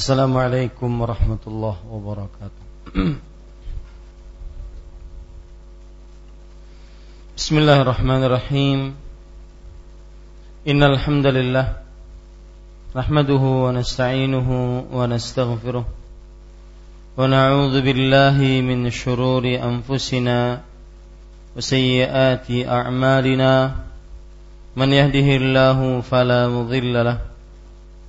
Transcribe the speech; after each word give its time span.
Assalamualaikum 0.00 1.04
warahmatullahi 1.04 1.76
wabarakatuh. 1.84 2.64
Bismillahirrahmanirrahim. 7.36 8.96
Innal 10.64 10.96
alhamdulillah. 10.96 11.84
nahmaduhu 12.96 13.68
wa 13.68 13.76
nasta'inuhu 13.76 14.88
wa 14.88 15.04
nastaghfiruh. 15.04 15.84
Wa 15.84 17.20
na'udzu 17.28 17.84
billahi 17.84 18.64
min 18.64 18.88
shururi 18.88 19.60
anfusina 19.60 20.64
wa 21.52 21.60
sayyiati. 21.60 22.64
Man 22.64 23.28
yahdihillahu 24.96 26.00
fala 26.00 26.48
mudilla 26.48 27.04
lahu 27.04 27.29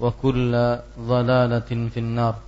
wa 0.00 0.08
kulla 0.16 0.80
dhalalatin 0.96 1.92
finnar. 1.92 2.40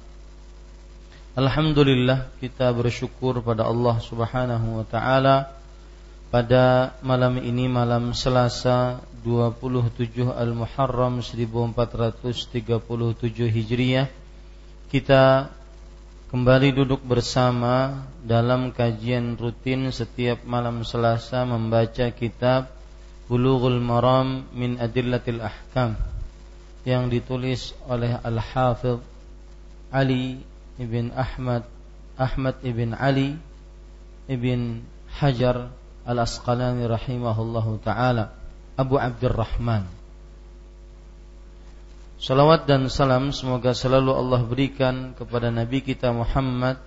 Alhamdulillah 1.36 2.33
kita 2.41 2.72
bersyukur 2.72 3.45
pada 3.45 3.69
Allah 3.69 4.00
Subhanahu 4.00 4.81
wa 4.81 4.84
taala 4.89 5.53
pada 6.33 6.97
malam 7.05 7.36
ini 7.36 7.69
malam 7.69 8.17
Selasa 8.17 9.05
27 9.20 10.33
Al-Muharram 10.33 11.20
1437 11.20 12.48
Hijriah. 13.52 14.08
Kita 14.89 15.52
kembali 16.33 16.68
duduk 16.73 17.05
bersama 17.05 18.08
dalam 18.24 18.73
kajian 18.73 19.36
rutin 19.36 19.92
setiap 19.92 20.41
malam 20.48 20.85
Selasa 20.89 21.45
membaca 21.45 22.08
kitab 22.17 22.73
Bulughul 23.29 23.80
Maram 23.80 24.48
min 24.52 24.77
Adillatil 24.80 25.41
Ahkam 25.41 26.11
yang 26.82 27.06
ditulis 27.06 27.74
oleh 27.86 28.18
Al-Hafidh 28.18 29.02
Ali 29.92 30.40
ibn 30.80 31.12
Ahmad 31.14 31.62
Ahmad 32.18 32.58
ibn 32.66 32.96
Ali 32.96 33.38
ibn 34.26 34.82
Hajar 35.20 35.70
Al-Asqalani 36.02 36.88
rahimahullahu 36.88 37.78
taala 37.84 38.34
Abu 38.74 38.98
Abdurrahman. 38.98 39.86
Salawat 42.22 42.70
dan 42.70 42.86
salam 42.86 43.34
semoga 43.34 43.74
selalu 43.74 44.14
Allah 44.14 44.40
berikan 44.46 45.10
kepada 45.18 45.50
Nabi 45.50 45.82
kita 45.82 46.14
Muhammad 46.14 46.78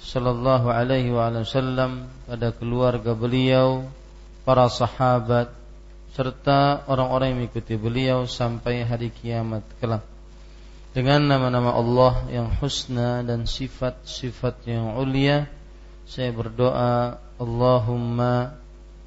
sallallahu 0.00 0.72
alaihi 0.72 1.12
wasallam 1.12 2.08
pada 2.24 2.54
keluarga 2.54 3.12
beliau, 3.12 3.84
para 4.46 4.70
sahabat, 4.72 5.52
serta 6.10 6.86
orang-orang 6.90 7.34
yang 7.34 7.38
mengikuti 7.44 7.74
beliau 7.78 8.26
sampai 8.26 8.82
hari 8.82 9.14
kiamat 9.14 9.62
kelak. 9.78 10.02
Dengan 10.90 11.22
nama-nama 11.22 11.70
Allah 11.70 12.26
yang 12.34 12.50
husna 12.58 13.22
dan 13.22 13.46
sifat-sifat 13.46 14.66
yang 14.66 14.98
ulia, 14.98 15.46
saya 16.02 16.34
berdoa, 16.34 17.22
Allahumma 17.38 18.58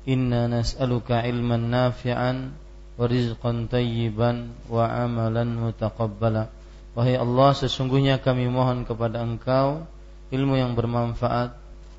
inna 0.08 0.48
nas'aluka 0.48 1.28
ilman 1.28 1.68
nafi'an 1.68 2.56
wa 2.96 3.04
rizqan 3.04 3.68
tayyiban 3.68 4.56
wa 4.72 4.88
amalan 4.88 5.60
mutaqabbala. 5.60 6.48
Wahai 6.96 7.20
Allah, 7.20 7.52
sesungguhnya 7.52 8.24
kami 8.24 8.48
mohon 8.48 8.88
kepada 8.88 9.20
Engkau 9.20 9.84
ilmu 10.32 10.56
yang 10.56 10.80
bermanfaat, 10.80 11.52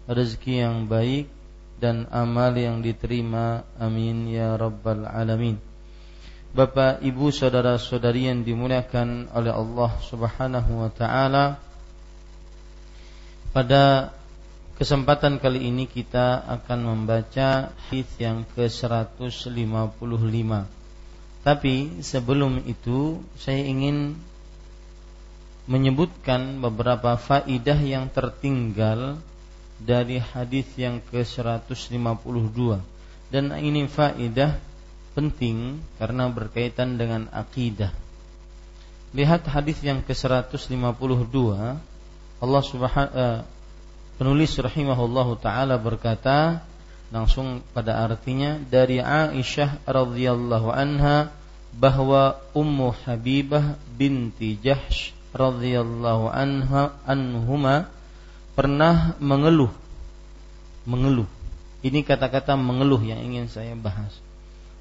rezeki 0.08 0.64
yang 0.64 0.88
baik 0.88 1.33
dan 1.84 2.08
amal 2.08 2.56
yang 2.56 2.80
diterima 2.80 3.68
amin 3.76 4.32
ya 4.32 4.56
rabbal 4.56 5.04
alamin 5.04 5.60
Bapak, 6.54 7.02
Ibu, 7.02 7.34
saudara-saudari 7.34 8.30
yang 8.30 8.46
dimuliakan 8.46 9.26
oleh 9.34 9.50
Allah 9.50 9.90
Subhanahu 10.06 10.86
wa 10.86 10.90
taala. 10.94 11.58
Pada 13.50 14.14
kesempatan 14.78 15.42
kali 15.42 15.66
ini 15.66 15.90
kita 15.90 16.46
akan 16.46 16.78
membaca 16.94 17.74
hadis 17.90 18.06
yang 18.22 18.46
ke-155. 18.54 19.50
Tapi 21.42 21.74
sebelum 22.06 22.62
itu 22.70 23.18
saya 23.34 23.58
ingin 23.58 24.14
menyebutkan 25.66 26.62
beberapa 26.62 27.18
faidah 27.18 27.82
yang 27.82 28.06
tertinggal 28.14 29.18
dari 29.78 30.22
hadis 30.22 30.66
yang 30.78 31.02
ke-152 31.10 32.58
dan 33.34 33.50
ini 33.58 33.90
faedah 33.90 34.58
penting 35.14 35.82
karena 35.98 36.30
berkaitan 36.30 36.98
dengan 36.98 37.30
akidah. 37.30 37.90
Lihat 39.14 39.46
hadis 39.46 39.78
yang 39.82 40.02
ke-152 40.02 41.38
Allah 42.42 42.62
Subhanahu 42.66 43.14
uh, 43.14 43.40
penulis 44.18 44.54
rahimahullahu 44.58 45.38
taala 45.38 45.78
berkata 45.78 46.62
langsung 47.14 47.62
pada 47.70 48.02
artinya 48.02 48.58
dari 48.58 48.98
Aisyah 48.98 49.86
radhiyallahu 49.86 50.68
anha 50.70 51.30
bahwa 51.74 52.38
Ummu 52.54 52.90
Habibah 53.06 53.78
binti 53.94 54.58
Jahsh 54.58 55.14
radhiyallahu 55.30 56.30
anha 56.30 56.94
anhuma 57.06 57.86
pernah 58.54 59.18
mengeluh. 59.18 59.70
Mengeluh. 60.86 61.28
Ini 61.84 62.00
kata-kata 62.00 62.56
mengeluh 62.56 63.02
yang 63.04 63.20
ingin 63.20 63.50
saya 63.50 63.76
bahas. 63.76 64.16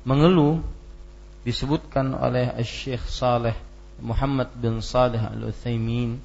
Mengeluh 0.08 0.64
disebutkan 1.44 2.16
oleh 2.16 2.56
Syekh 2.64 3.04
Saleh 3.12 3.56
Muhammad 4.00 4.50
bin 4.56 4.80
Saleh 4.80 5.20
Al-Utsaimin 5.20 6.18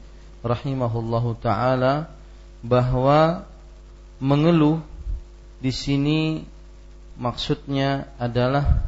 rahimahullahu 0.46 1.34
taala 1.42 2.06
bahwa 2.62 3.42
mengeluh 4.22 4.78
di 5.58 5.74
sini 5.74 6.46
maksudnya 7.18 8.06
adalah 8.18 8.86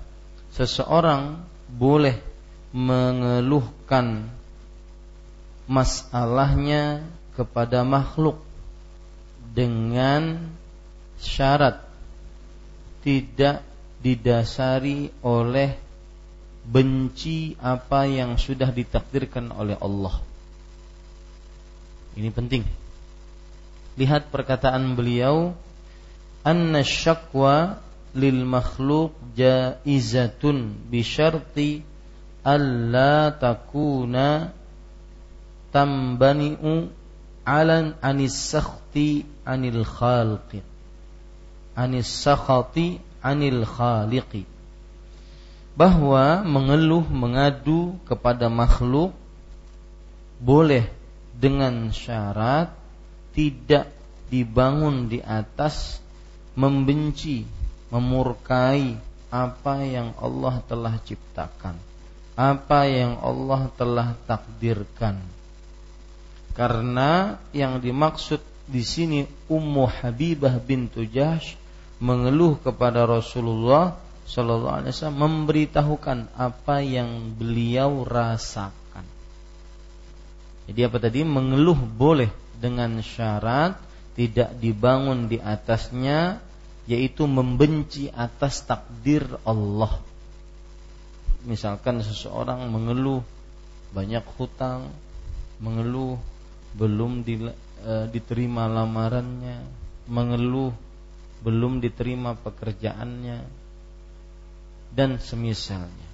seseorang 0.54 1.42
boleh 1.66 2.18
mengeluhkan 2.70 4.30
masalahnya 5.66 7.02
kepada 7.34 7.82
makhluk 7.82 8.38
dengan 9.50 10.50
syarat 11.18 11.82
tidak 13.02 13.66
didasari 14.00 15.12
oleh 15.20 15.76
benci 16.64 17.56
apa 17.58 18.06
yang 18.06 18.36
sudah 18.36 18.70
ditakdirkan 18.70 19.52
oleh 19.52 19.76
Allah. 19.80 20.20
Ini 22.16 22.30
penting. 22.30 22.64
lihat 23.98 24.32
perkataan 24.32 24.96
beliau 24.96 25.52
anna 26.40 26.80
syakwa 26.80 27.84
lil 28.16 28.48
makhluk 28.48 29.12
jaizatun 29.36 30.88
bi 30.88 31.04
syarti 31.04 31.84
alla 32.40 33.28
takuna 33.36 34.56
tambani'u 35.68 36.88
alan 37.44 37.96
anis 38.04 38.36
sakhti 38.36 39.24
anil 39.44 39.84
khalqi 39.84 40.62
anis 41.76 42.08
sakhati 42.08 43.00
anil 43.20 43.64
khaliqi 43.64 44.44
bahwa 45.76 46.44
mengeluh 46.44 47.06
mengadu 47.08 47.96
kepada 48.04 48.52
makhluk 48.52 49.16
boleh 50.40 50.88
dengan 51.36 51.88
syarat 51.88 52.72
tidak 53.32 53.88
dibangun 54.28 55.08
di 55.08 55.18
atas 55.24 55.98
membenci, 56.52 57.48
memurkai 57.88 58.98
apa 59.30 59.74
yang 59.86 60.12
Allah 60.18 60.60
telah 60.66 60.94
ciptakan, 61.00 61.78
apa 62.34 62.80
yang 62.86 63.16
Allah 63.22 63.70
telah 63.74 64.12
takdirkan. 64.26 65.18
Karena 66.60 67.40
yang 67.56 67.80
dimaksud 67.80 68.44
di 68.68 68.84
sini 68.84 69.24
Ummu 69.48 69.88
Habibah 69.88 70.60
bintu 70.60 71.08
Jahsh 71.08 71.56
mengeluh 72.04 72.60
kepada 72.60 73.08
Rasulullah 73.08 73.96
Shallallahu 74.28 74.68
Alaihi 74.68 74.92
Wasallam 74.92 75.24
memberitahukan 75.24 76.36
apa 76.36 76.84
yang 76.84 77.32
beliau 77.32 78.04
rasakan. 78.04 79.08
Jadi 80.68 80.80
apa 80.84 81.00
tadi 81.00 81.24
mengeluh 81.24 81.80
boleh 81.80 82.28
dengan 82.60 83.00
syarat 83.00 83.80
tidak 84.12 84.52
dibangun 84.60 85.32
di 85.32 85.40
atasnya 85.40 86.44
yaitu 86.84 87.24
membenci 87.24 88.12
atas 88.12 88.68
takdir 88.68 89.24
Allah. 89.48 89.96
Misalkan 91.48 92.04
seseorang 92.04 92.68
mengeluh 92.68 93.24
banyak 93.96 94.28
hutang, 94.36 94.92
mengeluh 95.56 96.20
belum 96.76 97.26
di, 97.26 97.40
e, 97.82 97.94
diterima 98.12 98.70
lamarannya, 98.70 99.58
mengeluh 100.10 100.74
belum 101.40 101.80
diterima 101.80 102.36
pekerjaannya 102.36 103.38
dan 104.92 105.16
semisalnya. 105.22 106.08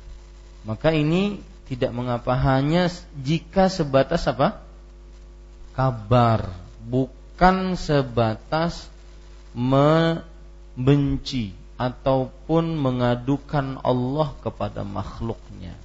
Maka 0.63 0.95
ini 0.95 1.43
tidak 1.67 1.91
mengapa 1.91 2.39
hanya 2.39 2.87
jika 3.19 3.67
sebatas 3.67 4.31
apa? 4.31 4.67
kabar, 5.77 6.57
bukan 6.89 7.77
sebatas 7.77 8.89
membenci 9.53 11.53
ataupun 11.77 12.81
mengadukan 12.81 13.85
Allah 13.85 14.33
kepada 14.41 14.81
makhluknya. 14.89 15.77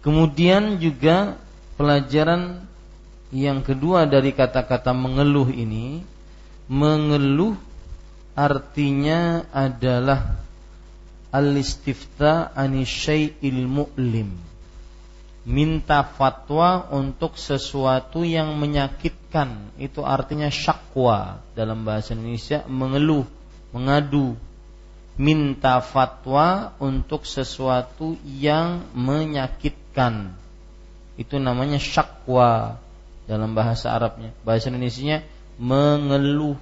Kemudian 0.00 0.80
juga 0.80 1.36
pelajaran 1.76 2.64
yang 3.28 3.60
kedua 3.60 4.08
dari 4.08 4.32
kata-kata 4.32 4.96
mengeluh 4.96 5.52
ini, 5.52 6.00
mengeluh 6.68 7.56
artinya 8.32 9.44
adalah 9.52 10.40
al-istifta 11.28 12.56
ani 12.56 12.88
syai'il 12.88 13.68
mu'lim. 13.68 14.32
Minta 15.48 16.04
fatwa 16.04 16.92
untuk 16.92 17.40
sesuatu 17.40 18.20
yang 18.20 18.56
menyakitkan. 18.60 19.76
Itu 19.80 20.04
artinya 20.04 20.52
syakwa. 20.52 21.40
Dalam 21.56 21.88
bahasa 21.88 22.12
Indonesia 22.12 22.68
mengeluh 22.68 23.24
mengadu. 23.72 24.36
Minta 25.16 25.80
fatwa 25.80 26.76
untuk 26.76 27.24
sesuatu 27.24 28.12
yang 28.28 28.92
menyakitkan. 28.92 30.36
Itu 31.16 31.40
namanya 31.40 31.80
syakwa 31.80 32.76
dalam 33.28 33.52
bahasa 33.52 33.92
Arabnya 33.92 34.32
bahasa 34.42 34.72
Indonesia 34.72 35.20
mengeluh 35.60 36.56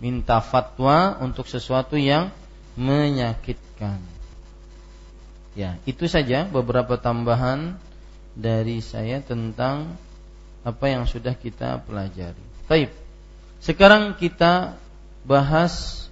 minta 0.00 0.40
fatwa 0.40 1.20
untuk 1.20 1.44
sesuatu 1.44 2.00
yang 2.00 2.32
menyakitkan 2.80 4.00
Ya, 5.58 5.82
itu 5.82 6.06
saja 6.06 6.46
beberapa 6.46 6.94
tambahan 6.94 7.74
dari 8.38 8.78
saya 8.78 9.18
tentang 9.18 9.98
apa 10.62 10.86
yang 10.86 11.10
sudah 11.10 11.34
kita 11.34 11.82
pelajari. 11.82 12.38
Baik. 12.70 12.94
Sekarang 13.58 14.14
kita 14.14 14.78
bahas 15.26 16.06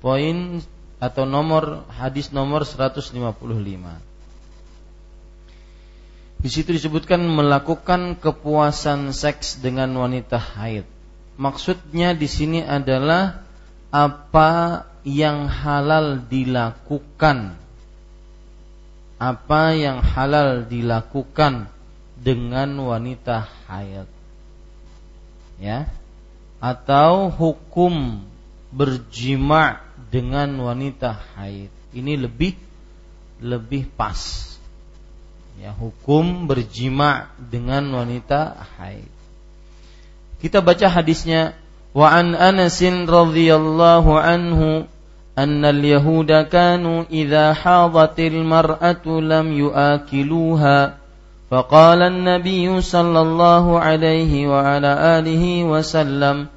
poin 0.00 0.64
atau 0.96 1.28
nomor 1.28 1.84
hadis 1.92 2.32
nomor 2.32 2.64
155. 2.64 3.12
Di 6.44 6.52
situ 6.52 6.76
disebutkan 6.76 7.24
melakukan 7.24 8.20
kepuasan 8.20 9.16
seks 9.16 9.64
dengan 9.64 9.88
wanita 9.96 10.36
haid. 10.36 10.84
Maksudnya 11.40 12.12
di 12.12 12.28
sini 12.28 12.60
adalah 12.60 13.48
apa 13.88 14.84
yang 15.08 15.48
halal 15.48 16.20
dilakukan. 16.20 17.56
Apa 19.16 19.72
yang 19.72 20.04
halal 20.04 20.68
dilakukan 20.68 21.72
dengan 22.20 22.76
wanita 22.76 23.48
haid. 23.64 24.04
Ya. 25.56 25.88
Atau 26.60 27.32
hukum 27.32 28.20
berjima 28.68 29.80
dengan 30.12 30.60
wanita 30.60 31.24
haid. 31.40 31.72
Ini 31.96 32.20
lebih 32.20 32.52
lebih 33.40 33.88
pas 33.96 34.53
ya 35.59 35.75
hukum 35.75 36.47
berjima 36.47 37.31
dengan 37.37 37.83
wanita 37.91 38.55
haid 38.79 39.11
kita 40.39 40.63
baca 40.63 40.87
hadisnya 40.87 41.57
wa 41.91 42.07
an 42.09 42.37
Anasin 42.37 43.09
radhiyallahu 43.09 44.15
anhu 44.15 44.87
أن 45.39 45.65
اليهود 45.65 46.51
كانوا 46.51 47.03
إذا 47.11 47.53
حاضت 47.53 48.19
المرأة 48.19 49.05
لم 49.07 49.47
يآكلوها 49.53 50.79
فقال 51.51 52.01
النبي 52.01 52.81
صلى 52.81 53.19
الله 53.21 53.79
عليه 53.79 54.47
وعلى 54.47 54.91
آله 55.19 55.63
وسلم 55.63 56.47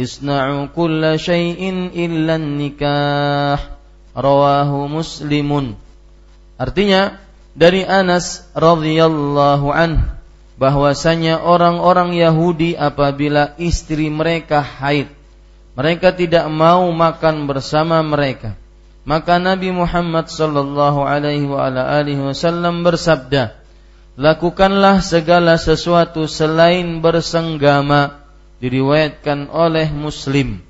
اصنعوا 0.00 0.66
كل 0.76 1.18
شيء 1.18 1.60
إلا 1.94 2.34
النكاح 2.36 3.60
رواه 4.16 4.70
مسلم 4.86 5.50
Artinya 6.60 7.16
dari 7.55 7.87
Anas 7.87 8.45
radhiyallahu 8.53 9.71
an 9.71 10.19
bahwasanya 10.59 11.41
orang-orang 11.41 12.15
Yahudi 12.15 12.75
apabila 12.75 13.55
istri 13.57 14.11
mereka 14.11 14.59
haid 14.59 15.11
mereka 15.75 16.15
tidak 16.15 16.47
mau 16.47 16.87
makan 16.95 17.51
bersama 17.51 17.99
mereka. 17.99 18.55
Maka 19.03 19.37
Nabi 19.37 19.75
Muhammad 19.75 20.31
sallallahu 20.31 21.03
alaihi 21.03 22.17
wasallam 22.17 22.81
bersabda, 22.81 23.53
"Lakukanlah 24.15 25.03
segala 25.03 25.59
sesuatu 25.59 26.25
selain 26.31 27.03
bersenggama." 27.03 28.23
Diriwayatkan 28.63 29.51
oleh 29.51 29.91
Muslim. 29.91 30.63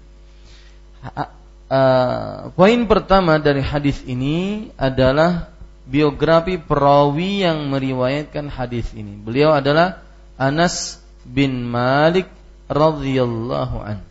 Poin 2.58 2.80
pertama 2.90 3.38
dari 3.38 3.62
hadis 3.62 4.02
ini 4.10 4.68
adalah 4.74 5.54
biografi 5.86 6.58
perawi 6.58 7.46
yang 7.46 7.70
meriwayatkan 7.70 8.50
hadis 8.50 8.92
ini. 8.98 9.16
Beliau 9.22 9.54
adalah 9.54 10.02
Anas 10.36 11.00
bin 11.24 11.66
Malik 11.66 12.28
radhiyallahu 12.68 13.78
anhu. 13.82 14.06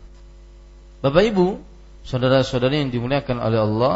Bapak 1.03 1.23
Ibu, 1.35 1.61
saudara-saudari 2.07 2.81
yang 2.81 2.89
dimuliakan 2.89 3.37
oleh 3.37 3.59
Allah, 3.61 3.95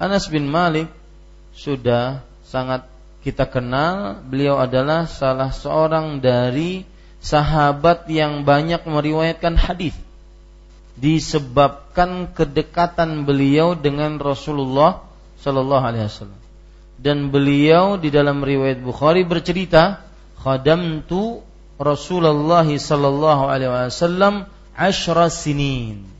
Anas 0.00 0.26
bin 0.32 0.48
Malik 0.48 0.88
sudah 1.54 2.24
sangat 2.48 2.88
kita 3.22 3.46
kenal, 3.46 4.18
beliau 4.24 4.56
adalah 4.56 5.04
salah 5.04 5.52
seorang 5.52 6.18
dari 6.24 6.82
sahabat 7.20 8.08
yang 8.08 8.46
banyak 8.46 8.82
meriwayatkan 8.86 9.58
hadis 9.58 9.94
disebabkan 10.98 12.30
kedekatan 12.34 13.22
beliau 13.22 13.78
dengan 13.78 14.18
Rasulullah 14.18 15.06
Shallallahu 15.38 15.84
Alaihi 15.86 16.10
Wasallam 16.10 16.47
dan 16.98 17.30
beliau 17.30 17.96
di 17.96 18.10
dalam 18.10 18.42
riwayat 18.42 18.82
Bukhari 18.82 19.22
bercerita 19.22 20.02
khadamtu 20.42 21.46
Rasulullah 21.78 22.66
Sallallahu 22.66 23.42
Alaihi 23.46 23.70
Wasallam 23.70 24.50
ashra 24.74 25.30
sinin 25.30 26.18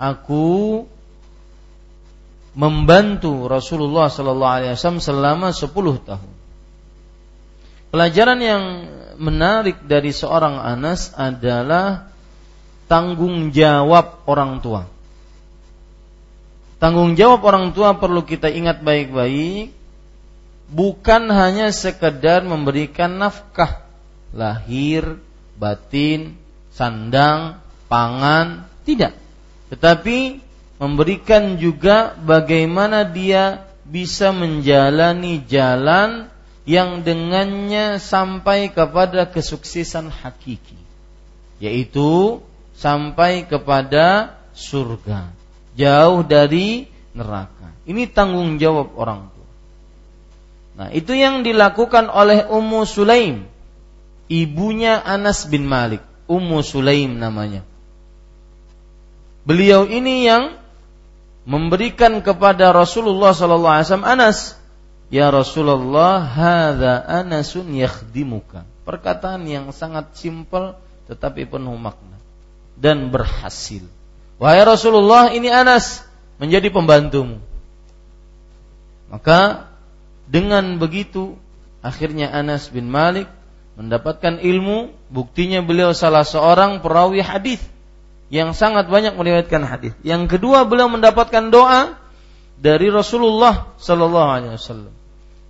aku 0.00 0.86
membantu 2.56 3.46
Rasulullah 3.46 4.10
sallallahu 4.10 4.54
alaihi 4.58 4.74
wasallam 4.74 4.98
selama 5.04 5.48
10 5.54 5.70
tahun. 6.08 6.32
Pelajaran 7.90 8.38
yang 8.38 8.64
menarik 9.18 9.82
dari 9.86 10.14
seorang 10.14 10.58
Anas 10.58 11.14
adalah 11.14 12.10
tanggung 12.86 13.50
jawab 13.54 14.26
orang 14.26 14.62
tua. 14.62 14.86
Tanggung 16.80 17.18
jawab 17.18 17.44
orang 17.44 17.76
tua 17.76 17.98
perlu 17.98 18.24
kita 18.24 18.48
ingat 18.48 18.80
baik-baik, 18.80 19.74
bukan 20.70 21.28
hanya 21.34 21.74
sekedar 21.74 22.46
memberikan 22.46 23.18
nafkah. 23.18 23.82
Lahir, 24.30 25.18
batin, 25.58 26.38
sandang, 26.70 27.58
pangan, 27.90 28.70
tidak. 28.86 29.18
Tetapi 29.74 30.38
memberikan 30.78 31.58
juga 31.58 32.14
bagaimana 32.14 33.02
dia 33.02 33.66
bisa 33.82 34.30
menjalani 34.30 35.42
jalan 35.50 36.30
yang 36.62 37.02
dengannya 37.02 37.98
sampai 37.98 38.70
kepada 38.70 39.26
kesuksesan 39.26 40.14
hakiki. 40.14 40.78
Yaitu 41.58 42.38
sampai 42.78 43.44
kepada 43.44 44.38
surga. 44.54 45.34
Jauh 45.74 46.22
dari 46.22 46.86
neraka. 47.10 47.74
Ini 47.84 48.06
tanggung 48.14 48.62
jawab 48.62 48.94
orang 48.94 49.29
nah 50.80 50.88
itu 50.88 51.12
yang 51.12 51.44
dilakukan 51.44 52.08
oleh 52.08 52.48
Ummu 52.48 52.88
Sulaim 52.88 53.44
ibunya 54.32 54.96
Anas 54.96 55.44
bin 55.44 55.68
Malik 55.68 56.00
Ummu 56.24 56.64
Sulaim 56.64 57.20
namanya 57.20 57.60
beliau 59.44 59.84
ini 59.84 60.24
yang 60.24 60.60
memberikan 61.48 62.20
kepada 62.20 62.70
Rasulullah 62.70 63.32
sallallahu 63.32 63.74
alaihi 63.74 63.86
wasallam 63.88 64.08
Anas, 64.08 64.38
"Ya 65.08 65.32
Rasulullah, 65.32 66.22
hadza 66.22 67.02
Anasun 67.02 67.72
yakhdimuka." 67.74 68.62
Perkataan 68.84 69.46
yang 69.46 69.70
sangat 69.70 70.14
simpel 70.18 70.78
tetapi 71.10 71.46
penuh 71.46 71.74
makna 71.74 72.18
dan 72.78 73.10
berhasil. 73.10 73.82
Wahai 74.40 74.62
Rasulullah, 74.64 75.34
ini 75.34 75.50
Anas 75.52 76.06
menjadi 76.40 76.72
pembantumu. 76.72 77.42
Maka 79.10 79.69
dengan 80.30 80.78
begitu 80.78 81.34
akhirnya 81.82 82.30
Anas 82.30 82.70
bin 82.70 82.86
Malik 82.86 83.26
mendapatkan 83.74 84.38
ilmu, 84.38 84.94
buktinya 85.10 85.58
beliau 85.58 85.90
salah 85.90 86.22
seorang 86.22 86.78
perawi 86.78 87.18
hadis 87.18 87.58
yang 88.30 88.54
sangat 88.54 88.86
banyak 88.86 89.18
meriwayatkan 89.18 89.66
hadis. 89.66 89.92
Yang 90.06 90.38
kedua 90.38 90.62
beliau 90.62 90.86
mendapatkan 90.86 91.50
doa 91.50 91.98
dari 92.54 92.86
Rasulullah 92.94 93.74
sallallahu 93.82 94.28
alaihi 94.30 94.54
wasallam. 94.54 94.94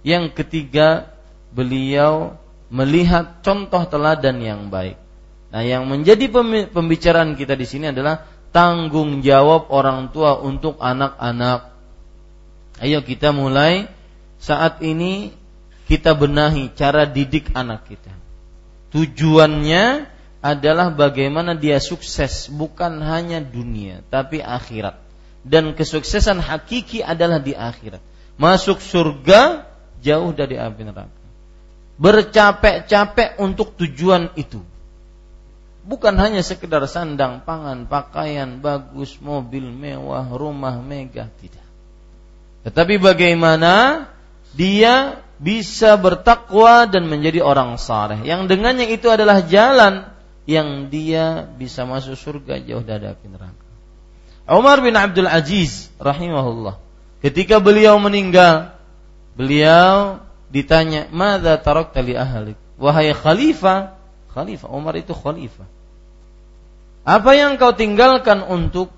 Yang 0.01 0.33
ketiga 0.33 1.13
beliau 1.53 2.41
melihat 2.73 3.45
contoh 3.45 3.85
teladan 3.85 4.41
yang 4.41 4.73
baik. 4.73 4.97
Nah, 5.51 5.67
yang 5.67 5.85
menjadi 5.91 6.31
pembicaraan 6.71 7.35
kita 7.37 7.59
di 7.59 7.67
sini 7.67 7.91
adalah 7.91 8.25
tanggung 8.55 9.21
jawab 9.21 9.69
orang 9.69 10.09
tua 10.15 10.39
untuk 10.39 10.79
anak-anak. 10.79 11.69
Ayo 12.81 13.03
kita 13.05 13.35
mulai 13.35 13.91
saat 14.41 14.81
ini 14.81 15.37
kita 15.85 16.17
benahi 16.17 16.73
cara 16.73 17.05
didik 17.05 17.53
anak 17.53 17.85
kita. 17.87 18.11
Tujuannya 18.91 20.09
adalah 20.41 20.89
bagaimana 20.89 21.53
dia 21.53 21.77
sukses 21.77 22.49
bukan 22.49 23.05
hanya 23.05 23.45
dunia 23.45 24.01
tapi 24.09 24.41
akhirat. 24.41 24.97
Dan 25.41 25.73
kesuksesan 25.73 26.41
hakiki 26.41 27.01
adalah 27.05 27.41
di 27.41 27.57
akhirat. 27.57 28.01
Masuk 28.41 28.81
surga 28.81 29.69
jauh 30.01 30.33
dari 30.33 30.57
api 30.57 30.83
neraka. 30.85 31.21
Bercapek-capek 32.01 33.37
untuk 33.41 33.77
tujuan 33.77 34.33
itu. 34.37 34.61
Bukan 35.85 36.17
hanya 36.17 36.45
sekedar 36.45 36.85
sandang 36.89 37.45
pangan 37.45 37.89
pakaian 37.89 38.61
bagus 38.61 39.17
mobil 39.21 39.69
mewah 39.69 40.29
rumah 40.29 40.77
megah 40.81 41.29
tidak. 41.41 41.65
Tetapi 42.69 43.01
bagaimana 43.01 44.05
dia 44.55 45.23
bisa 45.41 45.97
bertakwa 45.97 46.85
dan 46.85 47.09
menjadi 47.09 47.41
orang 47.41 47.81
saleh 47.81 48.21
yang 48.29 48.45
dengannya 48.45 48.93
itu 48.93 49.09
adalah 49.09 49.41
jalan 49.47 50.05
yang 50.45 50.93
dia 50.93 51.49
bisa 51.57 51.89
masuk 51.89 52.19
surga 52.19 52.61
jauh 52.61 52.85
dari 52.85 53.09
api 53.09 53.27
neraka. 53.31 53.67
Umar 54.51 54.83
bin 54.83 54.99
Abdul 54.99 55.31
Aziz 55.31 55.89
rahimahullah 56.03 56.77
ketika 57.23 57.63
beliau 57.63 57.97
meninggal 58.03 58.75
beliau 59.39 60.21
ditanya 60.51 61.07
"Madza 61.09 61.57
tarakta 61.63 62.03
li 62.03 62.19
ahlik?" 62.19 62.59
Wahai 62.81 63.13
khalifah, 63.13 63.93
khalifah 64.33 64.69
Umar 64.73 64.97
itu 64.97 65.13
khalifah. 65.13 65.69
Apa 67.05 67.33
yang 67.37 67.61
kau 67.61 67.77
tinggalkan 67.77 68.41
untuk 68.45 68.89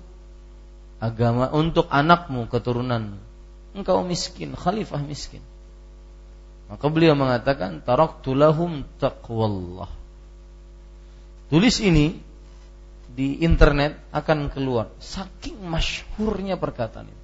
agama 1.03 1.51
untuk 1.51 1.91
anakmu 1.91 2.47
keturunanmu? 2.47 3.32
Engkau 3.73 4.05
miskin, 4.05 4.53
khalifah 4.53 5.01
miskin. 5.01 5.41
Maka 6.69 6.85
beliau 6.89 7.13
mengatakan 7.13 7.81
taraktu 7.83 8.33
lahum 8.33 8.87
taqwallah 8.97 10.03
Tulis 11.53 11.77
ini 11.85 12.17
di 13.13 13.45
internet 13.45 14.09
akan 14.09 14.49
keluar. 14.49 14.89
Saking 14.97 15.61
masyhurnya 15.61 16.57
perkataan 16.57 17.05
ini. 17.05 17.21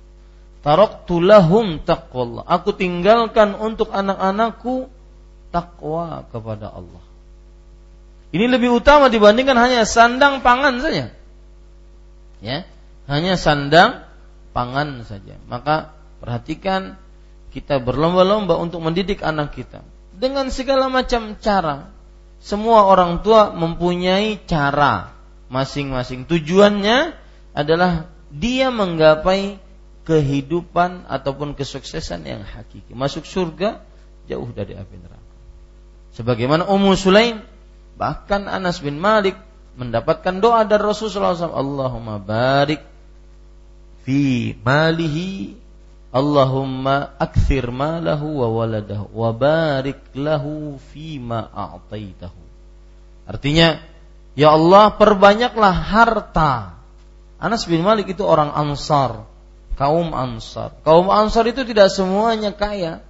Taraktu 0.61 1.17
lahum 1.17 1.81
taqwallah. 1.81 2.45
Aku 2.45 2.77
tinggalkan 2.77 3.57
untuk 3.57 3.89
anak-anakku 3.89 4.85
takwa 5.49 6.29
kepada 6.29 6.69
Allah. 6.69 7.01
Ini 8.29 8.45
lebih 8.45 8.77
utama 8.77 9.09
dibandingkan 9.09 9.57
hanya 9.57 9.81
sandang 9.89 10.45
pangan 10.45 10.77
saja. 10.77 11.09
Ya, 12.45 12.69
hanya 13.09 13.33
sandang 13.33 14.05
pangan 14.53 15.01
saja. 15.09 15.41
Maka 15.49 15.97
perhatikan 16.19 16.99
kita 17.49 17.81
berlomba-lomba 17.81 18.59
untuk 18.61 18.83
mendidik 18.85 19.25
anak 19.25 19.57
kita 19.57 19.81
dengan 20.13 20.51
segala 20.53 20.91
macam 20.91 21.39
cara 21.39 21.89
semua 22.39 22.87
orang 22.87 23.19
tua 23.19 23.51
mempunyai 23.51 24.39
cara 24.47 25.11
masing-masing. 25.51 26.23
Tujuannya 26.23 27.15
adalah 27.51 28.07
dia 28.31 28.71
menggapai 28.71 29.59
kehidupan 30.07 31.09
ataupun 31.11 31.53
kesuksesan 31.53 32.23
yang 32.23 32.41
hakiki. 32.47 32.95
Masuk 32.95 33.27
surga 33.27 33.83
jauh 34.31 34.49
dari 34.55 34.77
api 34.77 34.95
neraka. 34.95 35.35
Sebagaimana 36.15 36.63
Ummu 36.65 36.95
Sulaim 36.95 37.43
bahkan 37.99 38.47
Anas 38.47 38.79
bin 38.79 38.97
Malik 38.97 39.35
mendapatkan 39.75 40.39
doa 40.39 40.63
dari 40.63 40.79
Rasulullah 40.79 41.35
SAW. 41.35 41.51
Allahumma 41.51 42.17
barik 42.23 42.79
fi 44.07 44.55
malihi 44.55 45.59
Allahumma 46.09 47.13
akthir 47.21 47.69
malahu 47.69 48.41
wa 48.41 48.49
waladahu 48.49 49.13
wa 49.13 49.29
barik 49.29 50.09
lahu 50.17 50.81
fima 50.89 51.53
a'taitahu. 51.53 52.41
Artinya, 53.29 53.77
ya 54.33 54.57
Allah 54.57 54.97
perbanyaklah 54.97 55.69
harta. 55.69 56.81
Anas 57.37 57.69
bin 57.69 57.85
Malik 57.85 58.09
itu 58.09 58.25
orang 58.25 58.49
Ansar, 58.49 59.29
kaum 59.77 60.17
Ansar. 60.17 60.73
Kaum 60.81 61.13
Ansar 61.13 61.45
itu 61.45 61.61
tidak 61.61 61.93
semuanya 61.93 62.57
kaya. 62.57 63.05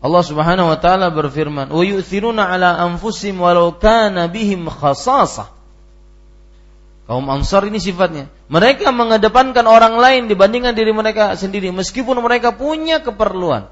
Allah 0.00 0.22
Subhanahu 0.24 0.72
wa 0.72 0.78
taala 0.82 1.14
berfirman, 1.14 1.70
"Wa 1.70 1.84
yu'thiruna 1.86 2.50
ala 2.50 2.74
anfusihim 2.90 3.38
walau 3.38 3.76
kana 3.78 4.26
bihim 4.26 4.66
khasasah." 4.66 5.59
Kaum 7.10 7.26
Ansar 7.26 7.66
ini 7.66 7.82
sifatnya. 7.82 8.30
Mereka 8.46 8.94
mengedepankan 8.94 9.66
orang 9.66 9.98
lain 9.98 10.30
dibandingkan 10.30 10.78
diri 10.78 10.94
mereka 10.94 11.34
sendiri 11.34 11.74
meskipun 11.74 12.14
mereka 12.22 12.54
punya 12.54 13.02
keperluan. 13.02 13.66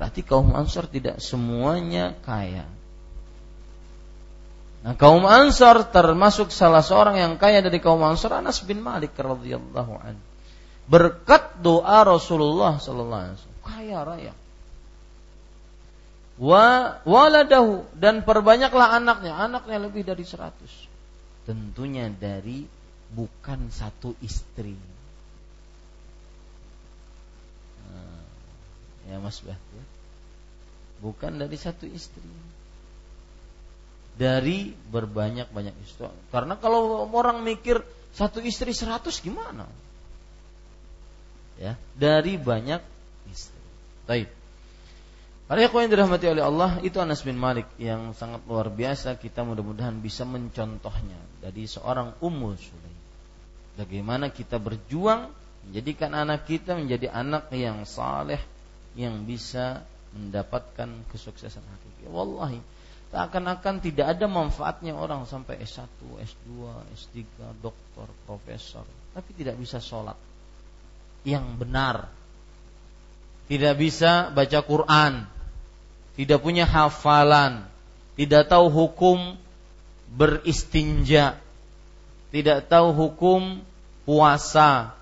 Berarti 0.00 0.24
kaum 0.24 0.56
Ansar 0.56 0.88
tidak 0.88 1.20
semuanya 1.20 2.16
kaya. 2.24 2.64
Nah, 4.80 4.96
kaum 4.96 5.28
Ansar 5.28 5.92
termasuk 5.92 6.48
salah 6.48 6.80
seorang 6.80 7.20
yang 7.20 7.36
kaya 7.36 7.60
dari 7.60 7.84
kaum 7.84 8.00
Ansar 8.00 8.40
Anas 8.40 8.64
bin 8.64 8.80
Malik 8.80 9.12
radhiyallahu 9.12 10.00
anhu. 10.00 10.24
Berkat 10.88 11.60
doa 11.60 12.00
Rasulullah 12.00 12.80
sallallahu 12.80 13.22
alaihi 13.28 13.36
wasallam, 13.36 13.60
kaya 13.60 13.98
raya. 14.08 14.32
Wa 16.40 16.96
waladahu 17.04 17.84
dan 17.92 18.24
perbanyaklah 18.24 18.96
anaknya, 18.96 19.36
anaknya 19.36 19.84
lebih 19.84 20.00
dari 20.00 20.24
seratus 20.24 20.89
tentunya 21.44 22.08
dari 22.12 22.64
bukan 23.10 23.70
satu 23.72 24.14
istri. 24.22 24.76
Nah, 27.90 28.22
ya 29.10 29.16
Mas 29.18 29.42
Bah, 29.42 29.56
ya. 29.56 29.84
bukan 31.02 31.40
dari 31.40 31.56
satu 31.58 31.88
istri. 31.88 32.22
Dari 34.20 34.74
berbanyak-banyak 34.92 35.74
istri. 35.86 36.06
Karena 36.30 36.54
kalau 36.60 37.08
orang 37.08 37.40
mikir 37.40 37.80
satu 38.12 38.42
istri 38.44 38.76
seratus 38.76 39.22
gimana? 39.22 39.64
Ya, 41.56 41.76
dari 41.96 42.40
banyak 42.40 42.80
istri. 43.28 43.60
Baik. 44.08 44.39
Para 45.50 45.66
ikhwan 45.66 45.90
yang 45.90 45.98
dirahmati 45.98 46.30
oleh 46.30 46.46
Allah 46.46 46.78
itu 46.78 47.02
Anas 47.02 47.26
bin 47.26 47.34
Malik 47.34 47.66
yang 47.74 48.14
sangat 48.14 48.46
luar 48.46 48.70
biasa 48.70 49.18
kita 49.18 49.42
mudah-mudahan 49.42 49.98
bisa 49.98 50.22
mencontohnya 50.22 51.18
dari 51.42 51.66
seorang 51.66 52.14
Ummu 52.22 52.54
Sulaim. 52.54 52.98
Bagaimana 53.74 54.30
kita 54.30 54.62
berjuang 54.62 55.26
menjadikan 55.66 56.14
anak 56.14 56.46
kita 56.46 56.78
menjadi 56.78 57.10
anak 57.10 57.50
yang 57.50 57.82
saleh 57.82 58.38
yang 58.94 59.26
bisa 59.26 59.82
mendapatkan 60.14 60.86
kesuksesan 61.10 61.66
hakiki. 61.66 62.06
Wallahi, 62.06 62.62
tak 63.10 63.34
akan-akan 63.34 63.82
tidak 63.82 64.06
ada 64.06 64.30
manfaatnya 64.30 64.94
orang 64.94 65.26
sampai 65.26 65.58
S1, 65.66 65.90
S2, 66.30 66.46
S3, 66.94 67.26
doktor, 67.58 68.06
profesor, 68.22 68.86
tapi 69.10 69.34
tidak 69.34 69.58
bisa 69.58 69.82
sholat 69.82 70.14
yang 71.26 71.58
benar. 71.58 72.06
Tidak 73.50 73.74
bisa 73.74 74.30
baca 74.30 74.62
Quran, 74.62 75.39
tidak 76.20 76.44
punya 76.44 76.68
hafalan, 76.68 77.64
tidak 78.12 78.52
tahu 78.52 78.68
hukum 78.68 79.40
beristinja, 80.12 81.40
tidak 82.28 82.68
tahu 82.68 82.92
hukum 82.92 83.64
puasa. 84.04 84.92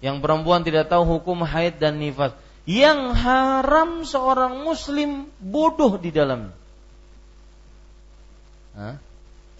Yang 0.00 0.24
perempuan 0.24 0.64
tidak 0.64 0.88
tahu 0.88 1.04
hukum 1.04 1.44
haid 1.44 1.76
dan 1.76 2.00
nifas. 2.00 2.32
Yang 2.64 3.12
haram 3.20 4.08
seorang 4.08 4.64
muslim 4.64 5.28
bodoh 5.36 6.00
di 6.00 6.08
dalamnya. 6.08 6.56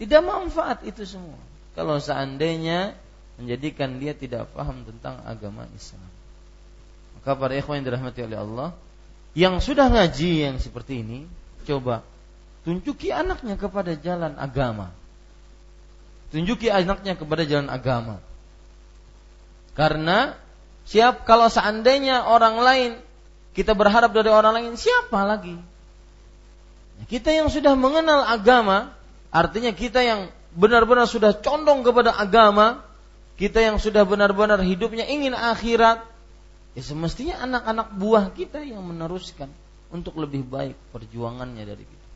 Tidak 0.01 0.23
manfaat 0.25 0.89
itu 0.89 1.05
semua. 1.05 1.37
Kalau 1.77 2.01
seandainya 2.01 2.97
menjadikan 3.37 4.01
dia 4.01 4.17
tidak 4.17 4.49
paham 4.57 4.89
tentang 4.89 5.21
agama 5.29 5.69
Islam. 5.77 6.09
Maka 7.21 7.37
para 7.37 7.53
ikhwan 7.61 7.85
yang 7.85 7.93
dirahmati 7.93 8.25
oleh 8.25 8.39
Allah, 8.41 8.69
yang 9.37 9.61
sudah 9.61 9.89
ngaji 9.93 10.49
yang 10.49 10.57
seperti 10.61 11.05
ini, 11.05 11.29
coba 11.69 12.05
tunjuki 12.65 13.13
anaknya 13.13 13.57
kepada 13.61 13.97
jalan 13.97 14.37
agama. 14.37 14.93
Tunjuki 16.29 16.69
anaknya 16.69 17.17
kepada 17.17 17.49
jalan 17.49 17.73
agama. 17.73 18.21
Karena 19.73 20.37
siap 20.85 21.25
kalau 21.25 21.49
seandainya 21.49 22.29
orang 22.29 22.57
lain 22.61 22.91
kita 23.57 23.73
berharap 23.73 24.13
dari 24.13 24.29
orang 24.29 24.61
lain 24.61 24.77
siapa 24.77 25.25
lagi? 25.25 25.57
Kita 27.09 27.31
yang 27.31 27.47
sudah 27.47 27.79
mengenal 27.79 28.27
agama, 28.27 28.99
Artinya 29.29 29.77
kita 29.77 30.01
yang 30.01 30.33
benar-benar 30.57 31.05
sudah 31.05 31.37
condong 31.37 31.85
kepada 31.85 32.17
agama, 32.17 32.81
kita 33.37 33.61
yang 33.61 33.77
sudah 33.77 34.09
benar-benar 34.09 34.65
hidupnya 34.65 35.05
ingin 35.05 35.37
akhirat, 35.37 36.01
ya 36.79 36.83
semestinya 36.87 37.43
anak-anak 37.43 37.99
buah 37.99 38.31
kita 38.31 38.63
yang 38.63 38.87
meneruskan 38.87 39.51
untuk 39.91 40.15
lebih 40.15 40.47
baik 40.47 40.79
perjuangannya 40.95 41.67
dari 41.67 41.83
kita. 41.83 42.07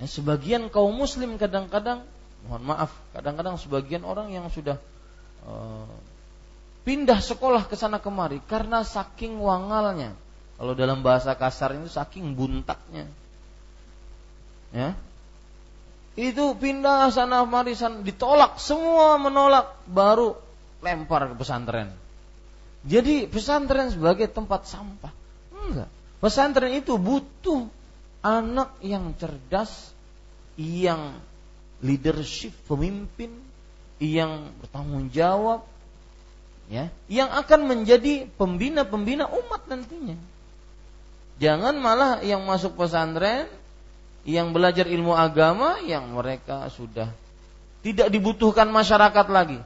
Ya, 0.00 0.06
sebagian 0.08 0.72
kaum 0.72 0.96
muslim 0.96 1.36
kadang-kadang, 1.36 2.08
mohon 2.48 2.64
maaf, 2.64 2.88
kadang-kadang 3.12 3.60
sebagian 3.60 4.00
orang 4.08 4.32
yang 4.32 4.48
sudah 4.48 4.80
uh, 5.44 5.92
pindah 6.88 7.20
sekolah 7.20 7.68
ke 7.68 7.76
sana 7.76 8.00
kemari 8.00 8.40
karena 8.48 8.80
saking 8.80 9.36
wangalnya. 9.36 10.16
Kalau 10.56 10.72
dalam 10.72 11.04
bahasa 11.04 11.36
kasar 11.36 11.76
itu 11.76 11.92
saking 11.92 12.32
buntaknya. 12.32 13.04
Ya, 14.72 14.96
itu 16.16 16.56
pindah 16.56 17.12
sana 17.12 17.44
mari 17.44 17.76
sana 17.76 18.00
ditolak 18.00 18.56
semua 18.56 19.20
menolak 19.20 19.76
baru 19.84 20.32
lempar 20.80 21.28
ke 21.28 21.36
pesantren 21.36 21.92
jadi 22.82 23.26
pesantren 23.30 23.90
sebagai 23.90 24.26
tempat 24.30 24.66
sampah 24.66 25.12
enggak 25.52 25.90
pesantren 26.18 26.74
itu 26.74 26.98
butuh 26.98 27.66
anak 28.22 28.74
yang 28.82 29.14
cerdas 29.18 29.90
yang 30.58 31.18
leadership 31.82 32.54
pemimpin 32.70 33.30
yang 33.98 34.50
bertanggung 34.62 35.10
jawab 35.10 35.66
ya 36.70 36.90
yang 37.10 37.30
akan 37.30 37.66
menjadi 37.66 38.26
pembina-pembina 38.38 39.26
umat 39.26 39.62
nantinya 39.66 40.18
jangan 41.42 41.74
malah 41.78 42.22
yang 42.22 42.42
masuk 42.46 42.78
pesantren 42.78 43.50
yang 44.22 44.54
belajar 44.54 44.86
ilmu 44.86 45.14
agama 45.18 45.82
yang 45.82 46.14
mereka 46.14 46.70
sudah 46.70 47.10
tidak 47.82 48.08
dibutuhkan 48.14 48.70
masyarakat 48.70 49.26
lagi. 49.26 49.58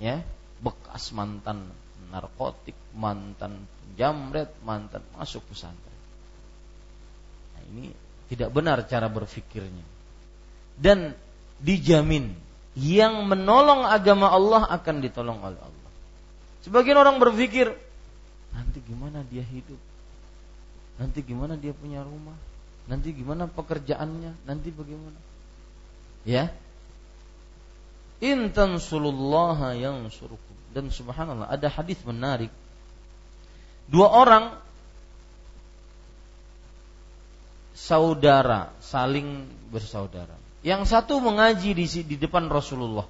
Ya, 0.00 0.24
bekas 0.64 1.12
mantan 1.12 1.68
narkotik, 2.12 2.76
mantan 2.92 3.64
jamret, 3.96 4.52
mantan 4.62 5.00
masuk 5.16 5.40
pesantren. 5.48 5.98
Nah, 7.56 7.62
ini 7.72 7.84
tidak 8.28 8.52
benar 8.52 8.84
cara 8.84 9.08
berfikirnya. 9.08 9.84
Dan 10.76 11.16
dijamin 11.60 12.32
yang 12.76 13.28
menolong 13.28 13.84
agama 13.84 14.32
Allah 14.32 14.64
akan 14.68 15.04
ditolong 15.04 15.40
oleh 15.40 15.60
Allah. 15.60 15.90
Sebagian 16.64 16.96
orang 16.96 17.20
berpikir 17.20 17.68
nanti 18.52 18.78
gimana 18.84 19.24
dia 19.28 19.44
hidup? 19.44 19.80
Nanti 20.96 21.20
gimana 21.24 21.56
dia 21.56 21.72
punya 21.76 22.04
rumah? 22.04 22.36
Nanti 22.88 23.12
gimana 23.12 23.48
pekerjaannya? 23.48 24.46
Nanti 24.48 24.68
bagaimana? 24.72 25.18
Ya. 26.22 26.54
Intan 28.22 28.78
sulullaha 28.78 29.74
yang 29.74 30.06
surukum. 30.06 30.51
Dan 30.72 30.88
subhanallah 30.88 31.52
ada 31.52 31.68
hadis 31.68 32.00
menarik. 32.02 32.48
Dua 33.86 34.08
orang 34.08 34.56
saudara 37.76 38.72
saling 38.80 39.44
bersaudara. 39.68 40.38
Yang 40.62 40.94
satu 40.94 41.18
mengaji 41.18 41.74
di, 41.74 41.86
di 42.06 42.16
depan 42.16 42.46
Rasulullah, 42.46 43.04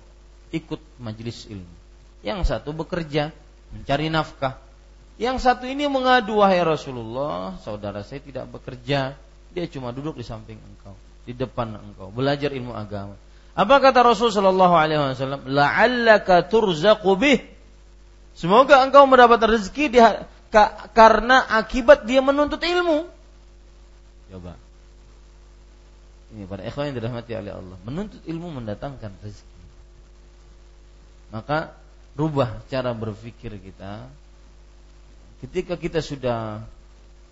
ikut 0.51 0.81
majelis 0.99 1.45
ilmu. 1.47 1.77
Yang 2.25 2.49
satu 2.49 2.73
bekerja, 2.73 3.29
mencari 3.77 4.09
nafkah. 4.09 4.57
Yang 5.21 5.45
satu 5.45 5.69
ini 5.69 5.85
mengadu 5.85 6.41
wahai 6.41 6.65
Rasulullah, 6.65 7.61
saudara 7.61 8.01
saya 8.01 8.25
tidak 8.25 8.49
bekerja, 8.49 9.13
dia 9.53 9.65
cuma 9.69 9.93
duduk 9.93 10.17
di 10.17 10.25
samping 10.25 10.57
engkau, 10.57 10.97
di 11.29 11.37
depan 11.37 11.77
engkau, 11.77 12.09
belajar 12.09 12.57
ilmu 12.57 12.73
agama. 12.73 13.15
Apa 13.53 13.85
kata 13.85 14.01
Rasul 14.01 14.33
Shallallahu 14.33 14.75
Alaihi 14.75 15.01
Wasallam? 15.01 15.45
La'allaka 15.45 16.49
turzaqu 16.49 17.13
bih. 17.21 17.45
Semoga 18.33 18.81
engkau 18.81 19.05
mendapat 19.05 19.45
rezeki 19.45 19.93
di, 19.93 20.01
ka, 20.49 20.89
karena 20.97 21.45
akibat 21.61 22.09
dia 22.09 22.25
menuntut 22.25 22.65
ilmu. 22.65 23.05
Coba. 24.33 24.57
Ini 26.33 26.49
para 26.49 26.65
ikhwan 26.65 26.89
yang 26.89 26.97
dirahmati 26.97 27.33
oleh 27.37 27.53
Allah. 27.53 27.77
Menuntut 27.85 28.25
ilmu 28.25 28.49
mendatangkan 28.57 29.13
rezeki. 29.21 29.63
Maka 31.29 31.77
rubah 32.17 32.65
cara 32.73 32.97
berpikir 32.97 33.53
kita. 33.61 34.09
Ketika 35.45 35.77
kita 35.77 36.01
sudah 36.01 36.65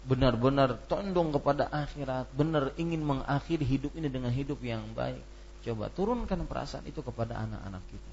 benar-benar 0.04 0.76
condong 0.84 1.32
kepada 1.32 1.68
akhirat, 1.68 2.28
benar 2.36 2.76
ingin 2.76 3.00
mengakhiri 3.00 3.64
hidup 3.64 3.92
ini 3.96 4.12
dengan 4.12 4.32
hidup 4.32 4.60
yang 4.60 4.84
baik. 4.92 5.20
Coba 5.60 5.92
turunkan 5.92 6.48
perasaan 6.48 6.88
itu 6.88 7.04
kepada 7.04 7.36
anak-anak 7.36 7.82
kita. 7.84 8.12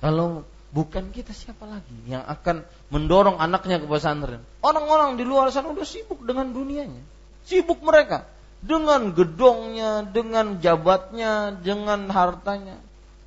Kalau 0.00 0.44
bukan 0.72 1.12
kita 1.12 1.32
siapa 1.36 1.64
lagi 1.68 1.96
yang 2.08 2.24
akan 2.24 2.64
mendorong 2.92 3.36
anaknya 3.36 3.80
ke 3.80 3.86
pesantren? 3.88 4.40
Orang-orang 4.64 5.20
di 5.20 5.24
luar 5.24 5.52
sana 5.52 5.72
udah 5.72 5.84
sibuk 5.84 6.24
dengan 6.24 6.52
dunianya. 6.52 7.04
Sibuk 7.44 7.84
mereka 7.84 8.24
dengan 8.64 9.12
gedongnya, 9.12 10.02
dengan 10.08 10.58
jabatnya, 10.58 11.54
dengan 11.54 12.08
hartanya. 12.08 12.80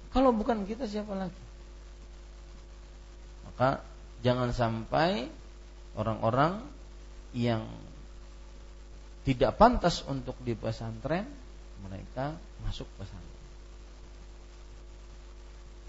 Kalau 0.10 0.34
bukan 0.34 0.66
kita 0.66 0.90
siapa 0.90 1.14
lagi? 1.14 1.44
Maka 3.46 3.86
jangan 4.26 4.50
sampai 4.50 5.30
orang-orang 5.94 6.66
yang 7.38 7.64
tidak 9.24 9.56
pantas 9.62 10.02
untuk 10.10 10.34
di 10.42 10.58
pesantren 10.58 11.39
mereka 11.84 12.36
masuk 12.66 12.86
pesantren. 12.98 13.40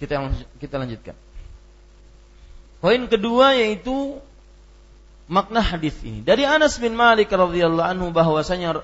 Kita 0.00 0.14
kita 0.62 0.74
lanjutkan. 0.80 1.16
Poin 2.80 3.02
kedua 3.10 3.52
yaitu 3.52 4.16
makna 5.28 5.60
hadis 5.60 5.94
ini. 6.00 6.24
Dari 6.24 6.48
Anas 6.48 6.80
bin 6.80 6.96
Malik 6.96 7.28
radhiyallahu 7.28 7.84
anhu 7.86 8.08
bahwasanya 8.08 8.80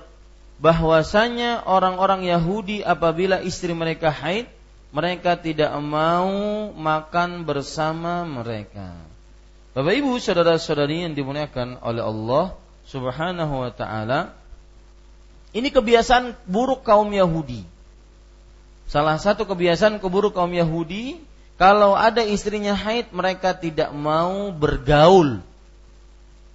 bahwasanya 0.61 1.65
orang-orang 1.65 2.25
Yahudi 2.25 2.81
apabila 2.85 3.41
istri 3.41 3.73
mereka 3.73 4.13
haid, 4.13 4.49
mereka 4.93 5.37
tidak 5.37 5.73
mau 5.81 6.69
makan 6.73 7.45
bersama 7.45 8.25
mereka. 8.25 8.93
Bapak 9.77 9.93
Ibu, 9.93 10.17
saudara-saudari 10.17 11.05
yang 11.05 11.13
dimuliakan 11.13 11.77
oleh 11.85 12.01
Allah 12.01 12.57
Subhanahu 12.89 13.53
wa 13.61 13.69
taala, 13.69 14.33
ini 15.57 15.73
kebiasaan 15.73 16.37
buruk 16.45 16.85
kaum 16.85 17.09
Yahudi. 17.09 17.65
Salah 18.85 19.17
satu 19.17 19.49
kebiasaan 19.49 19.97
keburuk 19.97 20.37
kaum 20.37 20.53
Yahudi, 20.53 21.17
kalau 21.57 21.97
ada 21.97 22.21
istrinya 22.21 22.77
haid, 22.77 23.09
mereka 23.09 23.57
tidak 23.57 23.89
mau 23.91 24.53
bergaul. 24.53 25.41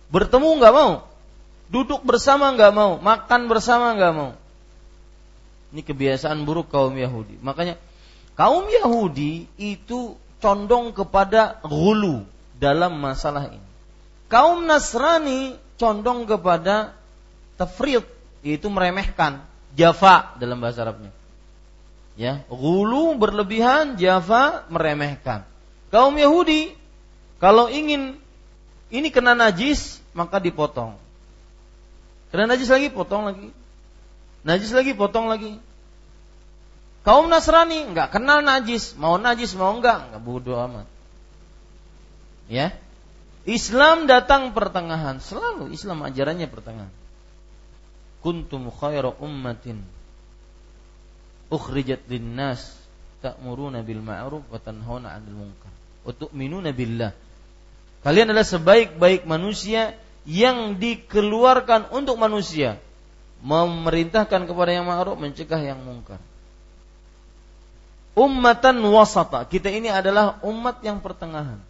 Bertemu 0.09 0.49
nggak 0.63 0.75
mau, 0.77 0.93
Duduk 1.73 2.05
bersama 2.05 2.53
nggak 2.53 2.73
mau, 2.77 3.01
makan 3.01 3.49
bersama 3.49 3.97
nggak 3.97 4.13
mau. 4.13 4.37
Ini 5.73 5.81
kebiasaan 5.81 6.45
buruk 6.45 6.69
kaum 6.69 6.93
Yahudi. 6.93 7.41
Makanya 7.41 7.81
kaum 8.37 8.69
Yahudi 8.69 9.49
itu 9.57 10.13
condong 10.45 10.93
kepada 10.93 11.57
gulu 11.65 12.29
dalam 12.61 13.01
masalah 13.01 13.49
ini. 13.49 13.65
Kaum 14.29 14.69
Nasrani 14.69 15.57
condong 15.81 16.29
kepada 16.29 16.93
tafrid, 17.57 18.05
yaitu 18.43 18.69
meremehkan, 18.69 19.43
jafa 19.79 20.37
dalam 20.37 20.59
bahasa 20.59 20.83
Arabnya. 20.83 21.11
Ya, 22.19 22.45
gulu 22.51 23.17
berlebihan, 23.17 23.97
jafa 23.97 24.69
meremehkan. 24.69 25.49
Kaum 25.89 26.13
Yahudi 26.21 26.77
kalau 27.41 27.73
ingin 27.73 28.21
ini 28.93 29.09
kena 29.09 29.33
najis, 29.33 29.99
maka 30.13 30.37
dipotong. 30.39 30.95
Kena 32.31 32.47
najis 32.53 32.69
lagi, 32.69 32.93
potong 32.93 33.27
lagi. 33.27 33.49
Najis 34.45 34.71
lagi, 34.71 34.93
potong 34.93 35.27
lagi. 35.27 35.57
Kaum 37.03 37.27
Nasrani 37.27 37.91
nggak 37.91 38.15
kenal 38.15 38.47
najis, 38.47 38.95
mau 38.95 39.19
najis 39.19 39.59
mau 39.59 39.75
enggak, 39.75 40.13
nggak 40.13 40.23
bodoh 40.23 40.55
amat. 40.71 40.87
Ya, 42.47 42.79
Islam 43.43 44.07
datang 44.07 44.55
pertengahan, 44.55 45.19
selalu 45.19 45.75
Islam 45.75 46.07
ajarannya 46.07 46.47
pertengahan. 46.47 46.95
Kuntum 48.23 48.71
khaira 48.71 49.11
ummatin 49.19 49.83
ukhrijat 51.51 52.07
linnas 52.07 52.73
ta'muruna 53.21 53.83
bil 53.83 54.01
ma'ruf 54.01 54.47
wa 54.47 54.59
tanhauna 54.63 55.13
'anil 55.13 55.37
munkar 55.47 55.73
wa 56.07 56.13
tu'minuna 56.15 56.71
billah. 56.71 57.13
Kalian 58.07 58.31
adalah 58.31 58.47
sebaik-baik 58.47 59.27
manusia 59.27 59.99
yang 60.23 60.79
dikeluarkan 60.79 61.91
untuk 61.95 62.19
manusia, 62.19 62.79
memerintahkan 63.43 64.47
kepada 64.47 64.71
yang 64.71 64.87
ma'ruf, 64.87 65.19
mencegah 65.19 65.59
yang 65.59 65.83
mungkar 65.83 66.23
ummatan 68.13 68.77
wasata. 68.93 69.45
Kita 69.49 69.73
ini 69.73 69.89
adalah 69.89 70.41
umat 70.45 70.81
yang 70.85 71.01
pertengahan. 71.01 71.61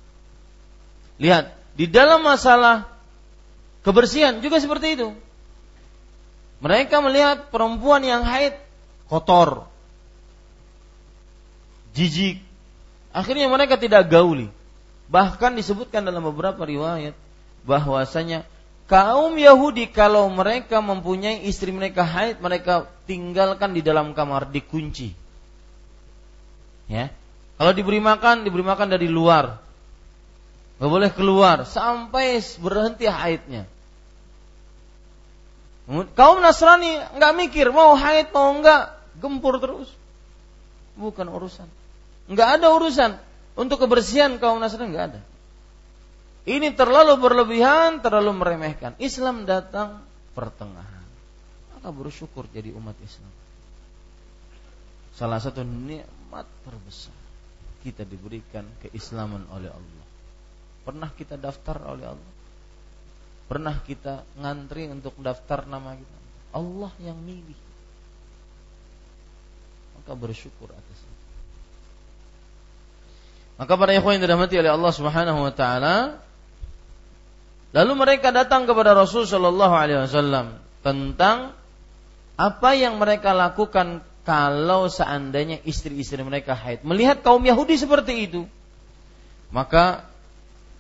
Lihat, 1.23 1.55
di 1.79 1.87
dalam 1.87 2.23
masalah 2.23 2.91
kebersihan 3.87 4.43
juga 4.43 4.59
seperti 4.59 4.99
itu. 4.99 5.09
Mereka 6.62 7.03
melihat 7.03 7.51
perempuan 7.51 8.07
yang 8.07 8.22
haid 8.22 8.55
kotor, 9.11 9.66
jijik. 11.92 12.38
Akhirnya 13.11 13.51
mereka 13.51 13.77
tidak 13.77 14.09
gauli. 14.09 14.48
Bahkan 15.11 15.59
disebutkan 15.59 16.07
dalam 16.07 16.25
beberapa 16.25 16.62
riwayat 16.62 17.12
bahwasanya 17.66 18.46
kaum 18.87 19.35
Yahudi 19.37 19.90
kalau 19.90 20.31
mereka 20.31 20.79
mempunyai 20.81 21.44
istri 21.44 21.75
mereka 21.75 22.07
haid, 22.07 22.38
mereka 22.38 22.88
tinggalkan 23.05 23.75
di 23.75 23.83
dalam 23.85 24.14
kamar 24.16 24.48
dikunci 24.48 25.18
Ya. 26.92 27.09
Kalau 27.57 27.72
diberi 27.72 28.05
makan, 28.05 28.44
diberi 28.44 28.61
makan 28.61 28.92
dari 28.92 29.09
luar. 29.09 29.57
Gak 30.77 30.90
boleh 30.90 31.09
keluar 31.14 31.64
sampai 31.64 32.42
berhenti 32.61 33.09
haidnya. 33.09 33.70
Kaum 35.92 36.40
Nasrani 36.40 36.96
nggak 36.96 37.33
mikir 37.37 37.68
mau 37.68 37.92
haid 37.92 38.33
mau 38.33 38.57
enggak, 38.57 38.96
gempur 39.20 39.61
terus. 39.61 39.92
Bukan 40.96 41.28
urusan. 41.28 41.68
Nggak 42.33 42.48
ada 42.61 42.66
urusan 42.72 43.11
untuk 43.52 43.85
kebersihan 43.85 44.40
kaum 44.40 44.57
Nasrani 44.57 44.88
nggak 44.88 45.07
ada. 45.12 45.20
Ini 46.42 46.74
terlalu 46.74 47.20
berlebihan, 47.20 48.02
terlalu 48.02 48.35
meremehkan. 48.35 48.96
Islam 48.98 49.44
datang 49.44 50.02
pertengahan. 50.35 51.07
Maka 51.76 51.88
bersyukur 51.92 52.48
jadi 52.50 52.72
umat 52.74 52.96
Islam. 53.05 53.31
Salah 55.12 55.38
satu 55.38 55.61
nikmat 55.62 56.48
terbesar 56.64 57.14
kita 57.85 58.07
diberikan 58.07 58.64
keislaman 58.81 59.44
oleh 59.52 59.68
Allah. 59.68 60.07
Pernah 60.83 61.11
kita 61.14 61.37
daftar 61.37 61.78
oleh 61.85 62.07
Allah? 62.11 62.32
Pernah 63.53 63.85
kita 63.85 64.25
ngantri 64.41 64.88
untuk 64.88 65.12
daftar 65.21 65.69
nama 65.69 65.93
kita? 65.93 66.17
Allah 66.57 66.88
yang 67.05 67.21
milih. 67.21 67.61
Maka 70.01 70.17
bersyukur 70.17 70.73
atas 70.73 70.99
itu. 71.05 71.21
Maka 73.61 73.77
para 73.77 73.93
ikhwan 73.93 74.17
yang 74.17 74.25
dirahmati 74.25 74.57
oleh 74.57 74.73
Allah 74.73 74.93
Subhanahu 74.97 75.45
wa 75.45 75.53
taala, 75.53 76.25
lalu 77.77 77.93
mereka 77.93 78.33
datang 78.33 78.65
kepada 78.65 78.97
Rasul 78.97 79.29
sallallahu 79.29 79.75
alaihi 79.77 80.01
wasallam 80.01 80.57
tentang 80.81 81.53
apa 82.41 82.71
yang 82.73 82.97
mereka 82.97 83.37
lakukan 83.37 84.01
kalau 84.25 84.88
seandainya 84.88 85.61
istri-istri 85.69 86.25
mereka 86.25 86.57
haid. 86.57 86.88
Melihat 86.88 87.21
kaum 87.21 87.45
Yahudi 87.45 87.77
seperti 87.77 88.33
itu, 88.33 88.49
maka 89.53 90.09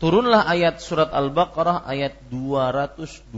turunlah 0.02 0.50
ayat 0.50 0.82
surat 0.82 1.14
Al-Baqarah 1.14 1.86
ayat 1.86 2.18
222. 2.26 3.30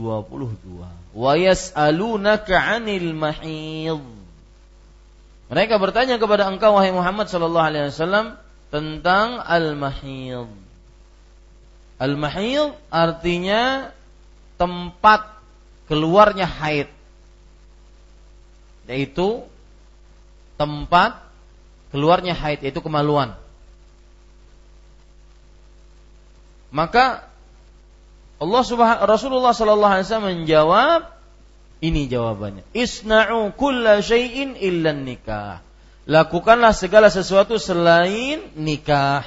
Wa 1.13 1.37
yas'alunaka 1.37 2.57
'anil 2.57 3.13
mahid. 3.13 4.01
Mereka 5.45 5.77
bertanya 5.77 6.17
kepada 6.17 6.49
engkau 6.49 6.73
wahai 6.73 6.89
Muhammad 6.89 7.29
sallallahu 7.29 7.69
alaihi 7.69 7.93
wasallam 7.93 8.33
tentang 8.73 9.37
al-mahid. 9.45 10.49
Al-mahid 12.01 12.73
artinya 12.89 13.93
tempat 14.57 15.37
keluarnya 15.85 16.49
haid. 16.49 16.89
Yaitu 18.89 19.45
tempat 20.57 21.21
keluarnya 21.93 22.33
haid 22.33 22.65
yaitu 22.65 22.81
kemaluan. 22.81 23.37
Maka 26.75 27.23
Allah 28.35 28.63
Subhanahu 28.67 29.07
Rasulullah 29.07 29.55
sallallahu 29.55 29.93
alaihi 29.95 30.05
wasallam 30.11 30.31
menjawab 30.43 31.01
ini 31.79 32.11
jawabannya. 32.11 32.67
Isna'u 32.75 33.55
kulla 33.55 34.03
syai'in 34.03 34.59
illa 34.59 34.91
nikah. 34.91 35.63
Lakukanlah 36.03 36.75
segala 36.75 37.07
sesuatu 37.07 37.55
selain 37.55 38.51
nikah. 38.59 39.23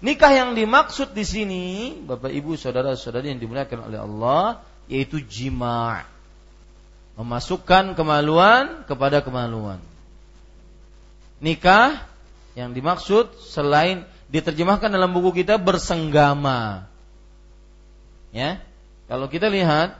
Nikah 0.00 0.30
yang 0.32 0.50
dimaksud 0.56 1.12
di 1.12 1.26
sini, 1.26 1.64
Bapak 2.00 2.32
Ibu, 2.32 2.56
saudara-saudari 2.56 3.34
yang 3.34 3.42
dimuliakan 3.42 3.90
oleh 3.90 3.98
Allah, 3.98 4.62
yaitu 4.88 5.20
jima' 5.20 6.06
memasukkan 7.18 7.98
kemaluan 7.98 8.86
kepada 8.86 9.20
kemaluan 9.20 9.82
nikah 11.38 12.02
yang 12.58 12.74
dimaksud 12.74 13.38
selain 13.38 14.02
diterjemahkan 14.28 14.92
dalam 14.92 15.10
buku 15.16 15.42
kita 15.44 15.56
bersenggama. 15.56 16.88
Ya. 18.32 18.60
Kalau 19.08 19.24
kita 19.32 19.48
lihat 19.48 19.96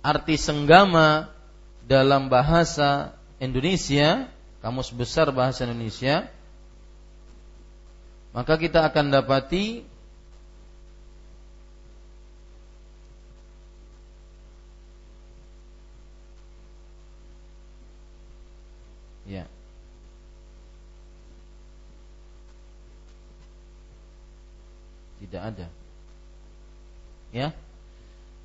arti 0.00 0.40
senggama 0.40 1.28
dalam 1.84 2.32
bahasa 2.32 3.12
Indonesia, 3.36 4.32
kamus 4.64 4.88
besar 4.88 5.28
bahasa 5.28 5.68
Indonesia, 5.68 6.24
maka 8.32 8.56
kita 8.56 8.80
akan 8.88 9.12
dapati 9.12 9.84
ya 19.26 19.48
Tidak 25.26 25.42
ada. 25.42 25.66
Ya. 27.34 27.50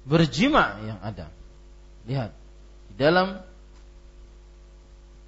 Berjima 0.04 0.82
yang 0.82 1.00
ada. 1.06 1.30
Lihat. 2.10 2.34
Di 2.90 2.96
dalam 2.98 3.38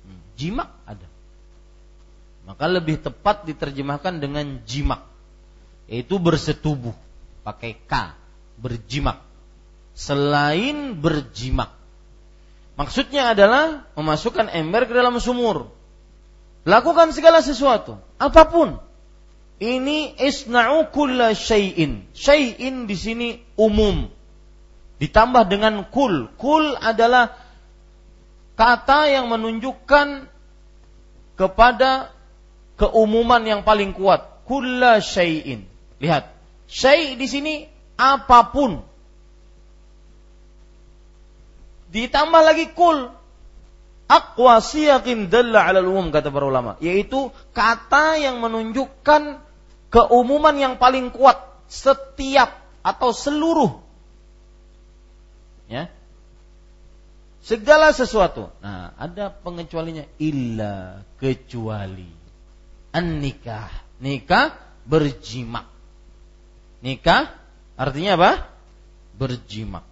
hmm, 0.03 0.21
jima 0.33 0.73
ada. 0.89 1.05
Maka 2.43 2.65
lebih 2.67 2.99
tepat 2.99 3.45
diterjemahkan 3.45 4.17
dengan 4.17 4.59
jimak. 4.65 5.05
Yaitu 5.85 6.17
bersetubuh. 6.17 6.97
Pakai 7.45 7.77
K. 7.77 7.93
Berjimak. 8.57 9.21
Selain 9.93 10.97
berjimak. 10.97 11.69
Maksudnya 12.73 13.37
adalah 13.37 13.85
memasukkan 13.93 14.49
ember 14.49 14.89
ke 14.89 14.93
dalam 14.97 15.13
sumur. 15.21 15.69
Lakukan 16.63 17.11
segala 17.11 17.43
sesuatu, 17.43 17.99
apa 18.15 18.47
pun 18.47 18.79
ini 19.61 20.17
isna'u 20.17 20.89
kulla 20.89 21.33
syai'in. 21.37 22.05
Syai'in 22.13 22.89
di 22.89 22.95
sini 22.97 23.29
umum. 23.59 24.09
Ditambah 24.97 25.49
dengan 25.49 25.85
kul. 25.89 26.31
Kul 26.39 26.77
adalah 26.77 27.35
kata 28.55 29.09
yang 29.09 29.29
menunjukkan 29.29 30.29
kepada 31.37 32.13
keumuman 32.79 33.41
yang 33.43 33.61
paling 33.61 33.93
kuat. 33.93 34.45
Kulla 34.47 35.03
syai'in. 35.03 35.65
Lihat. 35.99 36.31
Syai' 36.69 37.19
di 37.19 37.27
sini 37.29 37.53
apa 37.99 38.49
pun. 38.49 38.93
ditambah 41.93 42.41
lagi 42.41 42.73
kul. 42.73 43.13
Aqwa 44.13 44.61
siyaqin 44.61 45.33
dalla 45.33 45.65
'ala 45.65 45.81
umum 45.81 46.13
kata 46.13 46.29
para 46.29 46.45
ulama, 46.45 46.77
yaitu 46.77 47.33
kata 47.57 48.21
yang 48.21 48.37
menunjukkan 48.45 49.41
keumuman 49.89 50.53
yang 50.53 50.77
paling 50.77 51.09
kuat 51.09 51.41
setiap 51.65 52.53
atau 52.85 53.09
seluruh 53.09 53.81
ya 55.65 55.89
segala 57.41 57.89
sesuatu. 57.89 58.53
Nah 58.61 58.93
ada 59.01 59.33
pengecualinya 59.33 60.05
illa 60.21 61.01
kecuali 61.17 62.09
an 62.93 63.17
nikah 63.17 63.69
nikah 63.97 64.53
berjimak. 64.85 65.65
Nikah 66.83 67.31
artinya 67.79 68.19
apa? 68.19 68.31
Berjimak. 69.15 69.87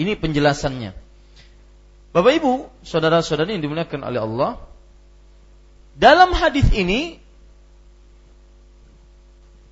Ini 0.00 0.16
penjelasannya 0.16 1.05
Bapak 2.16 2.32
Ibu, 2.32 2.64
saudara-saudari 2.80 3.60
yang 3.60 3.68
dimuliakan 3.68 4.00
oleh 4.00 4.24
Allah, 4.24 4.56
dalam 6.00 6.32
hadis 6.32 6.64
ini 6.72 7.20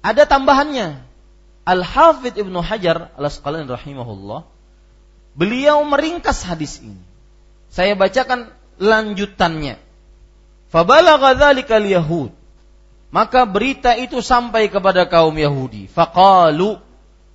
ada 0.05 0.29
tambahannya. 0.29 1.01
Al-Hafidh 1.65 2.37
Ibnu 2.37 2.61
Hajar 2.61 3.09
Al-Asqalani 3.17 3.65
rahimahullah 3.65 4.45
beliau 5.33 5.81
meringkas 5.89 6.45
hadis 6.45 6.85
ini. 6.85 7.01
Saya 7.73 7.97
bacakan 7.97 8.53
lanjutannya. 8.77 9.81
Fabalagha 10.69 11.41
dzalikal 11.41 11.89
yahud. 11.89 12.29
Maka 13.09 13.49
berita 13.49 13.97
itu 13.97 14.21
sampai 14.21 14.69
kepada 14.69 15.09
kaum 15.09 15.33
Yahudi. 15.33 15.89
Faqalu 15.89 16.77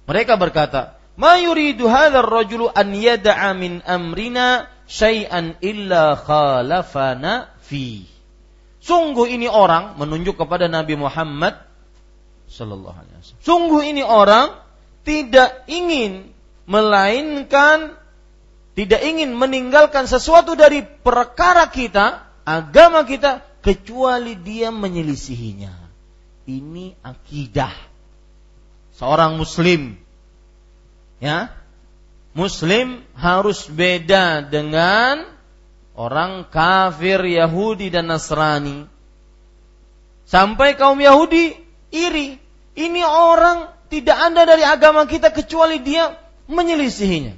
mereka 0.06 0.38
berkata, 0.38 1.02
"Ma 1.18 1.42
yuridu 1.42 1.90
hadzal 1.90 2.30
rajulu 2.30 2.70
an 2.70 2.94
yada'a 2.94 3.58
min 3.58 3.82
amrina 3.90 4.70
syai'an 4.90 5.62
illa 5.62 6.18
khalafana 6.18 7.54
fi." 7.62 8.10
Sungguh 8.82 9.30
ini 9.30 9.46
orang 9.46 10.02
menunjuk 10.02 10.42
kepada 10.42 10.66
Nabi 10.66 10.98
Muhammad 10.98 11.62
Sallallahu 12.50 12.98
Alaihi 12.98 13.16
Wasallam. 13.22 13.46
Sungguh 13.46 13.82
ini 13.86 14.02
orang 14.02 14.58
tidak 15.06 15.70
ingin 15.70 16.34
melainkan 16.66 18.00
tidak 18.80 19.04
ingin 19.04 19.36
meninggalkan 19.36 20.08
sesuatu 20.08 20.56
dari 20.56 20.80
perkara 20.80 21.68
kita, 21.68 22.24
agama 22.48 23.04
kita, 23.04 23.44
kecuali 23.60 24.40
dia 24.40 24.72
menyelisihinya. 24.72 25.76
Ini 26.48 26.96
akidah 27.04 27.76
seorang 28.96 29.36
muslim. 29.36 30.00
Ya. 31.20 31.52
Muslim 32.38 33.02
harus 33.18 33.66
beda 33.66 34.46
dengan 34.46 35.26
orang 35.98 36.46
kafir 36.48 37.20
Yahudi 37.26 37.90
dan 37.90 38.08
Nasrani. 38.08 38.86
Sampai 40.30 40.78
kaum 40.78 41.02
Yahudi 41.02 41.58
iri. 41.90 42.38
Ini 42.78 43.02
orang 43.04 43.68
tidak 43.90 44.18
ada 44.32 44.46
dari 44.46 44.64
agama 44.64 45.04
kita 45.10 45.34
kecuali 45.34 45.82
dia 45.82 46.16
menyelisihinya. 46.48 47.36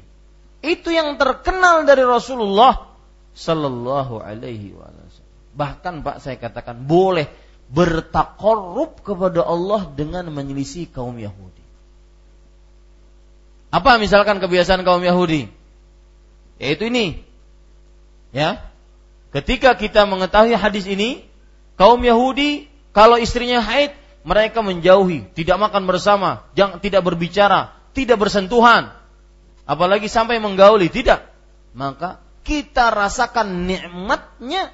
Itu 0.62 0.94
yang 0.94 1.18
terkenal 1.18 1.88
dari 1.88 2.06
Rasulullah 2.06 2.94
Sallallahu 3.34 4.22
Alaihi 4.22 4.76
Wasallam. 4.76 5.32
Bahkan 5.56 5.94
Pak 6.06 6.18
saya 6.22 6.38
katakan 6.38 6.86
boleh 6.86 7.32
bertakorup 7.72 9.02
kepada 9.02 9.48
Allah 9.48 9.88
dengan 9.96 10.28
menyelisih 10.30 10.92
kaum 10.92 11.16
Yahudi. 11.16 11.61
Apa 13.72 13.96
misalkan 13.96 14.44
kebiasaan 14.44 14.84
kaum 14.84 15.00
Yahudi? 15.00 15.48
Yaitu 16.60 16.92
ini. 16.92 17.24
Ya. 18.36 18.68
Ketika 19.32 19.80
kita 19.80 20.04
mengetahui 20.04 20.60
hadis 20.60 20.84
ini, 20.86 21.24
kaum 21.80 22.04
Yahudi 22.04 22.68
kalau 22.92 23.16
istrinya 23.16 23.64
haid 23.64 23.96
mereka 24.28 24.60
menjauhi, 24.60 25.32
tidak 25.34 25.58
makan 25.58 25.88
bersama, 25.88 26.44
jangan 26.54 26.84
tidak 26.84 27.02
berbicara, 27.08 27.74
tidak 27.96 28.22
bersentuhan, 28.22 28.92
apalagi 29.64 30.12
sampai 30.12 30.38
menggauli, 30.38 30.92
tidak. 30.92 31.32
Maka 31.72 32.20
kita 32.44 32.92
rasakan 32.92 33.72
nikmatnya 33.72 34.70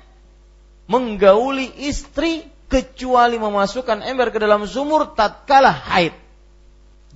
menggauli 0.89 1.69
istri 1.85 2.49
kecuali 2.67 3.37
memasukkan 3.37 4.03
ember 4.03 4.33
ke 4.33 4.41
dalam 4.41 4.65
sumur 4.67 5.15
tatkala 5.15 5.71
haid 5.71 6.11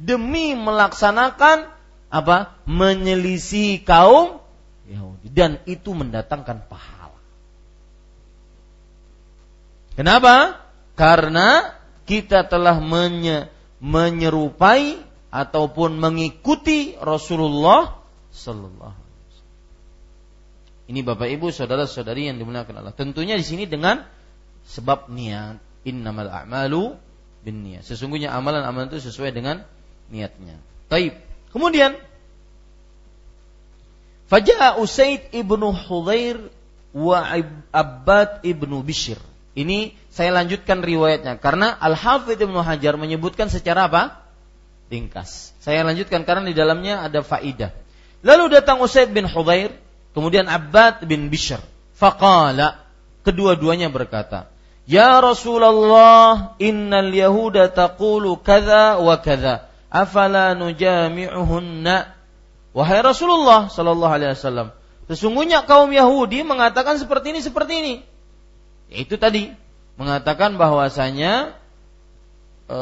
demi 0.01 0.57
melaksanakan 0.57 1.69
apa 2.11 2.57
menyelisih 2.65 3.85
kaum 3.85 4.41
Yahudi 4.89 5.29
dan 5.31 5.61
itu 5.69 5.93
mendatangkan 5.93 6.65
pahala. 6.67 7.21
Kenapa? 9.95 10.59
Karena 10.97 11.77
kita 12.09 12.49
telah 12.49 12.81
menye, 12.81 13.47
menyerupai 13.79 14.99
ataupun 15.31 15.95
mengikuti 15.95 16.99
Rasulullah 16.99 18.01
sallallahu 18.35 19.01
ini 20.91 21.07
Bapak 21.07 21.31
Ibu, 21.31 21.55
saudara-saudari 21.55 22.27
yang 22.27 22.35
dimuliakan 22.35 22.83
Allah. 22.83 22.91
Tentunya 22.91 23.39
di 23.39 23.47
sini 23.47 23.63
dengan 23.63 24.03
sebab 24.67 25.07
niat. 25.07 25.63
Innamal 25.87 26.27
a'malu 26.27 26.99
bin 27.47 27.63
niat. 27.63 27.87
Sesungguhnya 27.87 28.35
amalan-amalan 28.35 28.91
itu 28.91 28.99
sesuai 28.99 29.31
dengan 29.31 29.63
niatnya. 30.11 30.59
Taib. 30.91 31.15
Kemudian 31.55 31.95
Faja'a 34.27 34.79
Usaid 34.79 35.31
ibnu 35.35 35.71
Hudhair 35.75 36.39
wa 36.91 37.23
Abbad 37.71 38.43
ibnu 38.43 38.83
Bishr. 38.83 39.19
Ini 39.51 39.91
saya 40.07 40.31
lanjutkan 40.31 40.79
riwayatnya 40.79 41.35
karena 41.39 41.75
Al 41.75 41.95
Hafidh 41.95 42.39
Ibnu 42.39 42.63
Hajar 42.63 42.95
menyebutkan 42.95 43.51
secara 43.51 43.91
apa? 43.91 44.23
Ringkas. 44.87 45.55
Saya 45.59 45.83
lanjutkan 45.83 46.23
karena 46.23 46.47
di 46.47 46.55
dalamnya 46.55 47.03
ada 47.03 47.19
faidah. 47.19 47.71
Lalu 48.23 48.59
datang 48.59 48.79
Usaid 48.79 49.11
bin 49.11 49.27
Hudhair, 49.27 49.75
kemudian 50.15 50.47
Abbad 50.47 51.03
bin 51.03 51.27
Bishr. 51.27 51.59
Faqala, 51.95 52.79
kedua-duanya 53.27 53.91
berkata, 53.91 54.51
Ya 54.83 55.19
Rasulullah, 55.23 56.55
innal 56.59 57.11
yahuda 57.11 57.71
taqulu 57.71 58.39
kadza 58.39 58.99
wa 58.99 59.15
kadza. 59.19 59.70
Afala 59.91 60.55
nujami'uhunna? 60.55 62.15
Wahai 62.71 63.03
Rasulullah 63.03 63.67
sallallahu 63.67 64.13
alaihi 64.15 64.31
wasallam, 64.31 64.71
sesungguhnya 65.11 65.67
kaum 65.67 65.91
Yahudi 65.91 66.47
mengatakan 66.47 66.95
seperti 66.95 67.35
ini 67.35 67.43
seperti 67.43 67.73
ini. 67.83 67.95
Itu 68.87 69.19
tadi 69.19 69.51
mengatakan 69.99 70.55
bahwasanya 70.55 71.51
e, 72.71 72.79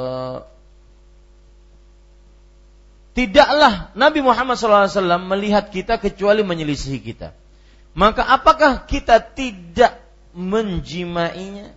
tidaklah 3.18 3.90
Nabi 3.98 4.22
Muhammad 4.22 4.62
SAW 4.62 4.94
melihat 5.26 5.74
kita 5.74 5.98
kecuali 5.98 6.46
menyelisihi 6.46 7.02
kita. 7.02 7.34
Maka 7.98 8.22
apakah 8.30 8.86
kita 8.86 9.18
tidak 9.18 9.98
menjimainya? 10.38 11.74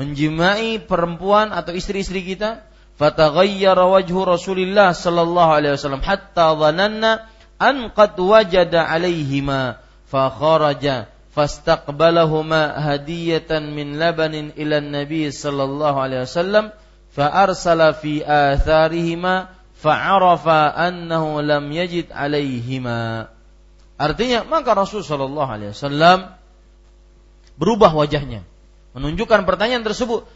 Menjimai 0.00 0.80
perempuan 0.80 1.52
atau 1.52 1.76
istri-istri 1.76 2.24
kita? 2.24 2.64
Fataghayyara 3.00 3.88
wajhu 3.88 4.28
Rasulillah 4.28 4.92
sallallahu 4.92 5.56
alaihi 5.56 5.72
wasallam 5.72 6.04
hatta 6.04 6.52
dhananna 6.52 7.24
an 7.56 7.88
qad 7.96 8.12
wajada 8.20 8.84
alaihima 8.84 9.80
fa 10.04 10.28
kharaja 10.28 11.08
fastaqbalahuma 11.32 12.76
hadiyatan 12.76 13.72
min 13.72 13.96
labanin 13.96 14.52
ila 14.52 14.84
nabi 14.84 15.32
sallallahu 15.32 15.96
alaihi 15.96 16.28
wasallam 16.28 16.76
fa 17.08 17.26
arsala 17.32 17.96
fi 17.96 18.20
atharihima 18.20 19.48
fa'arafa 19.80 20.76
annahu 20.76 21.40
lam 21.40 21.64
yajid 21.72 22.12
alaihima. 22.12 23.32
Artinya 23.96 24.44
maka 24.44 24.76
Rasul 24.76 25.00
sallallahu 25.00 25.48
alaihi 25.48 25.72
wasallam 25.72 26.36
berubah 27.56 27.96
wajahnya. 27.96 28.44
Menunjukkan 28.92 29.48
pertanyaan 29.48 29.86
tersebut 29.86 30.28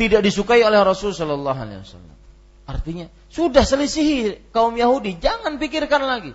tidak 0.00 0.24
disukai 0.24 0.64
oleh 0.64 0.80
Rasul 0.80 1.12
sallallahu 1.12 1.60
alaihi 1.60 1.84
wasallam 1.84 2.16
artinya 2.64 3.12
sudah 3.28 3.68
selisihi 3.68 4.48
kaum 4.56 4.72
Yahudi 4.80 5.20
jangan 5.20 5.60
pikirkan 5.60 6.00
lagi 6.08 6.32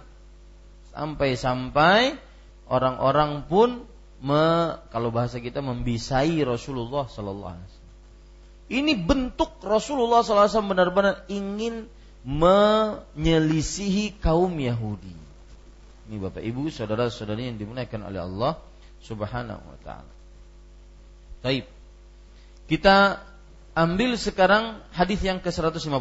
sampai-sampai 0.94 2.22
orang-orang 2.70 3.46
pun 3.50 3.84
me, 4.24 4.76
kalau 4.90 5.12
bahasa 5.14 5.38
kita 5.44 5.62
membisai 5.62 6.42
Rasulullah 6.48 7.06
Sallallahu 7.06 7.54
Alaihi 7.54 7.68
Wasallam. 7.68 7.94
Ini 8.66 8.94
bentuk 8.98 9.62
Rasulullah 9.62 10.26
SAW 10.26 10.66
benar-benar 10.66 11.30
ingin 11.30 11.86
menyelisihi 12.26 14.18
kaum 14.18 14.58
Yahudi. 14.58 15.14
Ini 16.10 16.18
Bapak 16.18 16.42
Ibu, 16.42 16.74
saudara-saudari 16.74 17.54
yang 17.54 17.62
dimuliakan 17.62 18.10
oleh 18.10 18.26
Allah 18.26 18.58
Subhanahu 19.06 19.62
wa 19.62 19.78
taala. 19.86 20.14
Baik. 21.46 21.70
Kita 22.66 23.22
ambil 23.76 24.16
sekarang 24.16 24.80
hadis 24.96 25.20
yang 25.22 25.44
ke-156. 25.44 25.92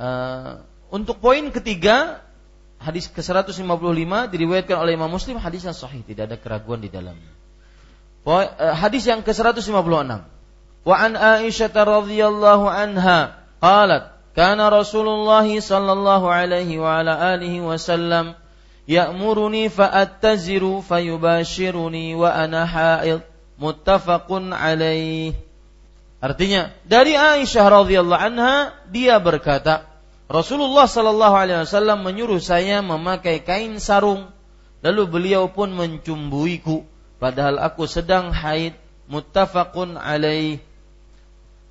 Uh, 0.00 0.66
untuk 0.90 1.22
poin 1.22 1.48
ketiga 1.54 2.20
hadis 2.82 3.06
ke-155 3.06 3.62
diriwayatkan 4.32 4.76
oleh 4.80 4.98
Imam 4.98 5.12
Muslim 5.12 5.38
hadis 5.38 5.62
yang 5.62 5.76
sahih, 5.76 6.02
tidak 6.02 6.32
ada 6.32 6.36
keraguan 6.40 6.82
di 6.82 6.90
dalamnya. 6.90 7.30
Eh, 8.26 8.74
hadis 8.76 9.08
yang 9.08 9.24
ke-156. 9.24 10.26
Wa 10.80 10.96
an 10.96 11.12
Aisyah 11.16 11.72
radhiyallahu 11.72 12.66
anha 12.68 13.36
qalat 13.60 14.16
kana 14.32 14.72
Rasulullah 14.72 15.44
sallallahu 15.44 16.24
alaihi 16.28 16.80
wa 16.80 17.00
ala 17.04 17.36
alihi 17.36 17.60
wasallam 17.60 18.32
ya'muruni 18.88 19.68
fa'attaziru 19.68 20.80
fayubashiruni 20.80 22.16
wa 22.16 22.32
ana 22.32 22.64
haid 22.64 23.20
muttafaqun 23.60 24.56
alaih. 24.56 25.36
Artinya 26.20 26.68
dari 26.84 27.16
Aisyah 27.16 27.64
radhiyallahu 27.80 28.20
anha 28.20 28.76
dia 28.92 29.16
berkata 29.16 29.88
Rasulullah 30.28 30.84
sallallahu 30.84 31.34
alaihi 31.34 31.64
wasallam 31.64 32.04
menyuruh 32.04 32.38
saya 32.38 32.84
memakai 32.84 33.40
kain 33.40 33.80
sarung 33.80 34.28
lalu 34.84 35.08
beliau 35.08 35.48
pun 35.48 35.72
mencumbuiku 35.72 36.84
padahal 37.16 37.56
aku 37.58 37.88
sedang 37.88 38.30
haid 38.30 38.76
muttafaqun 39.08 39.96
alaih. 39.96 40.60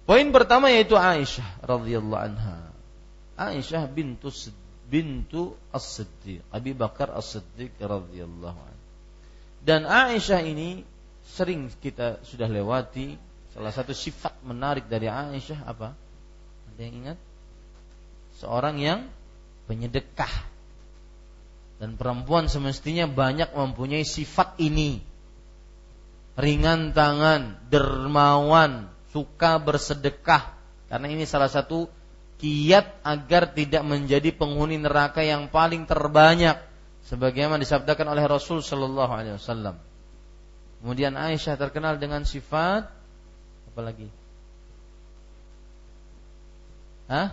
Poin 0.10 0.28
pertama 0.34 0.74
yaitu 0.74 0.98
Aisyah 0.98 1.62
radhiyallahu 1.62 2.24
anha. 2.34 2.74
Aisyah 3.38 3.86
bintu 3.86 4.34
bintu 4.90 5.54
As-Siddiq, 5.70 6.42
Abi 6.50 6.74
Bakar 6.74 7.14
As-Siddiq 7.14 7.78
radhiyallahu 7.78 8.58
anhu. 8.58 8.86
Dan 9.62 9.86
Aisyah 9.86 10.42
ini 10.42 10.82
sering 11.24 11.70
kita 11.78 12.18
sudah 12.26 12.50
lewati 12.50 13.29
salah 13.54 13.74
satu 13.74 13.94
sifat 13.94 14.40
menarik 14.46 14.86
dari 14.86 15.10
Aisyah 15.10 15.66
apa? 15.66 15.94
Ada 16.74 16.82
yang 16.82 16.96
ingat? 17.06 17.18
Seorang 18.40 18.76
yang 18.80 19.00
penyedekah. 19.70 20.32
Dan 21.80 21.96
perempuan 21.96 22.52
semestinya 22.52 23.08
banyak 23.08 23.56
mempunyai 23.56 24.04
sifat 24.04 24.60
ini. 24.60 25.00
Ringan 26.36 26.92
tangan, 26.92 27.56
dermawan, 27.72 28.92
suka 29.16 29.60
bersedekah. 29.60 30.56
Karena 30.92 31.08
ini 31.08 31.24
salah 31.24 31.48
satu 31.48 31.88
kiat 32.40 33.04
agar 33.04 33.52
tidak 33.52 33.84
menjadi 33.84 34.32
penghuni 34.32 34.80
neraka 34.80 35.20
yang 35.24 35.52
paling 35.52 35.84
terbanyak 35.84 36.56
sebagaimana 37.04 37.60
disabdakan 37.60 38.16
oleh 38.16 38.24
Rasul 38.28 38.64
sallallahu 38.64 39.12
alaihi 39.12 39.36
wasallam. 39.36 39.76
Kemudian 40.80 41.20
Aisyah 41.20 41.60
terkenal 41.60 42.00
dengan 42.00 42.24
sifat 42.24 42.88
apa 43.80 43.96
lagi? 43.96 44.08
Hah? 47.08 47.30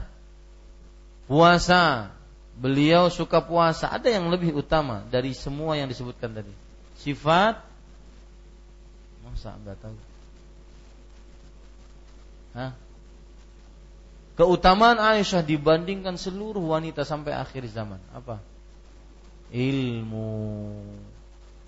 Puasa. 1.27 2.15
Beliau 2.55 3.11
suka 3.11 3.43
puasa. 3.43 3.91
Ada 3.91 4.15
yang 4.15 4.31
lebih 4.31 4.55
utama 4.55 5.03
dari 5.11 5.35
semua 5.35 5.75
yang 5.75 5.91
disebutkan 5.91 6.31
tadi. 6.31 6.55
Sifat 7.03 7.67
Masa 9.27 9.59
enggak 9.59 9.75
tahu? 9.83 9.99
Hah? 12.55 12.73
Keutamaan 14.39 15.03
Aisyah 15.03 15.43
dibandingkan 15.43 16.15
seluruh 16.15 16.63
wanita 16.63 17.03
sampai 17.03 17.35
akhir 17.35 17.67
zaman. 17.75 17.99
Apa? 18.15 18.39
Ilmu. 19.51 20.79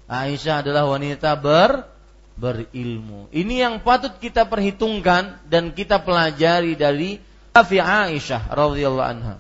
Aisyah 0.07 0.63
adalah 0.63 0.87
wanita 0.87 1.35
ber 1.35 1.98
berilmu. 2.39 3.27
Ini 3.35 3.67
yang 3.67 3.75
patut 3.83 4.15
kita 4.23 4.47
perhitungkan 4.47 5.43
dan 5.51 5.75
kita 5.75 5.99
pelajari 5.99 6.79
dari 6.79 7.19
Afi 7.51 7.83
Aisyah 7.83 8.55
radhiyallahu 8.55 9.09
anha. 9.11 9.37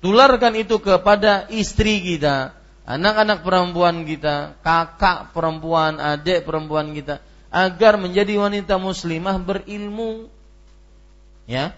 Tularkan 0.00 0.54
itu 0.56 0.78
kepada 0.80 1.50
istri 1.50 2.00
kita, 2.00 2.54
anak-anak 2.86 3.42
perempuan 3.42 4.06
kita, 4.06 4.56
kakak 4.62 5.34
perempuan, 5.34 5.98
adik 5.98 6.46
perempuan 6.46 6.94
kita 6.94 7.20
agar 7.50 7.98
menjadi 7.98 8.38
wanita 8.38 8.78
muslimah 8.78 9.36
berilmu. 9.42 10.30
Ya. 11.50 11.74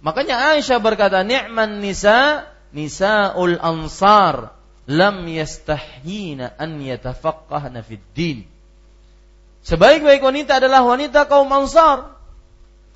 Makanya 0.00 0.56
Aisyah 0.56 0.80
berkata, 0.80 1.20
"Ni'man 1.20 1.84
nisa 1.84 2.48
nisaul 2.72 3.60
ansar 3.60 4.56
lam 4.90 5.26
yastahina 5.28 6.54
an 6.58 6.80
yatafaqqahna 6.82 7.84
fid 7.86 8.02
din. 8.14 8.38
Sebaik-baik 9.60 10.24
wanita 10.24 10.56
adalah 10.56 10.80
wanita 10.84 11.28
kaum 11.28 11.48
Ansar. 11.52 12.16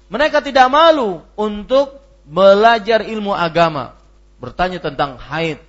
Mereka 0.09 0.41
tidak 0.41 0.69
malu 0.73 1.21
untuk 1.37 2.01
belajar 2.25 3.05
ilmu 3.05 3.37
agama, 3.37 3.97
bertanya 4.41 4.81
tentang 4.81 5.21
haid, 5.21 5.61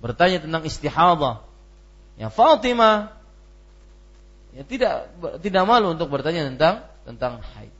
bertanya 0.00 0.40
tentang 0.40 0.64
istihadah. 0.64 1.44
Ya 2.16 2.28
Fatimah 2.28 3.12
ya 4.52 4.62
tidak 4.68 5.08
tidak 5.40 5.64
malu 5.64 5.96
untuk 5.96 6.12
bertanya 6.12 6.48
tentang 6.48 6.84
tentang 7.08 7.40
haid. 7.40 7.72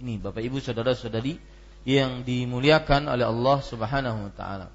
Ini 0.00 0.20
Bapak 0.20 0.40
Ibu 0.40 0.60
saudara-saudari 0.60 1.36
yang 1.84 2.24
dimuliakan 2.24 3.08
oleh 3.08 3.24
Allah 3.24 3.58
Subhanahu 3.64 4.28
wa 4.28 4.32
taala. 4.36 4.68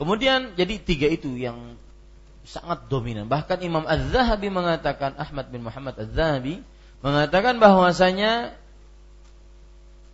Kemudian 0.00 0.56
jadi 0.56 0.80
tiga 0.80 1.08
itu 1.12 1.36
yang 1.36 1.76
sangat 2.50 2.90
dominan. 2.90 3.30
Bahkan 3.30 3.62
Imam 3.62 3.86
Az-Zahabi 3.86 4.50
mengatakan 4.50 5.14
Ahmad 5.14 5.54
bin 5.54 5.62
Muhammad 5.62 5.94
Az-Zahabi 5.94 6.58
mengatakan 6.98 7.62
bahwasanya 7.62 8.58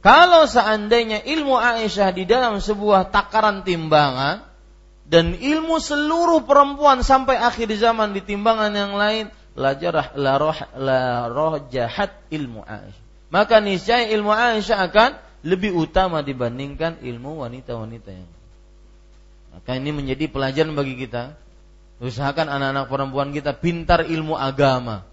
kalau 0.04 0.44
seandainya 0.44 1.24
ilmu 1.24 1.56
Aisyah 1.56 2.12
di 2.12 2.28
dalam 2.28 2.60
sebuah 2.60 3.08
takaran 3.08 3.64
timbangan 3.64 4.44
dan 5.08 5.32
ilmu 5.32 5.80
seluruh 5.80 6.44
perempuan 6.44 7.00
sampai 7.00 7.40
akhir 7.40 7.72
zaman 7.80 8.12
di 8.12 8.20
timbangan 8.20 8.70
yang 8.76 8.92
lain 8.94 9.32
la 9.56 9.72
jarah 9.72 10.12
la 10.12 10.36
roh 10.36 10.58
la 10.76 11.32
roh 11.32 11.56
jahat 11.72 12.12
ilmu 12.28 12.60
Aisyah. 12.68 13.04
Maka 13.32 13.64
niscaya 13.64 14.06
ilmu 14.12 14.30
Aisyah 14.30 14.78
akan 14.92 15.10
lebih 15.40 15.72
utama 15.72 16.20
dibandingkan 16.20 17.00
ilmu 17.00 17.42
wanita-wanita 17.42 18.10
yang 18.12 18.30
maka 19.56 19.72
ini 19.72 19.88
menjadi 19.88 20.28
pelajaran 20.28 20.76
bagi 20.76 21.00
kita. 21.00 21.32
Usahakan 21.96 22.52
anak-anak 22.52 22.86
perempuan 22.92 23.32
kita 23.32 23.56
pintar 23.56 24.04
ilmu 24.04 24.36
agama. 24.36 25.08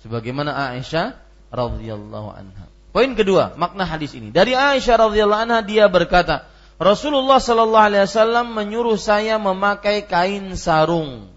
Sebagaimana 0.00 0.72
Aisyah 0.72 1.12
radhiyallahu 1.52 2.28
anha. 2.32 2.64
Poin 2.96 3.12
kedua, 3.12 3.52
makna 3.60 3.84
hadis 3.84 4.16
ini. 4.16 4.32
Dari 4.32 4.56
Aisyah 4.56 5.08
radhiyallahu 5.08 5.42
anha 5.44 5.60
dia 5.60 5.84
berkata, 5.92 6.48
Rasulullah 6.80 7.40
sallallahu 7.40 7.86
alaihi 7.92 8.04
wasallam 8.08 8.52
menyuruh 8.52 8.96
saya 8.96 9.36
memakai 9.36 10.04
kain 10.08 10.56
sarung. 10.56 11.28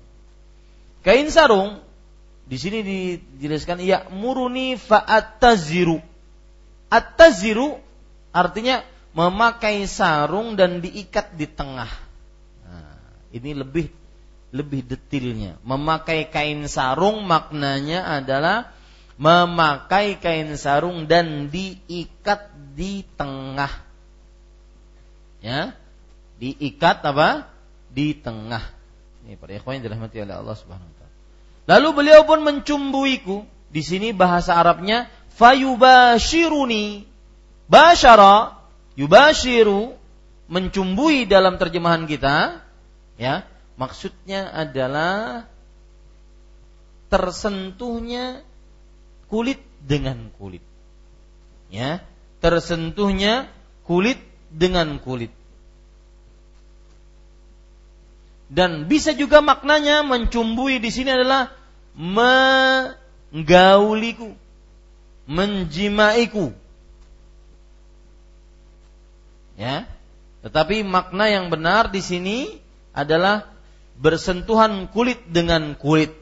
Kain 1.03 1.27
sarung 1.31 1.79
di 2.49 2.57
sini 2.59 2.79
dijelaskan 2.83 3.79
ya 3.83 4.07
muruni 4.11 4.75
fa'attaziru. 4.75 5.99
Attaziru 6.91 7.79
artinya 8.31 8.83
memakai 9.11 9.83
sarung 9.85 10.57
dan 10.57 10.79
diikat 10.79 11.35
di 11.35 11.47
tengah. 11.47 12.08
Ini 13.29 13.51
lebih 13.53 13.87
lebih 14.49 14.81
detailnya. 14.85 15.61
Memakai 15.61 16.29
kain 16.29 16.65
sarung 16.65 17.25
maknanya 17.25 18.05
adalah 18.21 18.73
memakai 19.19 20.17
kain 20.17 20.49
sarung 20.57 21.05
dan 21.05 21.53
diikat 21.53 22.49
di 22.73 23.05
tengah. 23.13 23.69
Ya. 25.43 25.77
Diikat 26.39 27.03
apa? 27.05 27.51
Di 27.91 28.15
tengah. 28.17 28.63
Ini 29.27 29.35
para 29.37 29.53
ikhwan 29.53 29.77
yang 29.79 29.91
dirahmati 29.91 30.23
oleh 30.23 30.35
Allah 30.39 30.55
Subhanahu 30.57 30.87
wa 30.87 30.95
taala. 30.97 31.15
Lalu 31.69 31.89
beliau 31.93 32.21
pun 32.25 32.39
mencumbuiku. 32.41 33.45
Di 33.69 33.85
sini 33.85 34.09
bahasa 34.17 34.57
Arabnya 34.57 35.05
fayubashiruni. 35.37 37.05
Basyara 37.69 38.57
yubashiru 38.97 39.93
mencumbui 40.49 41.29
dalam 41.29 41.61
terjemahan 41.61 42.09
kita 42.09 42.65
ya 43.19 43.43
maksudnya 43.75 44.47
adalah 44.55 45.43
tersentuhnya 47.11 48.39
kulit 49.27 49.59
dengan 49.83 50.31
kulit 50.39 50.63
ya 51.67 51.99
tersentuhnya 52.39 53.51
kulit 53.83 54.23
dengan 54.49 54.97
kulit 55.03 55.35
dan 58.49 58.87
bisa 58.87 59.13
juga 59.13 59.43
maknanya 59.43 60.01
mencumbui 60.07 60.79
di 60.79 60.87
sini 60.89 61.11
adalah 61.13 61.53
menggauliku 61.93 64.33
menjimaiku 65.29 66.49
Ya. 69.59 69.83
Tetapi 70.39 70.87
makna 70.87 71.27
yang 71.27 71.51
benar 71.51 71.91
di 71.91 71.99
sini 71.99 72.47
adalah 72.95 73.47
bersentuhan 73.99 74.87
kulit 74.89 75.19
dengan 75.29 75.75
kulit. 75.75 76.15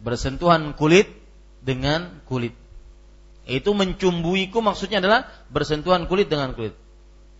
Bersentuhan 0.00 0.72
kulit 0.72 1.12
dengan 1.60 2.24
kulit. 2.24 2.56
Itu 3.44 3.76
mencumbuiku 3.76 4.64
maksudnya 4.64 5.04
adalah 5.04 5.28
bersentuhan 5.52 6.08
kulit 6.08 6.32
dengan 6.32 6.56
kulit. 6.56 6.76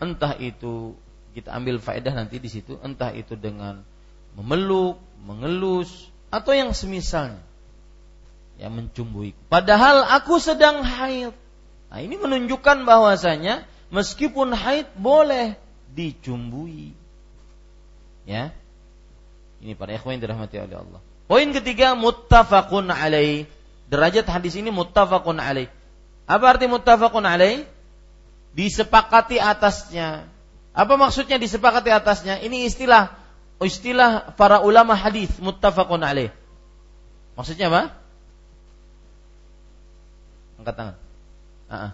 Entah 0.01 0.37
itu 0.37 0.97
Kita 1.31 1.55
ambil 1.55 1.79
faedah 1.79 2.11
nanti 2.11 2.43
di 2.43 2.51
situ, 2.51 2.75
entah 2.83 3.15
itu 3.15 3.39
dengan 3.39 3.87
memeluk, 4.35 4.99
mengelus, 5.23 6.11
atau 6.27 6.51
yang 6.51 6.75
semisalnya. 6.75 7.39
Yang 8.59 8.73
mencumbuiku. 8.75 9.39
Padahal 9.47 10.11
aku 10.11 10.43
sedang 10.43 10.83
haid. 10.83 11.31
Nah, 11.91 11.99
ini 12.03 12.19
menunjukkan 12.19 12.83
bahwasanya 12.83 13.63
meskipun 13.95 14.59
haid 14.59 14.91
boleh 14.99 15.55
dicumbui. 15.95 16.99
Ya. 18.31 18.55
Ini 19.59 19.75
para 19.75 19.91
ikhwan 19.99 20.15
yang 20.17 20.23
dirahmati 20.23 20.63
oleh 20.63 20.79
Allah. 20.79 21.03
Poin 21.27 21.51
ketiga 21.51 21.99
muttafaqun 21.99 22.87
alaih. 22.95 23.51
Derajat 23.91 24.31
hadis 24.31 24.55
ini 24.55 24.71
muttafaqun 24.71 25.43
alaih. 25.43 25.67
Apa 26.31 26.55
arti 26.55 26.71
muttafaqun 26.71 27.27
alaih? 27.27 27.67
Disepakati 28.55 29.43
atasnya. 29.43 30.31
Apa 30.71 30.95
maksudnya 30.95 31.43
disepakati 31.43 31.91
atasnya? 31.91 32.39
Ini 32.39 32.71
istilah 32.71 33.19
istilah 33.59 34.33
para 34.39 34.63
ulama 34.63 34.95
hadis 34.95 35.35
muttafaqun 35.43 36.07
alaih. 36.07 36.31
Maksudnya 37.35 37.67
apa? 37.67 37.83
Angkat 40.63 40.75
tangan. 40.79 40.97
Uh-uh. 41.71 41.93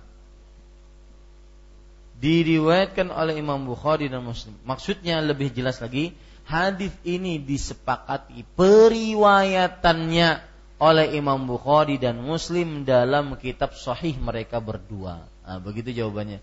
Diriwayatkan 2.16 3.12
oleh 3.12 3.36
Imam 3.36 3.60
Bukhari 3.68 4.08
dan 4.08 4.24
Muslim. 4.24 4.56
Maksudnya 4.64 5.20
lebih 5.20 5.52
jelas 5.52 5.80
lagi, 5.84 6.16
hadis 6.46 6.94
ini 7.02 7.42
disepakati 7.42 8.46
periwayatannya 8.54 10.40
oleh 10.78 11.06
Imam 11.18 11.42
Bukhari 11.44 11.98
dan 11.98 12.22
Muslim 12.22 12.86
dalam 12.86 13.34
kitab 13.40 13.74
sahih 13.74 14.14
mereka 14.16 14.62
berdua. 14.62 15.26
Nah, 15.42 15.58
begitu 15.58 15.90
jawabannya. 15.90 16.38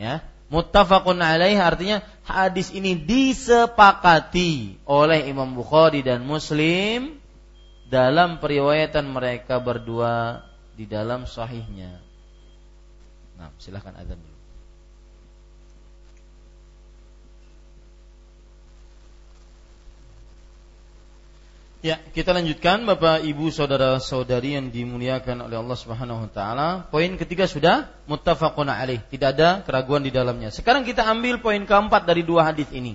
Ya. 0.00 0.24
Muttafaqun 0.52 1.20
alaih 1.24 1.56
artinya 1.56 2.04
hadis 2.28 2.72
ini 2.76 2.92
disepakati 2.92 4.76
oleh 4.84 5.24
Imam 5.28 5.48
Bukhari 5.56 6.04
dan 6.04 6.28
Muslim 6.28 7.16
dalam 7.88 8.36
periwayatan 8.40 9.08
mereka 9.08 9.60
berdua 9.60 10.44
di 10.76 10.84
dalam 10.88 11.24
sahihnya. 11.28 12.00
Nah, 13.40 13.48
silahkan 13.60 13.96
azan. 13.96 14.31
Ya, 21.82 21.98
kita 21.98 22.30
lanjutkan 22.30 22.86
Bapak 22.86 23.26
Ibu 23.26 23.50
saudara-saudari 23.50 24.54
yang 24.54 24.70
dimuliakan 24.70 25.50
oleh 25.50 25.58
Allah 25.58 25.74
Subhanahu 25.74 26.24
wa 26.24 26.30
taala. 26.30 26.68
Poin 26.94 27.10
ketiga 27.18 27.50
sudah 27.50 27.90
muttafaqun 28.06 28.70
alaih, 28.70 29.02
tidak 29.10 29.34
ada 29.34 29.66
keraguan 29.66 30.06
di 30.06 30.14
dalamnya. 30.14 30.54
Sekarang 30.54 30.86
kita 30.86 31.02
ambil 31.02 31.42
poin 31.42 31.58
keempat 31.66 32.06
dari 32.06 32.22
dua 32.22 32.46
hadis 32.46 32.70
ini. 32.70 32.94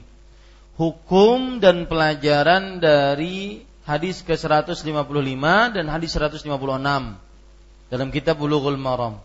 Hukum 0.79 1.59
dan 1.59 1.83
pelajaran 1.91 2.79
dari 2.79 3.67
hadis 3.83 4.23
ke-155 4.23 4.87
dan 5.75 5.85
hadis 5.91 6.15
156 6.15 6.47
dalam 7.91 8.07
kitab 8.07 8.39
Bulughul 8.39 8.79
Maram. 8.79 9.19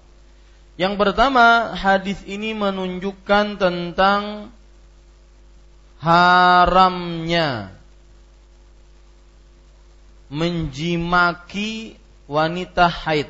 Yang 0.74 0.98
pertama, 0.98 1.70
hadis 1.78 2.18
ini 2.26 2.50
menunjukkan 2.50 3.62
tentang 3.62 4.50
haramnya 6.02 7.78
menjimaki 10.32 12.00
wanita 12.24 12.88
haid. 12.88 13.28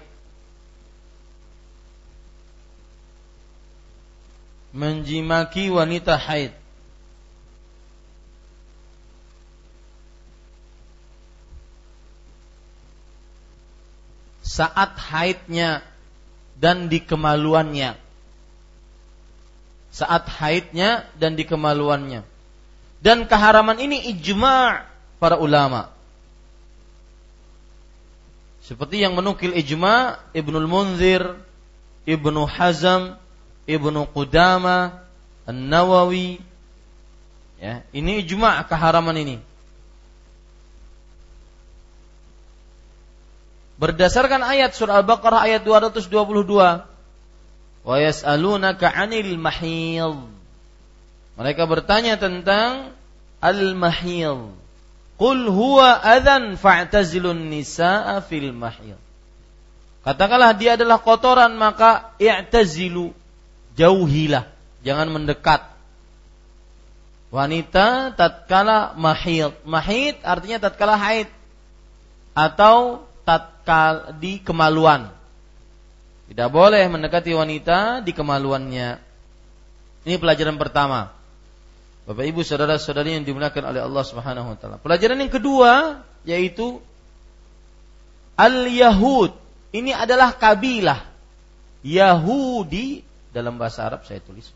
Menjimaki 4.70 5.66
wanita 5.66 6.14
haid. 6.14 6.55
Saat 14.46 14.94
haidnya 15.11 15.82
dan 16.55 16.86
di 16.86 17.03
kemaluannya. 17.03 17.98
Saat 19.90 20.30
haidnya 20.38 21.11
dan 21.18 21.34
di 21.34 21.42
kemaluannya. 21.42 22.22
Dan 23.03 23.26
keharaman 23.26 23.82
ini 23.82 24.07
ijma' 24.14 24.86
para 25.18 25.34
ulama. 25.42 25.90
Seperti 28.63 29.03
yang 29.03 29.19
menukil 29.19 29.51
ijma 29.59 30.23
Ibnul 30.31 30.71
Munzir, 30.71 31.35
Ibnu 32.07 32.47
Hazm, 32.47 33.19
Ibnu 33.67 34.07
Qudama, 34.15 35.03
An-Nawawi. 35.51 36.39
Ya, 37.59 37.83
ini 37.91 38.23
ijma 38.23 38.63
keharaman 38.71 39.19
ini. 39.19 39.37
Berdasarkan 43.83 44.47
ayat 44.47 44.79
surah 44.79 45.03
Al-Baqarah 45.03 45.43
ayat 45.43 45.67
222. 45.67 46.87
Wa 47.83 47.97
yas'alunaka 47.99 48.87
'anil 48.87 49.35
mahiyid. 49.43 50.23
Mereka 51.35 51.67
bertanya 51.67 52.15
tentang 52.15 52.95
al-mahiyid. 53.43 54.62
Qul 55.23 55.47
huwa 55.47 56.03
adzan 56.03 56.59
fa'tazilun 56.59 57.47
nisaa 57.47 58.18
fil 58.27 58.51
mahid. 58.51 58.99
Katakanlah 60.03 60.51
dia 60.59 60.75
adalah 60.75 60.99
kotoran 60.99 61.55
maka 61.55 62.11
i'tazilu 62.18 63.14
jauhilah, 63.79 64.51
jangan 64.83 65.07
mendekat. 65.14 65.62
Wanita 67.31 68.18
tatkala 68.18 68.99
mahid. 68.99 69.55
Mahid 69.62 70.18
artinya 70.27 70.59
tatkala 70.66 70.99
haid 70.99 71.31
atau 72.35 73.07
tatkala 73.23 74.18
di 74.18 74.43
kemaluan. 74.43 75.07
Tidak 76.27 76.51
boleh 76.51 76.83
mendekati 76.91 77.31
wanita 77.31 78.03
di 78.03 78.11
kemaluannya. 78.11 78.99
Ini 80.03 80.18
pelajaran 80.18 80.59
pertama. 80.59 81.14
Bapak 82.03 82.24
Ibu 82.26 82.42
saudara-saudari 82.42 83.14
yang 83.14 83.22
dimuliakan 83.22 83.70
oleh 83.70 83.80
Allah 83.82 84.05
Subhanahu 84.05 84.55
wa 84.55 84.57
taala. 84.59 84.76
Pelajaran 84.82 85.22
yang 85.22 85.30
kedua 85.30 86.03
yaitu 86.26 86.82
Al-Yahud. 88.34 89.34
Ini 89.72 89.96
adalah 89.96 90.36
kabilah 90.36 91.00
Yahudi 91.80 93.00
dalam 93.32 93.57
bahasa 93.57 93.86
Arab 93.86 94.05
saya 94.05 94.20
tulis. 94.20 94.50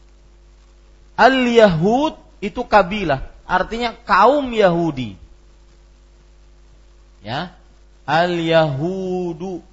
Al-Yahud 1.16 2.18
itu 2.44 2.60
kabilah, 2.66 3.24
artinya 3.48 3.96
kaum 4.04 4.52
Yahudi. 4.52 5.16
Ya. 7.24 7.56
Al-Yahudu 8.06 9.64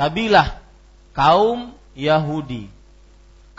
kabilah 0.00 0.56
kaum 1.12 1.76
Yahudi. 1.92 2.72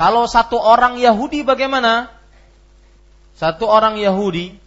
Kalau 0.01 0.25
satu 0.25 0.57
orang 0.57 0.97
Yahudi 0.97 1.45
bagaimana? 1.45 2.09
Satu 3.37 3.69
orang 3.69 4.01
Yahudi 4.01 4.57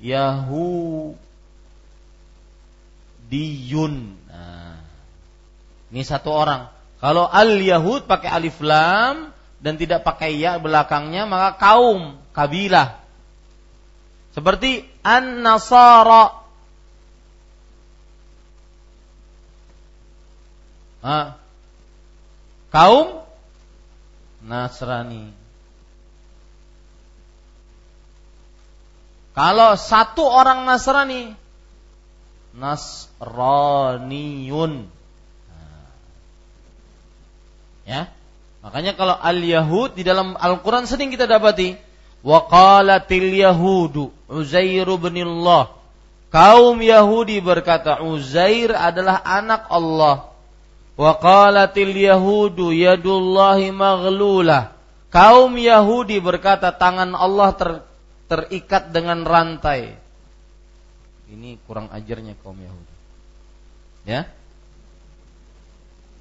Yahudiyun. 0.00 1.16
Nah, 4.32 4.80
ini 5.92 6.00
satu 6.00 6.32
orang. 6.32 6.72
Kalau 7.04 7.28
al-Yahud 7.28 8.08
pakai 8.08 8.32
alif 8.32 8.64
lam 8.64 9.28
dan 9.60 9.76
tidak 9.76 10.08
pakai 10.08 10.40
ya 10.40 10.56
belakangnya 10.56 11.28
maka 11.28 11.60
kaum, 11.60 12.16
kabilah. 12.32 12.96
Seperti 14.32 14.88
an-Nasara. 15.04 16.40
Kaum 22.72 23.23
Nasrani. 24.44 25.32
Kalau 29.34 29.74
satu 29.74 30.22
orang 30.22 30.62
Nasrani, 30.62 31.34
Nasraniyun. 32.54 33.26
Nah. 34.86 35.90
Ya. 37.82 38.14
Makanya 38.62 38.96
kalau 38.96 39.12
al-Yahud 39.18 39.92
di 39.98 40.06
dalam 40.06 40.38
Al-Quran 40.38 40.86
sering 40.88 41.10
kita 41.12 41.28
dapati. 41.28 41.76
Waqalatil 42.24 43.36
Yahudu 43.36 44.08
Uzair 44.32 44.88
bin 44.96 45.20
Allah. 45.20 45.68
Kaum 46.32 46.80
Yahudi 46.80 47.44
berkata 47.44 48.00
Uzair 48.00 48.72
adalah 48.72 49.20
anak 49.20 49.68
Allah. 49.68 50.33
Wa 50.94 51.18
qalatil 51.18 51.94
yahudu 51.94 52.70
yadullahi 52.70 53.74
maghlulah. 53.74 54.74
Kaum 55.10 55.54
Yahudi 55.54 56.18
berkata 56.18 56.74
tangan 56.74 57.14
Allah 57.14 57.54
ter, 57.54 57.70
terikat 58.26 58.90
dengan 58.90 59.22
rantai. 59.22 59.94
Ini 61.30 61.58
kurang 61.66 61.86
ajarnya 61.94 62.34
kaum 62.42 62.58
Yahudi. 62.58 62.94
Ya. 64.10 64.26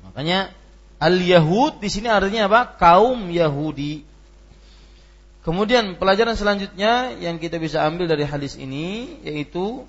Makanya 0.05 0.53
Al-Yahud 1.01 1.81
di 1.83 1.89
sini 1.89 2.07
artinya 2.07 2.47
apa? 2.47 2.77
Kaum 2.79 3.27
Yahudi. 3.33 4.05
Kemudian 5.43 5.99
pelajaran 5.99 6.39
selanjutnya 6.39 7.11
yang 7.19 7.35
kita 7.35 7.59
bisa 7.59 7.83
ambil 7.83 8.07
dari 8.07 8.23
hadis 8.23 8.55
ini 8.55 9.19
yaitu 9.27 9.83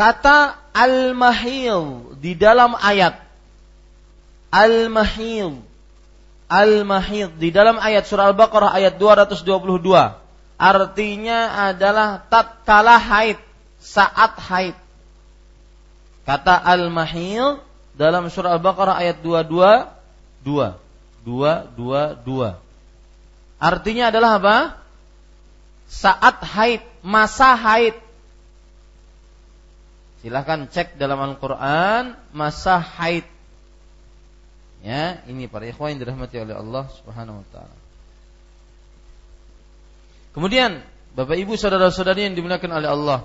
kata 0.00 0.56
al-mahil 0.72 2.16
di 2.16 2.32
dalam 2.32 2.72
ayat. 2.72 3.20
Al-mahil 4.48 5.60
al-mahil 6.50 7.30
di 7.38 7.54
dalam 7.54 7.78
ayat 7.78 8.08
surah 8.08 8.32
Al-Baqarah 8.34 8.74
ayat 8.74 8.98
222 8.98 9.86
artinya 10.58 11.70
adalah 11.70 12.26
tatkala 12.26 12.98
haid 12.98 13.38
saat 13.78 14.34
haid. 14.50 14.74
Kata 16.26 16.58
al-mahil 16.58 17.62
dalam 17.94 18.26
surah 18.32 18.58
Al-Baqarah 18.58 18.98
ayat 18.98 19.22
22 19.22 19.84
2 20.42 20.74
2 21.28 21.76
2 21.76 22.24
2 22.26 22.70
Artinya 23.60 24.08
adalah 24.08 24.40
apa? 24.40 24.56
Saat 25.84 26.40
haid, 26.48 26.80
masa 27.04 27.52
haid. 27.52 27.92
Silahkan 30.20 30.68
cek 30.68 31.00
dalam 31.00 31.16
Al-Quran 31.16 32.12
masa 32.36 32.76
haid. 32.76 33.24
Ya, 34.84 35.20
ini 35.28 35.48
para 35.48 35.64
ikhwan 35.68 35.96
yang 35.96 36.00
dirahmati 36.04 36.40
oleh 36.40 36.56
Allah 36.56 36.88
Subhanahu 37.00 37.40
wa 37.40 37.46
taala. 37.52 37.76
Kemudian, 40.36 40.80
Bapak 41.16 41.36
Ibu 41.36 41.56
saudara-saudari 41.56 42.28
yang 42.28 42.36
dimuliakan 42.36 42.70
oleh 42.70 42.88
Allah. 42.88 43.20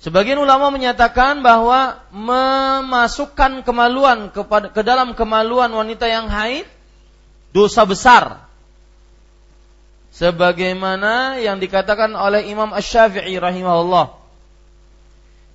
Sebagian 0.00 0.36
ulama 0.36 0.68
menyatakan 0.68 1.40
bahwa 1.40 2.04
memasukkan 2.12 3.64
kemaluan 3.64 4.28
kepada 4.28 4.68
ke 4.70 4.84
dalam 4.84 5.16
kemaluan 5.16 5.72
wanita 5.72 6.04
yang 6.04 6.28
haid 6.28 6.68
dosa 7.56 7.82
besar. 7.88 8.44
Sebagaimana 10.12 11.40
yang 11.40 11.60
dikatakan 11.60 12.12
oleh 12.12 12.48
Imam 12.48 12.72
Ash-Syafi'i 12.72 13.36
rahimahullah 13.36 14.15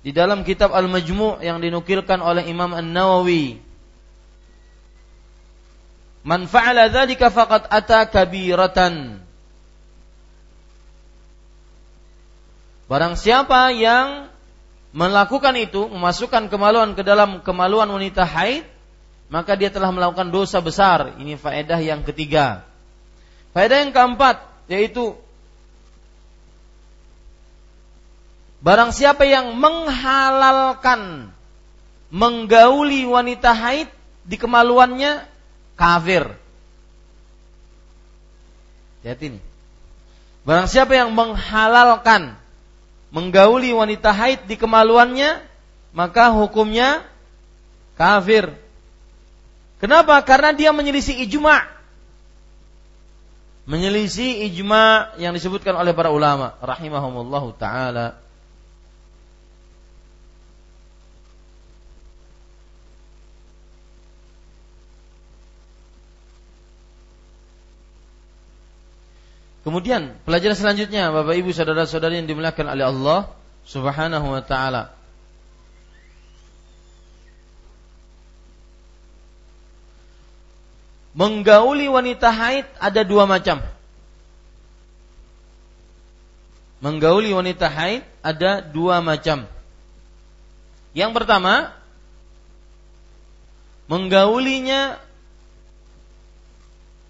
di 0.02 0.10
dalam 0.10 0.42
kitab 0.42 0.74
Al-Majmu' 0.74 1.38
yang 1.42 1.62
dinukilkan 1.62 2.18
oleh 2.18 2.46
Imam 2.50 2.74
An-Nawawi. 2.74 3.62
Man 6.22 6.46
fa'ala 6.46 6.90
dzalika 6.90 7.30
faqad 7.30 7.70
ata 7.70 8.06
kabiratan. 8.10 9.22
Barang 12.90 13.14
siapa 13.14 13.70
yang 13.72 14.30
melakukan 14.92 15.54
itu, 15.56 15.88
memasukkan 15.88 16.50
kemaluan 16.52 16.92
ke 16.92 17.02
dalam 17.02 17.40
kemaluan 17.40 17.88
wanita 17.88 18.26
haid, 18.26 18.66
maka 19.32 19.56
dia 19.56 19.72
telah 19.72 19.88
melakukan 19.88 20.28
dosa 20.28 20.60
besar. 20.60 21.16
Ini 21.16 21.40
faedah 21.40 21.80
yang 21.80 22.04
ketiga. 22.04 22.66
Faedah 23.56 23.86
yang 23.86 23.92
keempat 23.96 24.44
yaitu 24.68 25.16
barang 28.62 28.90
siapa 28.94 29.26
yang 29.26 29.58
menghalalkan 29.58 31.30
menggauli 32.14 33.04
wanita 33.04 33.50
haid 33.52 33.90
di 34.22 34.36
kemaluannya 34.38 35.26
kafir. 35.74 36.30
Lihat 39.02 39.18
ini. 39.18 39.40
Barang 40.42 40.66
siapa 40.70 40.94
yang 40.94 41.10
menghalalkan 41.14 42.38
menggauli 43.10 43.74
wanita 43.74 44.14
haid 44.14 44.46
di 44.46 44.54
kemaluannya 44.54 45.42
maka 45.92 46.32
hukumnya 46.32 47.04
kafir. 47.98 48.54
Kenapa? 49.82 50.18
Karena 50.22 50.54
dia 50.54 50.70
menyelisih 50.70 51.26
ijma. 51.26 51.66
Menyelisih 53.66 54.46
ijma 54.50 55.14
yang 55.18 55.34
disebutkan 55.34 55.74
oleh 55.74 55.94
para 55.94 56.10
ulama 56.10 56.54
rahimahumullahu 56.62 57.54
taala. 57.58 58.18
Kemudian 69.62 70.18
pelajaran 70.26 70.58
selanjutnya 70.58 71.14
Bapak 71.14 71.38
Ibu 71.38 71.54
saudara-saudari 71.54 72.18
yang 72.18 72.26
dimuliakan 72.26 72.66
oleh 72.66 72.82
Allah 72.82 73.30
Subhanahu 73.62 74.26
wa 74.34 74.42
taala. 74.42 75.02
menggauli 81.12 81.88
wanita 81.88 82.32
haid 82.32 82.66
ada 82.80 83.00
dua 83.04 83.28
macam. 83.28 83.60
Menggauli 86.82 87.30
wanita 87.30 87.70
haid 87.70 88.02
ada 88.24 88.58
dua 88.58 88.98
macam. 88.98 89.46
Yang 90.92 91.12
pertama, 91.14 91.72
menggaulinya 93.86 94.98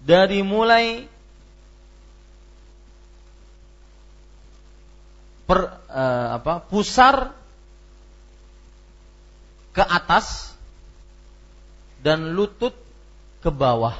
dari 0.03 0.45
mulai 0.45 1.09
per, 5.43 5.83
uh, 5.91 6.27
apa 6.39 6.63
pusar 6.63 7.35
ke 9.73 9.83
atas 9.83 10.53
dan 12.03 12.35
lutut 12.37 12.75
ke 13.41 13.49
bawah. 13.49 13.95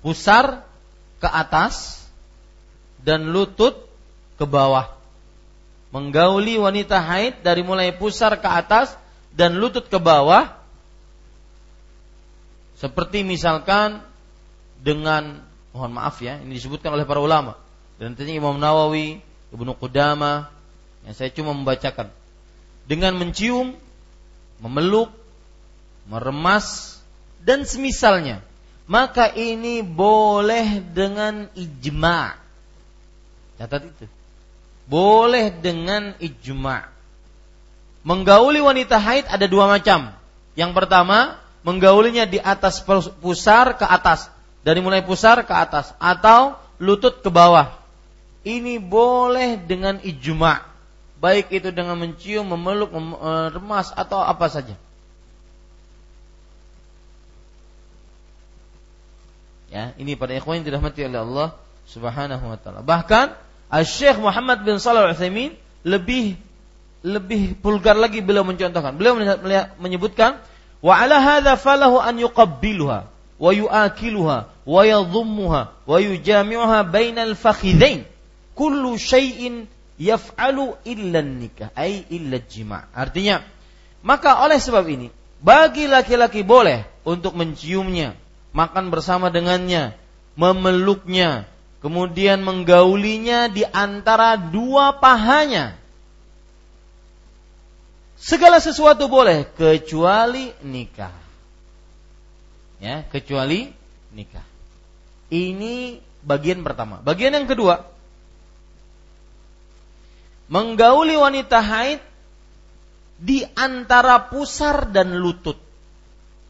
Pusar 0.00 0.64
ke 1.20 1.28
atas 1.28 2.00
dan 3.04 3.30
lutut 3.30 3.76
ke 4.40 4.48
bawah. 4.48 4.96
Menggauli 5.90 6.56
wanita 6.56 7.02
haid 7.02 7.42
dari 7.42 7.60
mulai 7.66 7.92
pusar 7.92 8.38
ke 8.40 8.48
atas 8.48 8.94
dan 9.34 9.58
lutut 9.58 9.90
ke 9.90 9.98
bawah. 10.00 10.56
Seperti 12.80 13.20
misalkan 13.20 14.00
dengan 14.80 15.44
mohon 15.76 15.92
maaf 15.92 16.16
ya, 16.24 16.40
ini 16.40 16.56
disebutkan 16.56 16.96
oleh 16.96 17.04
para 17.04 17.20
ulama. 17.20 17.60
Dan 18.00 18.16
tentunya 18.16 18.40
Imam 18.40 18.56
Nawawi, 18.56 19.20
Ibnu 19.52 19.76
Qudamah 19.76 20.48
yang 21.04 21.12
saya 21.12 21.28
cuma 21.28 21.52
membacakan. 21.52 22.08
Dengan 22.88 23.14
mencium, 23.20 23.76
memeluk, 24.64 25.12
meremas 26.08 26.96
dan 27.44 27.68
semisalnya 27.68 28.40
maka 28.90 29.30
ini 29.30 29.86
boleh 29.86 30.82
dengan 30.82 31.46
ijma. 31.54 32.34
Catat 33.54 33.86
itu. 33.86 34.10
Boleh 34.90 35.54
dengan 35.54 36.18
ijma. 36.18 36.90
Menggauli 38.02 38.58
wanita 38.58 38.98
haid 38.98 39.30
ada 39.30 39.46
dua 39.46 39.70
macam. 39.70 40.10
Yang 40.58 40.74
pertama 40.74 41.38
menggaulinya 41.62 42.26
di 42.26 42.42
atas 42.42 42.82
pusar 43.22 43.78
ke 43.78 43.86
atas. 43.86 44.26
Dari 44.66 44.82
mulai 44.82 45.06
pusar 45.06 45.46
ke 45.46 45.54
atas 45.54 45.94
atau 46.02 46.58
lutut 46.82 47.22
ke 47.22 47.30
bawah 47.30 47.79
ini 48.46 48.80
boleh 48.80 49.60
dengan 49.60 50.00
ijma 50.00 50.64
baik 51.20 51.52
itu 51.52 51.68
dengan 51.68 52.00
mencium 52.00 52.48
memeluk 52.48 52.92
meremas 52.96 53.92
atau 53.92 54.24
apa 54.24 54.48
saja 54.48 54.74
Ya, 59.70 59.94
ini 60.02 60.18
pada 60.18 60.34
ikhwan 60.34 60.60
yang 60.60 60.66
dirahmati 60.66 61.06
oleh 61.06 61.22
Allah 61.22 61.48
Subhanahu 61.86 62.42
wa 62.42 62.58
taala. 62.58 62.82
Bahkan 62.82 63.38
Syekh 63.86 64.18
Muhammad 64.18 64.66
bin 64.66 64.82
Shalih 64.82 65.06
Al-Utsaimin 65.06 65.54
lebih 65.86 66.34
lebih 67.06 67.54
vulgar 67.62 67.94
lagi 67.94 68.18
beliau 68.18 68.42
mencontohkan. 68.42 68.98
Beliau 68.98 69.14
menyebutkan 69.78 70.42
wa 70.82 70.94
ala 70.98 71.22
hadza 71.22 71.54
falahu 71.54 72.02
an 72.02 72.18
yuqabbiluha 72.18 73.06
wa 73.40 73.50
yu'akiluha 73.54 74.38
wa 74.50 74.80
yadhummuha 74.84 75.62
wa 75.86 75.96
yujami'uha 76.02 76.84
bainal 76.90 77.38
fakhidain 77.38 78.04
kullu 78.60 79.00
syai'in 79.00 79.64
yaf'alu 79.96 80.76
illa 80.84 81.24
nikah 81.24 81.72
ay 81.72 82.04
illa 82.12 82.36
jima' 82.36 82.92
artinya 82.92 83.40
maka 84.04 84.44
oleh 84.44 84.60
sebab 84.60 84.84
ini 84.84 85.08
bagi 85.40 85.88
laki-laki 85.88 86.44
boleh 86.44 86.84
untuk 87.08 87.32
menciumnya 87.32 88.12
makan 88.50 88.90
bersama 88.90 89.30
dengannya, 89.30 89.94
memeluknya, 90.34 91.46
kemudian 91.82 92.42
menggaulinya 92.42 93.50
di 93.50 93.62
antara 93.66 94.36
dua 94.38 94.98
pahanya. 94.98 95.78
Segala 98.20 98.60
sesuatu 98.60 99.08
boleh 99.08 99.48
kecuali 99.56 100.52
nikah. 100.60 101.14
Ya, 102.80 103.04
kecuali 103.08 103.72
nikah. 104.12 104.44
Ini 105.32 106.00
bagian 106.20 106.60
pertama. 106.60 107.00
Bagian 107.00 107.32
yang 107.32 107.48
kedua, 107.48 107.88
menggauli 110.50 111.14
wanita 111.14 111.62
haid 111.62 112.02
di 113.16 113.46
antara 113.54 114.28
pusar 114.28 114.90
dan 114.90 115.14
lutut. 115.16 115.56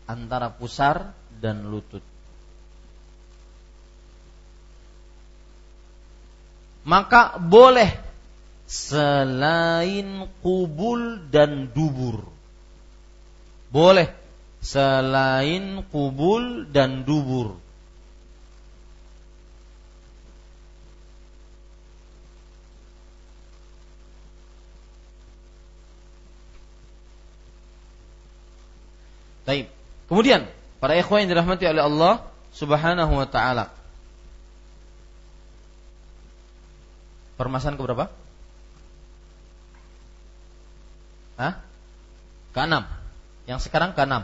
Antara 0.09 0.51
pusar 0.51 1.13
dan 1.39 1.69
lutut. 1.69 2.03
Maka 6.83 7.37
boleh 7.39 7.93
selain 8.65 10.27
kubul 10.41 11.29
dan 11.29 11.69
dubur. 11.71 12.25
Boleh 13.71 14.11
selain 14.65 15.85
kubul 15.93 16.67
dan 16.73 17.05
dubur. 17.05 17.61
Baik. 29.51 29.67
Kemudian 30.07 30.47
para 30.79 30.95
ikhwan 30.95 31.27
yang 31.27 31.35
dirahmati 31.35 31.67
oleh 31.67 31.83
Allah 31.83 32.23
Subhanahu 32.55 33.19
wa 33.19 33.27
taala. 33.27 33.75
Permasalahan 37.35 37.75
keberapa? 37.75 38.07
Hah? 41.35 41.59
Keenam. 42.55 42.87
Yang 43.51 43.67
sekarang 43.67 43.91
keenam. 43.91 44.23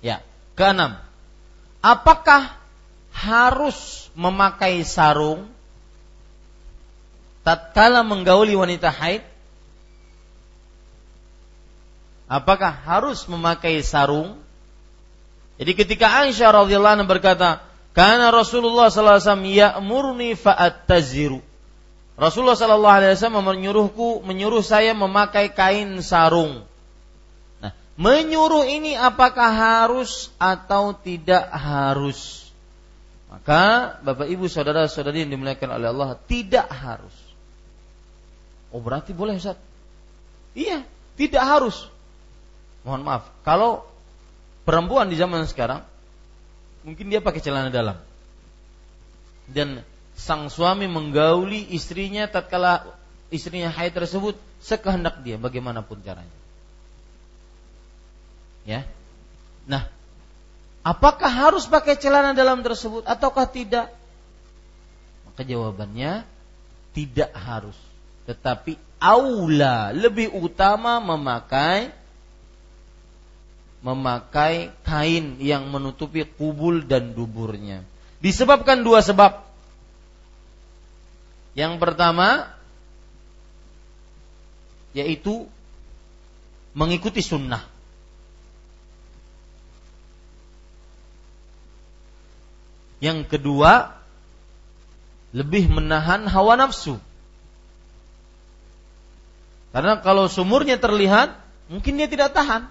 Ya, 0.00 0.24
keenam. 0.56 0.96
Apakah 1.84 2.56
harus 3.12 4.08
memakai 4.16 4.80
sarung 4.88 5.52
tatkala 7.44 8.00
menggauli 8.00 8.56
wanita 8.56 8.88
haid? 8.88 9.20
Apakah 12.30 12.70
harus 12.70 13.26
memakai 13.26 13.82
sarung? 13.82 14.38
Jadi 15.58 15.74
ketika 15.74 16.22
Aisyah 16.22 16.62
radhiyallahu 16.62 17.02
anha 17.02 17.06
berkata, 17.10 17.58
"Karena 17.90 18.30
Rasulullah 18.30 18.86
sallallahu 18.86 19.18
alaihi 19.18 19.26
wasallam 19.26 19.50
ya'murni 19.50 20.30
fa'attaziru." 20.38 21.42
Rasulullah 22.14 22.54
sallallahu 22.54 22.96
alaihi 23.02 23.18
wasallam 23.18 23.42
menyuruhku 23.42 24.22
menyuruh 24.22 24.62
saya 24.62 24.94
memakai 24.94 25.50
kain 25.50 25.98
sarung. 26.06 26.62
Nah, 27.58 27.74
menyuruh 27.98 28.62
ini 28.62 28.94
apakah 28.94 29.50
harus 29.50 30.30
atau 30.38 30.94
tidak 30.94 31.50
harus? 31.50 32.46
Maka 33.26 33.98
Bapak 34.06 34.30
Ibu 34.30 34.46
saudara-saudari 34.46 35.26
yang 35.26 35.34
dimuliakan 35.34 35.82
oleh 35.82 35.90
Allah 35.90 36.14
tidak 36.30 36.70
harus. 36.70 37.14
Oh 38.70 38.78
berarti 38.78 39.10
boleh 39.10 39.34
Ustaz? 39.34 39.58
Iya, 40.54 40.86
tidak 41.18 41.42
harus. 41.42 41.90
Mohon 42.90 43.06
maaf, 43.06 43.24
kalau 43.46 43.86
perempuan 44.66 45.06
di 45.06 45.14
zaman 45.14 45.46
sekarang 45.46 45.86
mungkin 46.82 47.06
dia 47.06 47.22
pakai 47.22 47.38
celana 47.38 47.70
dalam. 47.70 47.94
Dan 49.46 49.86
sang 50.18 50.50
suami 50.50 50.90
menggauli 50.90 51.70
istrinya 51.70 52.26
tatkala 52.26 52.82
istrinya 53.30 53.70
haid 53.70 53.94
tersebut 53.94 54.34
sekehendak 54.58 55.22
dia 55.22 55.38
bagaimanapun 55.38 56.02
caranya. 56.02 56.34
Ya. 58.66 58.90
Nah, 59.70 59.86
apakah 60.82 61.30
harus 61.30 61.70
pakai 61.70 61.94
celana 61.94 62.34
dalam 62.34 62.66
tersebut 62.66 63.06
ataukah 63.06 63.46
tidak? 63.46 63.86
Maka 65.30 65.46
jawabannya 65.46 66.26
tidak 66.90 67.30
harus. 67.38 67.78
Tetapi 68.26 68.74
aula 68.98 69.94
lebih 69.94 70.34
utama 70.34 70.98
memakai 70.98 71.99
memakai 73.80 74.68
kain 74.84 75.40
yang 75.40 75.68
menutupi 75.72 76.24
kubul 76.24 76.84
dan 76.84 77.16
duburnya. 77.16 77.80
Disebabkan 78.20 78.84
dua 78.84 79.00
sebab. 79.00 79.40
Yang 81.56 81.80
pertama 81.80 82.46
yaitu 84.92 85.48
mengikuti 86.76 87.24
sunnah. 87.24 87.62
Yang 93.00 93.32
kedua 93.32 93.96
lebih 95.32 95.72
menahan 95.72 96.28
hawa 96.28 96.60
nafsu. 96.60 97.00
Karena 99.70 100.02
kalau 100.02 100.26
sumurnya 100.26 100.76
terlihat, 100.76 101.38
mungkin 101.70 101.96
dia 101.96 102.10
tidak 102.10 102.34
tahan. 102.34 102.66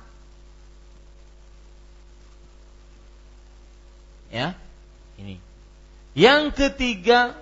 Ya. 4.30 4.54
Ini. 5.18 5.42
Yang 6.14 6.58
ketiga 6.58 7.38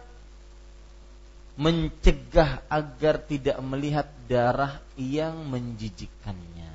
mencegah 1.57 2.61
agar 2.69 3.17
tidak 3.21 3.57
melihat 3.65 4.07
darah 4.29 4.77
yang 4.93 5.33
menjijikkannya. 5.49 6.71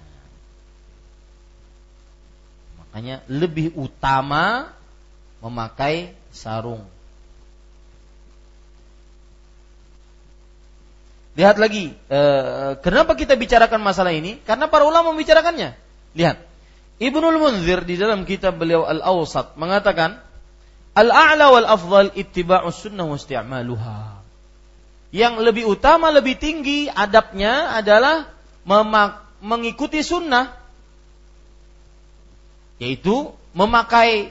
Makanya 2.83 3.23
lebih 3.31 3.73
utama 3.79 4.75
memakai 5.39 6.13
sarung. 6.35 6.83
Lihat 11.33 11.57
lagi, 11.57 11.97
eh, 12.13 12.71
kenapa 12.85 13.17
kita 13.17 13.33
bicarakan 13.39 13.81
masalah 13.81 14.13
ini? 14.13 14.37
Karena 14.45 14.69
para 14.69 14.85
ulama 14.85 15.17
membicarakannya. 15.17 15.73
Lihat, 16.13 16.37
Ibnul 17.03 17.42
Munzir 17.42 17.82
di 17.82 17.98
dalam 17.98 18.22
kitab 18.22 18.62
beliau 18.62 18.86
Al-Awsat 18.86 19.59
mengatakan 19.59 20.22
Al-a'la 20.94 21.50
wal 21.50 21.66
afdal 21.66 22.14
ittiba'us 22.14 22.86
sunnah 22.86 23.09
wa 23.09 23.18
isti'maluha. 23.18 24.22
Yang 25.11 25.34
lebih 25.40 25.64
utama, 25.66 26.14
lebih 26.14 26.38
tinggi 26.38 26.86
adabnya 26.86 27.74
adalah 27.74 28.28
mengikuti 29.42 30.05
sunnah. 30.05 30.53
Yaitu 32.76 33.32
memakai 33.57 34.30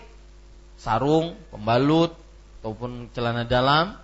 sarung, 0.78 1.36
pembalut, 1.50 2.14
ataupun 2.62 3.10
celana 3.12 3.42
dalam. 3.42 3.98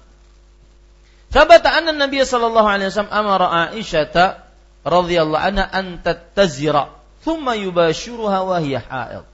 Sahabat 1.30 1.62
anna 1.62 1.94
Nabi 1.94 2.26
sallallahu 2.26 2.68
alaihi 2.68 2.90
wasallam 2.90 3.14
amara 3.14 3.48
Aisyah 3.70 4.44
radhiyallahu 4.82 5.44
anha 5.46 5.66
an 5.70 6.02
tattazira 6.02 6.97
thumma 7.28 7.60
yubashiruha 7.60 8.40
wa 8.48 8.58
hiya 8.64 8.80
haid. 8.80 9.28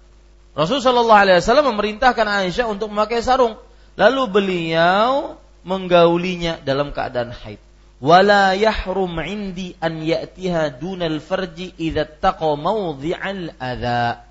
Rasul 0.58 0.82
sallallahu 0.82 1.22
alaihi 1.22 1.38
wasallam 1.46 1.70
memerintahkan 1.78 2.26
Aisyah 2.26 2.66
untuk 2.66 2.90
memakai 2.90 3.22
sarung. 3.22 3.54
Lalu 3.94 4.24
beliau 4.34 5.38
menggaulinya 5.62 6.58
dalam 6.66 6.90
keadaan 6.90 7.30
haid. 7.30 7.62
Wala 8.02 8.58
yahrum 8.58 9.22
indi 9.22 9.78
an 9.78 10.02
ya'tiha 10.02 10.74
dunal 10.82 11.22
farji 11.22 11.72
idza 11.78 12.10
taqa 12.10 12.58
mawdhi'al 12.58 13.54
adha. 13.62 14.26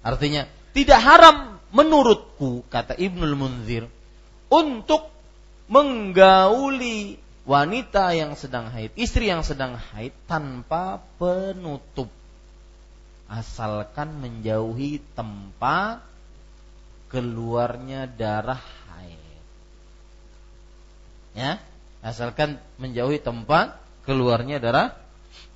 Artinya, 0.00 0.46
tidak 0.72 1.00
haram 1.02 1.58
menurutku 1.74 2.64
kata 2.70 2.96
Ibnul 2.96 3.36
Munzir 3.36 3.84
untuk 4.48 5.10
menggauli 5.68 7.20
wanita 7.44 8.16
yang 8.16 8.34
sedang 8.34 8.72
haid, 8.72 8.94
istri 8.96 9.28
yang 9.28 9.44
sedang 9.44 9.76
haid 9.76 10.14
tanpa 10.24 11.04
penutup 11.20 12.08
asalkan 13.30 14.10
menjauhi 14.18 14.98
tempat 15.14 16.02
keluarnya 17.14 18.10
darah 18.10 18.58
haid. 18.90 19.22
Ya, 21.38 21.62
asalkan 22.02 22.58
menjauhi 22.82 23.22
tempat 23.22 23.78
keluarnya 24.02 24.58
darah 24.58 24.98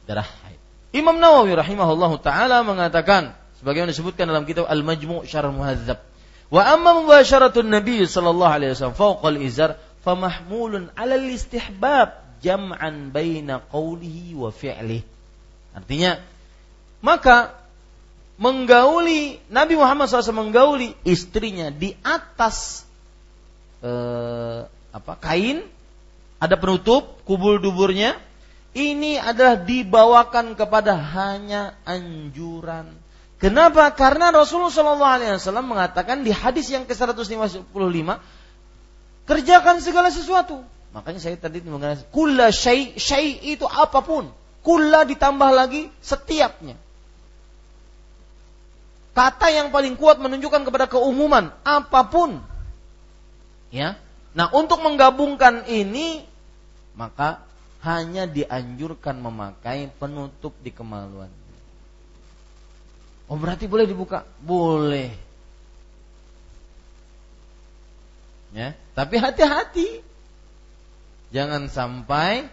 darah 0.06 0.26
haid. 0.46 0.60
Imam 0.94 1.18
Nawawi 1.18 1.58
rahimahullah 1.58 2.14
taala 2.22 2.62
mengatakan 2.62 3.34
sebagaimana 3.58 3.90
disebutkan 3.90 4.30
dalam 4.30 4.46
kitab 4.46 4.70
Al-Majmu' 4.70 5.26
Syarah 5.26 5.50
Muhadzab. 5.50 5.98
Wa 6.54 6.62
amma 6.70 7.02
mubasyaratun 7.02 7.66
Nabi 7.66 8.06
sallallahu 8.06 8.54
alaihi 8.54 8.70
wasallam 8.78 8.94
fawqa 8.94 9.26
al-izar 9.34 9.82
famahmulun 10.06 10.94
'ala 10.94 11.18
al-istihbab 11.18 12.38
jam'an 12.38 13.10
baina 13.10 13.58
qawlihi 13.66 14.38
wa 14.38 14.54
fi'lihi. 14.54 15.02
Artinya 15.74 16.22
maka 17.02 17.63
menggauli 18.34 19.38
Nabi 19.46 19.78
Muhammad 19.78 20.10
SAW 20.10 20.34
menggauli 20.34 20.94
istrinya 21.06 21.70
di 21.70 21.94
atas 22.02 22.82
eh, 23.78 24.66
apa 24.94 25.12
kain 25.22 25.62
ada 26.42 26.58
penutup 26.58 27.22
kubul 27.22 27.62
duburnya 27.62 28.18
ini 28.74 29.22
adalah 29.22 29.54
dibawakan 29.62 30.58
kepada 30.58 30.98
hanya 30.98 31.78
anjuran. 31.86 32.90
Kenapa? 33.38 33.86
Karena 33.94 34.34
Rasulullah 34.34 34.74
SAW 34.74 35.62
mengatakan 35.62 36.26
di 36.26 36.34
hadis 36.34 36.74
yang 36.74 36.82
ke 36.82 36.94
155 36.94 37.70
kerjakan 39.30 39.76
segala 39.78 40.10
sesuatu. 40.10 40.58
Makanya 40.90 41.20
saya 41.22 41.38
tadi 41.38 41.62
mengatakan 41.62 42.06
kula 42.10 42.50
syai 42.50 42.98
syai 42.98 43.54
itu 43.54 43.66
apa 43.66 44.02
pun. 44.02 44.30
Kula 44.64 45.06
ditambah 45.06 45.50
lagi 45.54 45.90
setiapnya. 46.02 46.74
Kata 49.14 49.46
yang 49.54 49.70
paling 49.70 49.94
kuat 49.94 50.18
menunjukkan 50.18 50.66
kepada 50.66 50.90
keumuman 50.90 51.54
apa 51.62 52.02
pun. 52.10 52.42
Ya. 53.70 53.94
Nah, 54.34 54.50
untuk 54.50 54.82
menggabungkan 54.82 55.70
ini 55.70 56.26
maka 56.98 57.42
hanya 57.86 58.26
dianjurkan 58.26 59.22
memakai 59.22 59.86
penutup 59.94 60.50
di 60.58 60.74
kemaluan. 60.74 61.30
Oh, 63.30 63.38
berarti 63.38 63.70
boleh 63.70 63.86
dibuka? 63.86 64.26
Boleh. 64.42 65.14
Ya, 68.54 68.74
tapi 68.94 69.18
hati-hati. 69.18 70.02
Jangan 71.34 71.66
sampai 71.66 72.46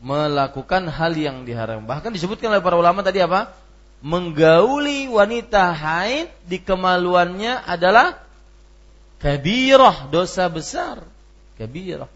melakukan 0.00 0.88
hal 0.88 1.12
yang 1.14 1.44
diharam. 1.44 1.84
Bahkan 1.84 2.10
disebutkan 2.16 2.48
oleh 2.48 2.64
para 2.64 2.80
ulama 2.80 3.04
tadi 3.04 3.20
apa? 3.20 3.54
Menggauli 4.02 5.06
wanita 5.06 5.70
haid 5.70 6.26
di 6.42 6.58
kemaluannya 6.58 7.62
adalah 7.62 8.18
kabirah, 9.22 10.10
dosa 10.10 10.50
besar. 10.50 11.06
Kabirah. 11.54 12.10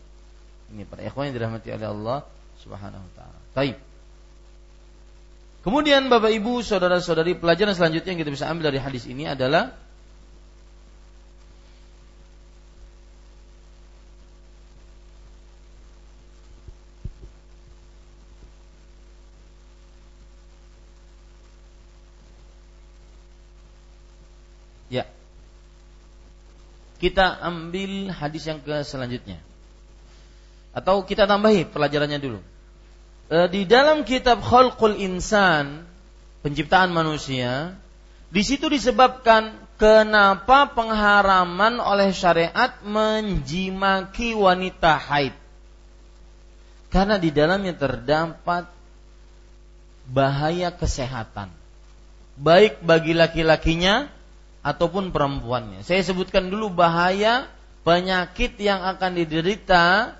Ini 0.74 0.82
para 0.82 1.07
ikhwan 1.07 1.30
yang 1.30 1.39
dirahmati 1.39 1.70
oleh 1.70 1.87
Allah 1.87 2.18
Subhanahu 2.59 2.99
wa 2.99 3.12
taala. 3.14 3.39
Baik. 3.55 3.78
Kemudian 5.62 6.11
Bapak 6.11 6.30
Ibu, 6.30 6.62
saudara-saudari, 6.62 7.39
pelajaran 7.39 7.74
selanjutnya 7.74 8.14
yang 8.14 8.22
kita 8.22 8.34
bisa 8.34 8.47
ambil 8.51 8.70
dari 8.74 8.78
hadis 8.82 9.07
ini 9.07 9.26
adalah 9.30 9.74
Kita 26.97 27.36
ambil 27.44 28.09
hadis 28.09 28.49
yang 28.49 28.61
ke 28.64 28.80
selanjutnya. 28.80 29.36
Atau 30.72 31.05
kita 31.05 31.28
tambahi 31.28 31.68
pelajarannya 31.68 32.20
dulu. 32.20 32.40
E, 33.28 33.36
di 33.53 33.62
dalam 33.68 34.05
kitab 34.05 34.40
Khalqul 34.40 34.97
Insan, 35.01 35.84
penciptaan 36.40 36.92
manusia, 36.92 37.76
di 38.32 38.42
situ 38.44 38.68
disebabkan 38.68 39.57
kenapa 39.76 40.72
pengharaman 40.72 41.80
oleh 41.80 42.12
syariat 42.12 42.80
menjimaki 42.84 44.32
wanita 44.32 44.97
haid. 44.97 45.36
Karena 46.88 47.20
di 47.20 47.28
dalamnya 47.28 47.76
terdapat 47.76 48.68
bahaya 50.09 50.72
kesehatan. 50.72 51.53
Baik 52.36 52.84
bagi 52.84 53.16
laki-lakinya 53.16 54.16
ataupun 54.67 55.14
perempuannya. 55.14 55.87
Saya 55.87 56.03
sebutkan 56.03 56.51
dulu 56.51 56.75
bahaya 56.75 57.47
penyakit 57.87 58.59
yang 58.59 58.83
akan 58.83 59.14
diderita 59.14 60.19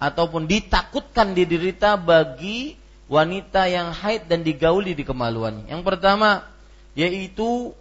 ataupun 0.00 0.48
ditakutkan 0.48 1.36
diderita 1.36 2.00
bagi 2.00 2.80
wanita 3.12 3.68
yang 3.68 3.92
haid 3.92 4.32
dan 4.32 4.40
digauli 4.40 4.96
di 4.96 5.04
kemaluannya. 5.04 5.68
Yang 5.68 5.82
pertama 5.84 6.48
yaitu 6.96 7.76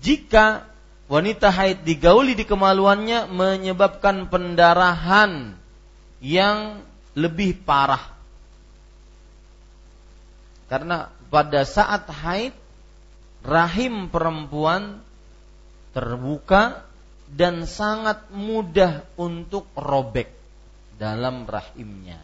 jika 0.00 0.64
wanita 1.12 1.52
haid 1.52 1.84
digauli 1.84 2.32
di 2.32 2.48
kemaluannya 2.48 3.28
menyebabkan 3.28 4.32
pendarahan 4.32 5.52
yang 6.24 6.80
lebih 7.12 7.60
parah. 7.60 8.16
Karena 10.72 11.12
pada 11.28 11.68
saat 11.68 12.08
haid 12.08 12.56
rahim 13.46 14.10
perempuan 14.10 14.98
terbuka 15.94 16.82
dan 17.30 17.64
sangat 17.64 18.26
mudah 18.34 19.06
untuk 19.14 19.70
robek 19.78 20.28
dalam 20.98 21.46
rahimnya. 21.46 22.18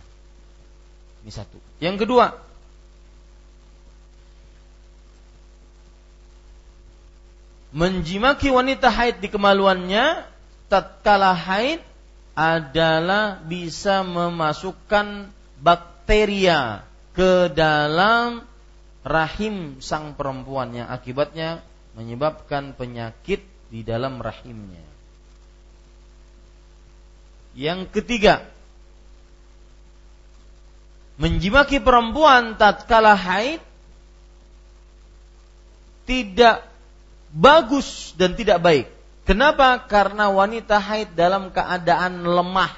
Ini 1.23 1.31
satu. 1.31 1.59
Yang 1.79 2.07
kedua, 2.07 2.27
menjimaki 7.73 8.53
wanita 8.53 8.93
haid 8.93 9.23
di 9.23 9.29
kemaluannya 9.33 10.27
tatkala 10.69 11.33
haid 11.33 11.81
adalah 12.33 13.41
bisa 13.45 14.05
memasukkan 14.05 15.29
bakteria 15.61 16.85
ke 17.13 17.53
dalam 17.53 18.52
rahim 19.03 19.83
sang 19.83 20.15
perempuan 20.15 20.75
yang 20.75 20.89
akibatnya 20.91 21.63
menyebabkan 21.99 22.73
penyakit 22.79 23.43
di 23.69 23.83
dalam 23.83 24.23
rahimnya. 24.23 24.85
Yang 27.53 27.93
ketiga, 27.93 28.49
menjimaki 31.21 31.83
perempuan 31.83 32.57
tatkala 32.57 33.13
haid 33.13 33.61
tidak 36.09 36.65
bagus 37.33 38.17
dan 38.17 38.33
tidak 38.35 38.59
baik. 38.65 38.87
Kenapa? 39.23 39.79
Karena 39.87 40.33
wanita 40.33 40.81
haid 40.83 41.15
dalam 41.15 41.53
keadaan 41.55 42.25
lemah. 42.27 42.73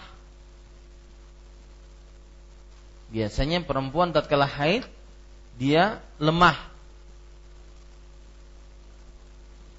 Biasanya 3.15 3.63
perempuan 3.63 4.11
tatkala 4.11 4.45
haid 4.45 4.85
dia 5.59 6.03
lemah. 6.19 6.59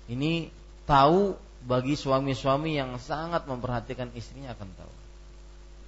Ini 0.05 0.53
tahu 0.85 1.33
bagi 1.65 1.97
suami-suami 1.97 2.77
yang 2.77 2.93
sangat 3.01 3.49
memperhatikan 3.49 4.13
istrinya 4.13 4.53
akan 4.53 4.69
tahu. 4.77 4.93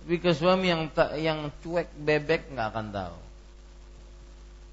Tapi 0.04 0.16
ke 0.18 0.32
suami 0.34 0.66
yang 0.72 0.82
yang 1.20 1.40
cuek 1.62 1.94
bebek 1.94 2.50
nggak 2.56 2.68
akan 2.74 2.88
tahu. 2.90 3.18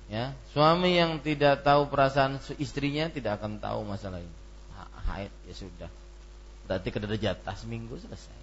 Ya, 0.05 0.37
suami 0.53 1.01
yang 1.01 1.21
tidak 1.21 1.65
tahu 1.65 1.89
perasaan 1.89 2.37
istrinya 2.61 3.09
tidak 3.09 3.41
akan 3.41 3.57
tahu 3.61 3.85
masalah 3.89 4.21
ini. 4.21 4.37
Haid 5.05 5.33
ya 5.45 5.55
sudah. 5.57 5.91
Berarti 6.65 6.89
kedada 6.89 7.17
jatah 7.21 7.57
seminggu 7.57 8.01
selesai. 8.01 8.41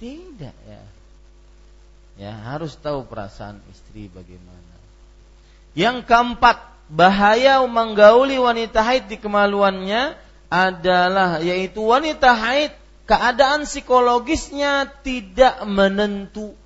Tidak 0.00 0.56
ya. 0.64 0.82
Ya, 2.20 2.32
harus 2.52 2.76
tahu 2.76 3.04
perasaan 3.04 3.60
istri 3.72 4.08
bagaimana. 4.08 4.69
Yang 5.74 6.06
keempat, 6.06 6.70
bahaya 6.90 7.62
menggauli 7.62 8.36
wanita 8.36 8.82
haid 8.82 9.06
di 9.06 9.16
kemaluannya 9.16 10.18
adalah 10.50 11.38
yaitu 11.38 11.78
wanita 11.86 12.34
haid 12.34 12.74
keadaan 13.06 13.66
psikologisnya 13.66 14.90
tidak 15.06 15.62
menentu. 15.66 16.58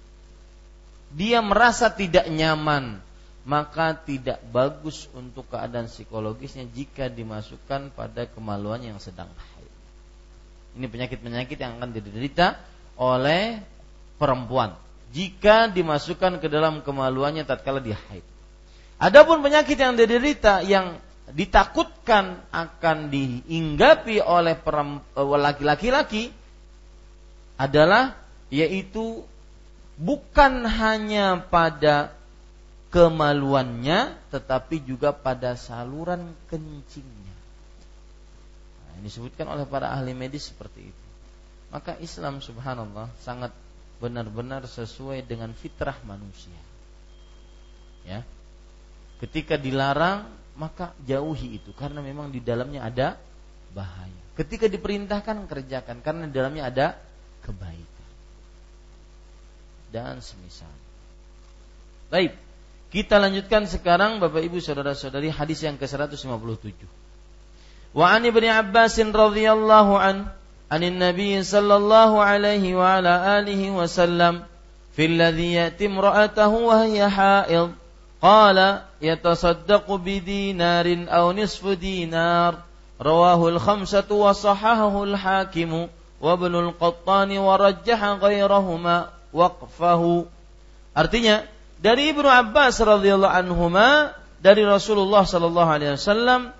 Dia 1.14 1.44
merasa 1.44 1.92
tidak 1.92 2.26
nyaman, 2.26 2.98
maka 3.46 3.94
tidak 3.94 4.40
bagus 4.50 5.06
untuk 5.12 5.46
keadaan 5.52 5.86
psikologisnya 5.86 6.64
jika 6.72 7.06
dimasukkan 7.12 7.92
pada 7.92 8.26
kemaluan 8.26 8.82
yang 8.82 8.98
sedang 8.98 9.28
haid. 9.30 9.72
Ini 10.74 10.90
penyakit-penyakit 10.90 11.54
yang 11.60 11.78
akan 11.78 11.94
diderita 11.94 12.58
oleh 12.98 13.62
perempuan 14.18 14.74
jika 15.14 15.70
dimasukkan 15.70 16.42
ke 16.42 16.50
dalam 16.50 16.82
kemaluannya 16.82 17.46
tatkala 17.46 17.78
dia 17.78 17.94
haid. 18.10 18.33
Adapun 19.04 19.44
penyakit 19.44 19.76
yang 19.76 20.00
diderita 20.00 20.64
yang 20.64 20.96
ditakutkan 21.28 22.40
akan 22.48 23.12
diinggapi 23.12 24.24
oleh 24.24 24.56
eh, 24.56 25.36
laki-laki 25.36 26.32
adalah 27.60 28.16
yaitu 28.48 29.20
bukan 30.00 30.64
hanya 30.64 31.36
pada 31.44 32.16
kemaluannya 32.88 34.16
tetapi 34.32 34.80
juga 34.88 35.12
pada 35.12 35.52
saluran 35.52 36.32
kencingnya. 36.48 37.36
Nah, 38.88 38.92
ini 39.02 39.04
disebutkan 39.04 39.52
oleh 39.52 39.68
para 39.68 39.92
ahli 39.92 40.16
medis 40.16 40.48
seperti 40.48 40.80
itu. 40.80 41.04
Maka 41.68 41.98
Islam 42.00 42.40
subhanallah 42.40 43.12
sangat 43.20 43.52
benar-benar 44.00 44.64
sesuai 44.64 45.26
dengan 45.28 45.52
fitrah 45.52 45.98
manusia. 46.06 46.56
Ya, 48.06 48.22
Ketika 49.24 49.56
dilarang 49.56 50.28
maka 50.60 50.92
jauhi 51.08 51.56
itu 51.56 51.72
karena 51.72 52.04
memang 52.04 52.28
di 52.28 52.44
dalamnya 52.44 52.84
ada 52.84 53.16
bahaya. 53.72 54.20
Ketika 54.36 54.68
diperintahkan 54.68 55.48
kerjakan 55.48 56.04
karena 56.04 56.28
di 56.28 56.34
dalamnya 56.36 56.68
ada 56.68 56.86
kebaikan. 57.40 58.10
Dan 59.88 60.20
semisal. 60.20 60.68
Baik, 62.12 62.36
kita 62.92 63.16
lanjutkan 63.16 63.64
sekarang 63.64 64.20
Bapak 64.20 64.44
Ibu 64.44 64.60
saudara-saudari 64.60 65.32
hadis 65.32 65.64
yang 65.64 65.80
ke-157. 65.80 66.84
Wa 67.94 68.12
an 68.12 68.22
Ibnu 68.28 68.46
Abbas 68.50 69.00
radhiyallahu 69.00 69.94
an 69.96 70.28
anin 70.68 70.98
Nabi 70.98 71.38
sallallahu 71.40 72.18
alaihi 72.18 72.74
wa 72.74 72.98
ala 72.98 73.38
alihi 73.38 73.70
wasallam 73.70 74.46
fil 74.92 75.14
ladzi 75.14 75.58
yati 75.58 75.86
wa 75.88 76.76
hiya 76.86 77.08
Qala 78.24 78.88
yatasaddaqu 79.04 80.00
bidinarin 80.00 81.12
aw 81.12 81.28
nisfu 81.36 81.76
dinar 81.76 82.64
rawahu 82.96 83.52
al-khamsatu 83.52 84.24
wa 84.24 84.32
sahahahu 84.32 85.12
al-hakim 85.12 85.92
wa 85.92 86.32
ibn 86.32 86.52
al-qattan 86.56 87.28
wa 87.36 87.60
rajjaha 87.60 88.16
ghairahuma 88.16 89.12
waqfahu 89.28 90.24
Artinya 90.94 91.44
dari 91.82 92.14
Ibnu 92.14 92.24
Abbas 92.24 92.78
radhiyallahu 92.78 93.34
anhuma 93.34 94.14
dari 94.38 94.62
Rasulullah 94.62 95.26
sallallahu 95.26 95.70
alaihi 95.74 95.98
wasallam 95.98 96.54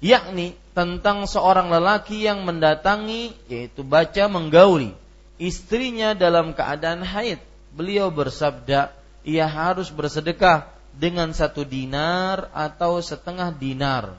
yakni 0.00 0.56
tentang 0.72 1.28
seorang 1.28 1.68
lelaki 1.68 2.24
yang 2.24 2.42
mendatangi 2.48 3.36
yaitu 3.46 3.84
baca 3.84 4.24
menggauli 4.26 4.96
istrinya 5.36 6.16
dalam 6.16 6.56
keadaan 6.56 7.04
haid. 7.04 7.38
Beliau 7.76 8.08
bersabda, 8.08 8.92
ia 9.22 9.46
harus 9.46 9.88
bersedekah 9.88 10.70
dengan 10.92 11.32
satu 11.32 11.64
dinar 11.64 12.52
atau 12.52 13.00
setengah 13.00 13.54
dinar. 13.54 14.18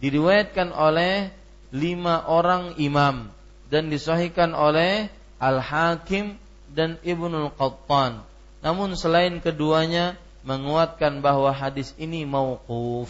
Diriwayatkan 0.00 0.72
oleh 0.72 1.32
lima 1.70 2.26
orang 2.26 2.76
imam 2.80 3.30
dan 3.70 3.88
disahihkan 3.88 4.52
oleh 4.52 5.08
Al-Hakim 5.38 6.36
dan 6.70 6.98
Ibnul 7.00 7.54
Qattan. 7.54 8.20
Namun 8.60 8.92
selain 8.98 9.40
keduanya 9.40 10.18
menguatkan 10.44 11.20
bahwa 11.24 11.52
hadis 11.52 11.96
ini 11.96 12.24
mauquf. 12.28 13.08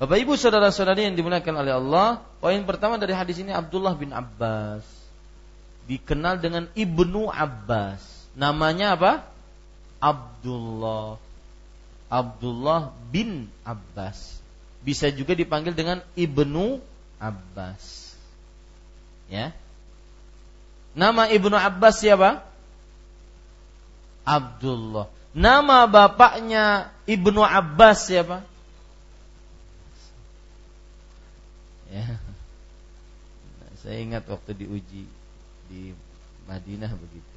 Bapak 0.00 0.18
Ibu 0.18 0.34
saudara-saudari 0.34 1.06
yang 1.06 1.14
dimuliakan 1.14 1.62
oleh 1.62 1.72
Allah, 1.78 2.18
poin 2.42 2.58
pertama 2.66 2.98
dari 2.98 3.14
hadis 3.14 3.38
ini 3.38 3.54
Abdullah 3.54 3.94
bin 3.94 4.10
Abbas 4.10 4.82
dikenal 5.86 6.38
dengan 6.38 6.70
Ibnu 6.74 7.30
Abbas. 7.30 8.02
Namanya 8.38 8.96
apa? 8.96 9.12
Abdullah. 10.02 11.22
Abdullah 12.10 12.90
bin 13.14 13.46
Abbas. 13.62 14.42
Bisa 14.82 15.14
juga 15.14 15.38
dipanggil 15.38 15.78
dengan 15.78 16.02
Ibnu 16.18 16.82
Abbas. 17.22 18.12
Ya. 19.30 19.54
Nama 20.98 21.30
Ibnu 21.30 21.54
Abbas 21.54 22.02
siapa? 22.02 22.42
Abdullah. 24.26 25.06
Nama 25.32 25.86
bapaknya 25.86 26.90
Ibnu 27.06 27.40
Abbas 27.40 28.10
siapa? 28.10 28.42
Ya. 31.88 32.18
Saya 33.80 33.98
ingat 33.98 34.26
waktu 34.28 34.66
diuji 34.66 35.08
di 35.66 35.80
Madinah 36.46 36.92
begitu. 36.92 37.36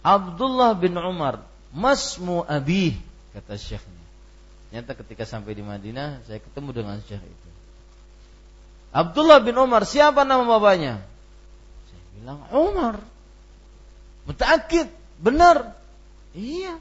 Abdullah 0.00 0.72
bin 0.78 0.96
Umar, 0.96 1.42
masmu 1.70 2.42
abih 2.46 2.98
kata 3.34 3.54
syekhnya. 3.54 4.06
Nyata 4.70 4.94
ketika 4.94 5.26
sampai 5.26 5.54
di 5.54 5.62
Madinah 5.66 6.22
saya 6.26 6.38
ketemu 6.38 6.70
dengan 6.70 6.96
syekh 7.02 7.22
itu. 7.22 7.48
Abdullah 8.90 9.38
bin 9.42 9.54
Umar, 9.54 9.86
siapa 9.86 10.26
nama 10.26 10.42
bapaknya? 10.42 10.98
Saya 11.86 12.02
bilang 12.18 12.38
Umar. 12.50 12.98
Mutakid, 14.26 14.90
benar. 15.22 15.78
Iya. 16.34 16.78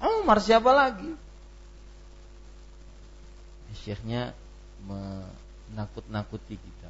Umar 0.00 0.40
siapa 0.44 0.68
lagi? 0.72 1.08
Syekhnya 3.84 4.36
menakut-nakuti 4.84 6.60
kita. 6.60 6.88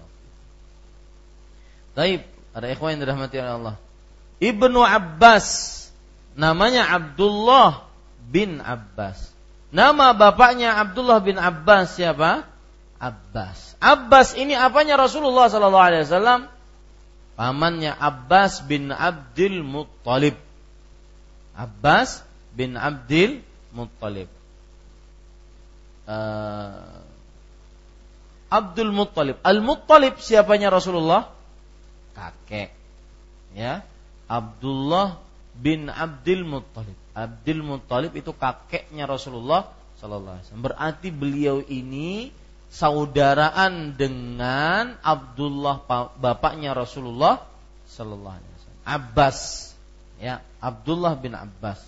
Taib, 1.95 2.23
ada 2.55 2.67
ikhwan 2.71 2.95
yang 2.99 3.03
dirahmati 3.07 3.39
oleh 3.39 3.55
Allah. 3.55 3.77
Ibnu 4.39 4.83
Abbas 4.83 5.78
namanya 6.39 6.87
Abdullah 6.87 7.91
bin 8.31 8.63
Abbas. 8.63 9.35
Nama 9.75 10.15
bapaknya 10.15 10.79
Abdullah 10.79 11.19
bin 11.19 11.37
Abbas 11.37 11.99
siapa? 11.99 12.47
Abbas. 13.03 13.75
Abbas 13.83 14.39
ini 14.39 14.55
apanya 14.55 14.97
Rasulullah 14.97 15.51
sallallahu 15.51 15.87
alaihi 15.93 16.07
wasallam? 16.07 16.41
Pamannya 17.35 17.93
Abbas 17.95 18.65
bin 18.65 18.95
Abdul 18.95 19.67
Muttalib. 19.67 20.39
Abbas 21.59 22.23
bin 22.55 22.79
Abdul 22.79 23.43
Muttalib. 23.75 24.31
Uh, 26.09 27.05
Abdul 28.49 28.91
Muttalib. 28.95 29.37
Al 29.45 29.61
Muttalib 29.61 30.19
siapanya 30.19 30.73
Rasulullah? 30.73 31.31
Kakek. 32.17 32.73
Ya. 33.55 33.85
Abdullah 34.27 35.28
bin 35.59 35.91
Abdul 35.91 36.47
Muttalib. 36.47 36.95
Abdul 37.13 37.61
Muttalib 37.67 38.15
itu 38.15 38.31
kakeknya 38.31 39.11
Rasulullah 39.11 39.67
Sallallahu 39.99 40.39
Alaihi 40.39 40.47
Wasallam. 40.47 40.67
Berarti 40.71 41.09
beliau 41.11 41.59
ini 41.67 42.31
saudaraan 42.71 43.99
dengan 43.99 44.95
Abdullah 45.03 45.83
bapaknya 46.15 46.79
Rasulullah 46.79 47.43
Sallallahu 47.91 48.37
Alaihi 48.39 48.55
Wasallam. 48.55 48.83
Abbas, 48.87 49.39
ya 50.23 50.39
Abdullah 50.63 51.19
bin 51.19 51.35
Abbas. 51.35 51.83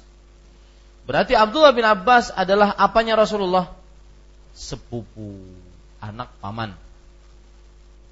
Berarti 1.07 1.39
Abdullah 1.39 1.71
bin 1.71 1.87
Abbas 1.87 2.35
adalah 2.35 2.75
apanya 2.75 3.15
Rasulullah? 3.15 3.71
Sepupu, 4.51 5.39
anak 6.03 6.35
paman. 6.43 6.75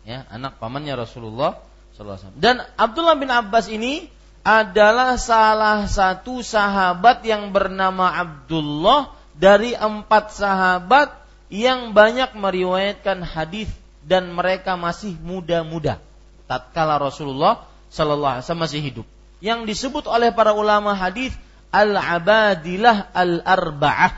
Ya, 0.07 0.25
anak 0.31 0.57
pamannya 0.63 0.95
Rasulullah 0.95 1.59
Sallallahu 1.99 2.15
Alaihi 2.15 2.23
Wasallam. 2.31 2.41
Dan 2.41 2.57
Abdullah 2.79 3.17
bin 3.19 3.29
Abbas 3.35 3.67
ini 3.67 4.07
adalah 4.49 5.21
salah 5.21 5.85
satu 5.85 6.41
sahabat 6.41 7.21
yang 7.21 7.53
bernama 7.53 8.09
Abdullah 8.09 9.13
dari 9.37 9.77
empat 9.77 10.33
sahabat 10.33 11.13
yang 11.53 11.93
banyak 11.93 12.33
meriwayatkan 12.33 13.21
hadis 13.29 13.69
dan 14.01 14.33
mereka 14.33 14.81
masih 14.81 15.21
muda-muda 15.21 16.01
tatkala 16.49 16.97
Rasulullah 16.97 17.69
Shallallahu 17.93 18.41
alaihi 18.41 18.45
wasallam 18.49 18.65
masih 18.65 18.81
hidup. 18.81 19.07
Yang 19.45 19.61
disebut 19.69 20.09
oleh 20.09 20.33
para 20.33 20.57
ulama 20.57 20.97
hadis 20.97 21.37
al-abadilah 21.69 23.13
al-arba'ah. 23.13 24.13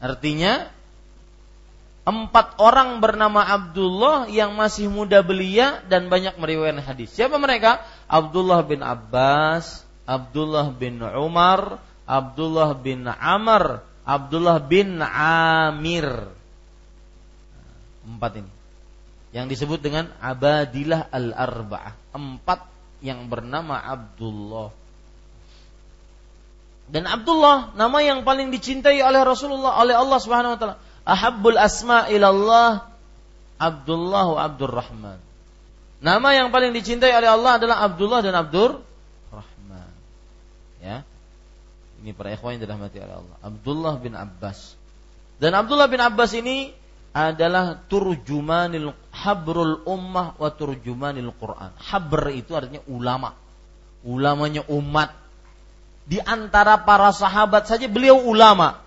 Artinya 0.00 0.68
empat 2.02 2.58
orang 2.58 2.98
bernama 2.98 3.46
Abdullah 3.46 4.26
yang 4.26 4.58
masih 4.58 4.90
muda 4.90 5.22
belia 5.22 5.86
dan 5.86 6.10
banyak 6.10 6.34
meriwayatkan 6.34 6.82
hadis. 6.82 7.14
Siapa 7.14 7.38
mereka? 7.38 7.82
Abdullah 8.10 8.66
bin 8.66 8.82
Abbas, 8.82 9.86
Abdullah 10.02 10.74
bin 10.74 10.98
Umar, 10.98 11.78
Abdullah 12.02 12.74
bin 12.74 13.06
Amr, 13.06 13.86
Abdullah 14.02 14.58
bin 14.58 14.98
Amir. 14.98 16.26
Empat 18.02 18.32
ini. 18.42 18.50
Yang 19.32 19.56
disebut 19.56 19.78
dengan 19.80 20.10
Abadilah 20.18 21.06
al-Arba'ah. 21.08 21.94
Empat 22.18 22.66
yang 22.98 23.30
bernama 23.30 23.78
Abdullah. 23.78 24.74
Dan 26.92 27.06
Abdullah 27.06 27.72
nama 27.78 28.02
yang 28.02 28.26
paling 28.26 28.50
dicintai 28.50 29.00
oleh 29.00 29.22
Rasulullah 29.22 29.80
oleh 29.80 29.96
Allah 29.96 30.18
Subhanahu 30.18 30.52
wa 30.52 30.58
taala 30.58 30.76
ahabbul 31.06 31.58
asma 31.58 32.10
ilallah 32.10 32.92
Abdullah 33.62 34.26
wa 34.34 34.40
Abdurrahman. 34.42 35.18
Nama 36.02 36.28
yang 36.34 36.50
paling 36.50 36.74
dicintai 36.74 37.14
oleh 37.14 37.30
Allah 37.30 37.62
adalah 37.62 37.86
Abdullah 37.86 38.26
dan 38.26 38.34
Abdur 38.34 38.82
Rahman. 39.30 39.90
Ya. 40.82 41.06
Ini 42.02 42.10
para 42.10 42.34
ikhwan 42.34 42.58
yang 42.58 42.66
dirahmati 42.66 42.98
oleh 42.98 43.22
Allah. 43.22 43.36
Abdullah 43.38 43.94
bin 44.02 44.18
Abbas. 44.18 44.74
Dan 45.38 45.54
Abdullah 45.54 45.86
bin 45.86 46.02
Abbas 46.02 46.34
ini 46.34 46.74
adalah 47.14 47.78
turjumanil 47.86 48.90
habrul 49.14 49.86
ummah 49.86 50.34
wa 50.42 50.50
turjumanil 50.50 51.30
Quran. 51.38 51.70
Habr 51.78 52.34
itu 52.34 52.58
artinya 52.58 52.82
ulama. 52.90 53.38
Ulamanya 54.02 54.66
umat. 54.74 55.14
Di 56.02 56.18
antara 56.18 56.82
para 56.82 57.14
sahabat 57.14 57.70
saja 57.70 57.86
beliau 57.86 58.18
ulama 58.26 58.81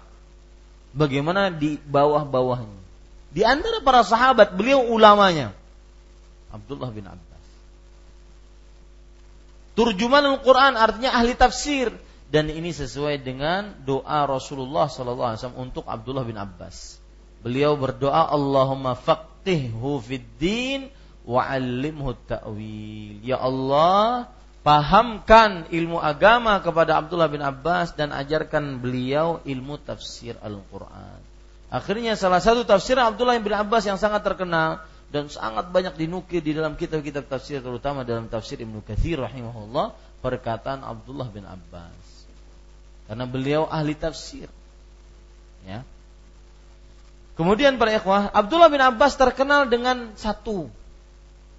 bagaimana 0.96 1.52
di 1.52 1.76
bawah-bawahnya. 1.84 2.80
Di 3.36 3.44
antara 3.44 3.84
para 3.84 4.00
sahabat 4.08 4.56
beliau 4.56 4.88
ulamanya 4.88 5.52
Abdullah 6.56 6.88
bin 6.96 7.04
Abbas. 7.04 7.44
Turjuman 9.76 10.24
Al-Quran 10.24 10.80
artinya 10.80 11.12
ahli 11.12 11.36
tafsir 11.36 11.92
dan 12.32 12.48
ini 12.48 12.72
sesuai 12.72 13.20
dengan 13.20 13.76
doa 13.84 14.24
Rasulullah 14.24 14.88
SAW 14.88 15.36
untuk 15.60 15.84
Abdullah 15.84 16.24
bin 16.24 16.40
Abbas. 16.40 17.04
Beliau 17.44 17.76
berdoa 17.76 18.32
Allahumma 18.32 18.96
faqihhu 18.96 20.00
fid 20.00 20.24
din 20.40 20.88
wa 21.28 21.44
'allimhu 21.44 22.16
ta'wil. 22.26 23.20
Ya 23.22 23.36
Allah, 23.36 24.32
pahamkan 24.66 25.70
ilmu 25.70 26.02
agama 26.02 26.58
kepada 26.58 26.98
Abdullah 26.98 27.30
bin 27.30 27.46
Abbas 27.46 27.94
dan 27.94 28.10
ajarkan 28.10 28.82
beliau 28.82 29.38
ilmu 29.46 29.78
tafsir 29.78 30.34
Al-Quran. 30.42 31.22
Akhirnya 31.70 32.18
salah 32.18 32.42
satu 32.42 32.66
tafsir 32.66 32.98
Abdullah 32.98 33.38
bin 33.38 33.54
Abbas 33.54 33.86
yang 33.86 34.02
sangat 34.02 34.26
terkenal 34.26 34.82
dan 35.14 35.30
sangat 35.30 35.70
banyak 35.70 35.94
dinukil 35.94 36.42
di 36.42 36.58
dalam 36.58 36.74
kitab-kitab 36.74 37.30
tafsir 37.30 37.62
terutama 37.62 38.02
dalam 38.02 38.26
tafsir 38.26 38.58
Ibnu 38.58 38.82
Katsir 38.82 39.22
rahimahullah 39.22 39.94
perkataan 40.26 40.82
Abdullah 40.82 41.30
bin 41.30 41.46
Abbas. 41.46 42.26
Karena 43.06 43.30
beliau 43.30 43.70
ahli 43.70 43.94
tafsir. 43.94 44.50
Ya. 45.62 45.86
Kemudian 47.38 47.78
para 47.78 47.94
ikhwah, 47.94 48.34
Abdullah 48.34 48.74
bin 48.74 48.82
Abbas 48.82 49.14
terkenal 49.14 49.70
dengan 49.70 50.18
satu. 50.18 50.74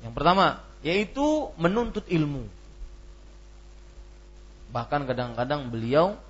Yang 0.03 0.13
pertama, 0.17 0.59
yaitu 0.83 1.55
menuntut 1.55 2.03
ilmu. 2.11 2.51
Bahkan 4.77 5.09
kadang-kadang 5.09 5.73
beliau 5.73 6.21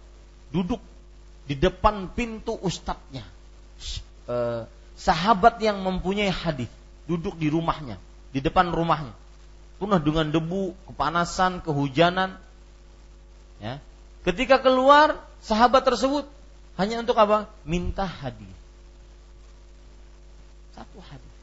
duduk 0.54 0.78
di 1.50 1.58
depan 1.58 2.06
pintu 2.14 2.54
ustadznya. 2.54 3.26
Eh, 4.30 4.62
sahabat 4.94 5.58
yang 5.58 5.82
mempunyai 5.82 6.30
hadis 6.30 6.70
duduk 7.10 7.34
di 7.34 7.50
rumahnya, 7.50 7.98
di 8.30 8.38
depan 8.38 8.70
rumahnya. 8.70 9.10
Penuh 9.82 9.98
dengan 9.98 10.30
debu, 10.30 10.78
kepanasan, 10.86 11.58
kehujanan. 11.58 12.38
Ya. 13.58 13.82
Ketika 14.22 14.62
keluar, 14.62 15.18
sahabat 15.42 15.82
tersebut 15.82 16.30
hanya 16.78 17.02
untuk 17.02 17.18
apa? 17.18 17.50
Minta 17.66 18.06
hadis. 18.06 18.54
Satu 20.70 21.02
hadis. 21.02 21.34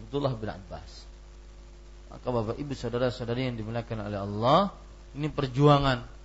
Abdullah 0.00 0.32
bin 0.40 0.48
Abbas. 0.48 1.04
Maka 2.08 2.26
Bapak 2.32 2.56
Ibu 2.56 2.72
saudara-saudari 2.72 3.52
yang 3.52 3.60
dimuliakan 3.60 4.08
oleh 4.08 4.18
Allah, 4.24 4.72
ini 5.14 5.28
perjuangan 5.30 6.19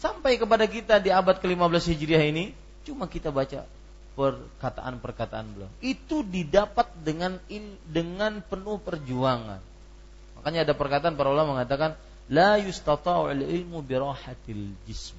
sampai 0.00 0.40
kepada 0.40 0.64
kita 0.64 0.96
di 0.98 1.12
abad 1.12 1.36
ke-15 1.38 1.92
Hijriah 1.94 2.24
ini 2.24 2.56
cuma 2.88 3.04
kita 3.06 3.28
baca 3.28 3.68
perkataan-perkataan 4.16 5.46
beliau. 5.54 5.70
Itu 5.84 6.26
didapat 6.26 6.90
dengan 7.04 7.38
dengan 7.86 8.42
penuh 8.42 8.80
perjuangan. 8.80 9.60
Makanya 10.40 10.64
ada 10.64 10.74
perkataan 10.74 11.14
para 11.14 11.28
ulama 11.28 11.60
mengatakan 11.60 11.94
la 12.32 12.56
yustata'u 12.56 13.30
ilmu 13.32 13.84
birahatil 13.84 14.72
jism. 14.88 15.16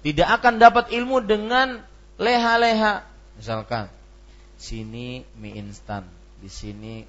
Tidak 0.00 0.26
akan 0.26 0.56
dapat 0.56 0.92
ilmu 0.94 1.20
dengan 1.24 1.82
leha-leha. 2.16 3.04
Misalkan 3.36 3.92
sini 4.56 5.28
mie 5.36 5.60
instan, 5.60 6.08
di 6.40 6.48
sini 6.48 7.04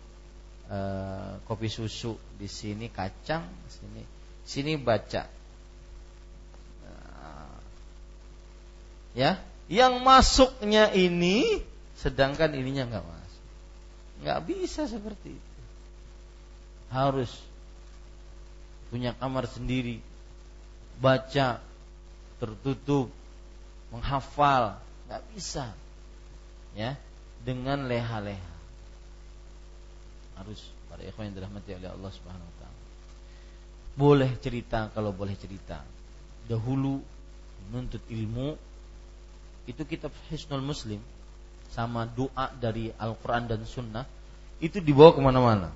uh, 0.67 1.39
kopi 1.47 1.71
susu, 1.71 2.19
di 2.35 2.51
sini 2.51 2.91
kacang, 2.91 3.47
di 3.47 3.69
sini 3.71 4.01
sini 4.43 4.75
baca. 4.75 5.36
Ya, 9.17 9.41
yang 9.65 10.05
masuknya 10.05 10.93
ini 10.93 11.65
sedangkan 11.97 12.53
ininya 12.53 12.85
nggak 12.85 13.05
masuk. 13.09 13.43
Nggak 14.21 14.39
bisa 14.45 14.81
seperti 14.85 15.33
itu. 15.33 15.61
Harus 16.93 17.33
punya 18.93 19.17
kamar 19.17 19.49
sendiri, 19.49 19.99
baca 21.01 21.59
tertutup, 22.37 23.09
menghafal, 23.89 24.77
nggak 25.09 25.23
bisa. 25.33 25.73
Ya, 26.77 26.93
dengan 27.41 27.89
leha-leha. 27.89 28.53
Harus 30.37 30.61
para 30.85 31.01
ikhwan 31.01 31.33
yang 31.33 31.41
dirahmati 31.41 31.73
oleh 31.73 31.89
Allah 31.89 32.11
Subhanahu 32.13 32.45
wa 32.45 32.55
taala. 32.61 32.81
Boleh 33.97 34.31
cerita 34.37 34.93
kalau 34.93 35.09
boleh 35.09 35.33
cerita. 35.33 35.81
Dahulu 36.45 37.01
menuntut 37.67 38.05
ilmu 38.07 38.66
itu 39.67 39.83
kitab 39.83 40.15
Hisnul 40.31 40.63
Muslim 40.63 41.03
sama 41.75 42.07
doa 42.07 42.49
dari 42.55 42.89
Al-Quran 42.95 43.51
dan 43.51 43.61
Sunnah 43.67 44.07
itu 44.63 44.79
dibawa 44.79 45.13
ke 45.13 45.21
mana-mana. 45.21 45.69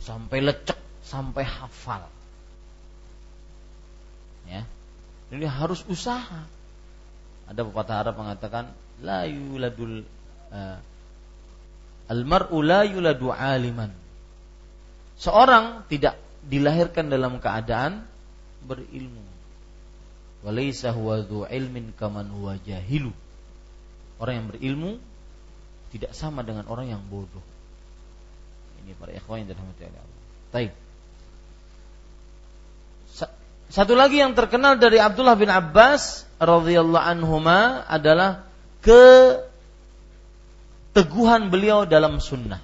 Sampai 0.00 0.40
lecek 0.40 0.78
sampai 1.02 1.42
hafal. 1.42 2.06
Ya. 4.46 4.62
Ini 5.34 5.44
harus 5.50 5.82
usaha. 5.90 6.46
Ada 7.50 7.60
pepatah 7.66 7.96
Arab 8.06 8.14
mengatakan 8.22 8.70
la 9.02 9.26
yuladul 9.26 10.06
uh, 10.54 10.78
almar'u 12.06 12.62
la 12.62 12.86
yuladu 12.86 13.34
aliman. 13.34 13.90
Seorang 15.18 15.90
tidak 15.90 16.14
dilahirkan 16.46 17.10
dalam 17.10 17.42
keadaan 17.42 18.06
berilmu 18.62 19.26
Walaysa 20.46 20.94
huwa 20.94 21.26
dhu 21.26 21.42
ilmin 21.50 21.90
kaman 21.98 22.30
huwa 22.30 22.54
jahilu. 22.62 23.10
Orang 24.22 24.34
yang 24.38 24.46
berilmu 24.46 25.02
tidak 25.90 26.14
sama 26.14 26.46
dengan 26.46 26.70
orang 26.70 26.86
yang 26.86 27.02
bodoh. 27.02 27.42
Ini 28.86 28.94
para 28.94 29.10
ikhwan 29.10 29.42
yang 29.42 29.50
dirahmati 29.50 29.82
oleh 29.90 29.98
Allah. 29.98 30.22
Baik. 30.54 30.70
Satu 33.66 33.98
lagi 33.98 34.22
yang 34.22 34.38
terkenal 34.38 34.78
dari 34.78 35.02
Abdullah 35.02 35.34
bin 35.34 35.50
Abbas 35.50 36.22
radhiyallahu 36.38 37.02
anhuma 37.02 37.82
adalah 37.90 38.46
keteguhan 40.94 41.50
beliau 41.50 41.82
dalam 41.90 42.22
sunnah. 42.22 42.62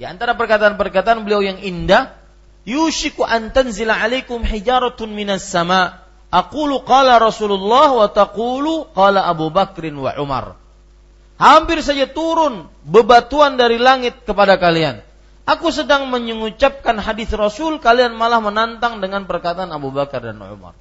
Di 0.00 0.08
antara 0.08 0.32
perkataan-perkataan 0.40 1.28
beliau 1.28 1.44
yang 1.44 1.60
indah, 1.60 2.16
yushiku 2.64 3.28
an 3.28 3.52
tanzila 3.52 4.00
alaikum 4.00 4.40
hijaratun 4.40 5.12
minas 5.12 5.44
sama' 5.44 6.01
Aqulu 6.32 6.80
qala 6.88 7.20
Rasulullah 7.20 7.92
wa 7.92 8.08
taqulu 8.08 8.88
qala 8.96 9.28
Abu 9.28 9.52
Bakrin 9.52 9.92
wa 10.00 10.16
Umar. 10.16 10.56
Hampir 11.36 11.84
saja 11.84 12.08
turun 12.08 12.72
bebatuan 12.88 13.60
dari 13.60 13.76
langit 13.76 14.24
kepada 14.24 14.56
kalian. 14.56 15.04
Aku 15.44 15.68
sedang 15.68 16.08
mengucapkan 16.08 16.96
hadis 16.96 17.28
Rasul, 17.36 17.82
kalian 17.82 18.16
malah 18.16 18.40
menantang 18.40 19.04
dengan 19.04 19.28
perkataan 19.28 19.68
Abu 19.74 19.92
Bakar 19.92 20.24
dan 20.24 20.40
Umar. 20.40 20.72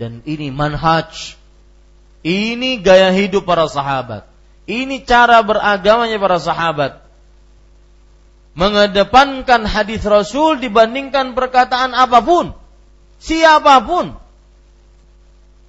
Dan 0.00 0.24
ini 0.24 0.48
manhaj. 0.48 1.36
Ini 2.24 2.80
gaya 2.80 3.12
hidup 3.12 3.44
para 3.44 3.68
sahabat. 3.68 4.24
Ini 4.64 5.04
cara 5.04 5.44
beragamanya 5.44 6.16
para 6.16 6.38
sahabat. 6.40 7.02
Mengedepankan 8.56 9.68
hadis 9.68 10.00
Rasul 10.08 10.62
dibandingkan 10.62 11.36
perkataan 11.36 11.92
apa 11.92 12.24
pun 12.24 12.56
siapa 13.20 13.84
pun. 13.84 14.16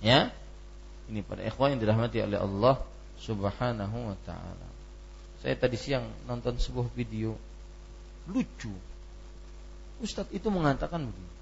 Ya. 0.01 0.33
Ini 1.11 1.21
pada 1.27 1.43
ikhwan 1.43 1.75
yang 1.75 1.81
dirahmati 1.83 2.23
oleh 2.23 2.39
Allah 2.39 2.79
Subhanahu 3.21 3.97
wa 4.09 4.17
taala. 4.25 4.67
Saya 5.43 5.53
tadi 5.59 5.77
siang 5.77 6.07
nonton 6.25 6.57
sebuah 6.57 6.87
video 6.95 7.35
lucu. 8.31 8.71
Ustadz 10.01 10.33
itu 10.33 10.47
mengatakan 10.49 11.05
begini. 11.05 11.33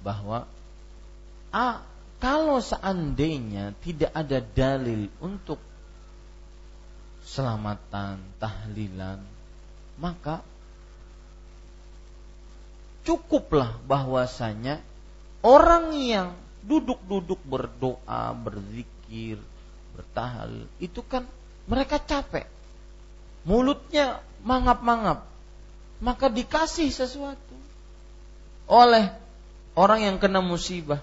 Bahwa 0.00 0.48
ah, 1.52 1.84
kalau 2.22 2.62
seandainya 2.62 3.74
tidak 3.82 4.14
ada 4.14 4.38
dalil 4.38 5.10
untuk 5.18 5.58
selamatan, 7.26 8.22
tahlilan, 8.38 9.22
maka 9.98 10.44
cukuplah 13.02 13.78
bahwasanya 13.86 14.82
orang 15.42 15.94
yang 15.98 16.28
duduk-duduk 16.62 17.42
berdoa, 17.42 18.30
berzikir, 18.38 19.42
bertahlil 19.98 20.70
itu 20.78 21.02
kan 21.02 21.26
mereka 21.66 21.98
capek. 21.98 22.46
Mulutnya 23.42 24.22
mangap-mangap. 24.46 25.26
Maka 26.02 26.26
dikasih 26.26 26.90
sesuatu 26.90 27.54
oleh 28.66 29.10
orang 29.78 30.02
yang 30.02 30.16
kena 30.18 30.42
musibah. 30.42 30.98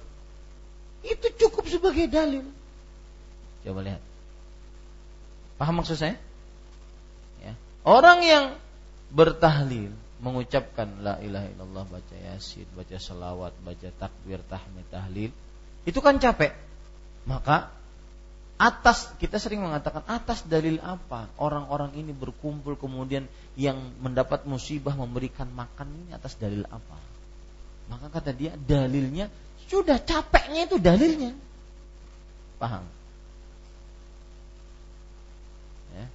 Itu 1.03 1.31
cukup 1.35 1.67
sebagai 1.71 2.11
dalil. 2.11 2.43
Coba 3.63 3.79
lihat. 3.83 4.03
Paham 5.59 5.83
maksud 5.83 5.99
saya? 5.99 6.15
Ya. 7.43 7.55
Orang 7.83 8.23
yang 8.23 8.55
bertahlil, 9.11 9.91
mengucapkan 10.19 10.99
la 10.99 11.15
ilaha 11.23 11.47
illallah 11.47 11.85
baca 11.87 12.15
yasin 12.15 12.67
baca 12.75 12.99
selawat 12.99 13.55
baca 13.63 13.87
takbir 13.95 14.43
tahmid 14.51 14.83
tahlil 14.91 15.31
itu 15.87 15.99
kan 16.03 16.19
capek. 16.19 16.51
Maka 17.23 17.71
atas 18.59 19.15
kita 19.15 19.39
sering 19.39 19.63
mengatakan 19.63 20.03
atas 20.05 20.43
dalil 20.43 20.83
apa? 20.83 21.31
Orang-orang 21.39 21.95
ini 21.95 22.11
berkumpul 22.11 22.75
kemudian 22.75 23.23
yang 23.55 23.79
mendapat 24.03 24.43
musibah 24.43 24.91
memberikan 24.93 25.47
makan 25.55 25.87
ini 26.03 26.11
atas 26.11 26.35
dalil 26.35 26.67
apa? 26.67 26.97
Maka 27.87 28.11
kata 28.11 28.35
dia 28.35 28.53
dalilnya 28.59 29.31
sudah 29.71 29.97
capeknya 30.03 30.67
itu 30.67 30.77
dalilnya. 30.77 31.31
Paham? 32.59 32.83
Ya. 35.95 36.05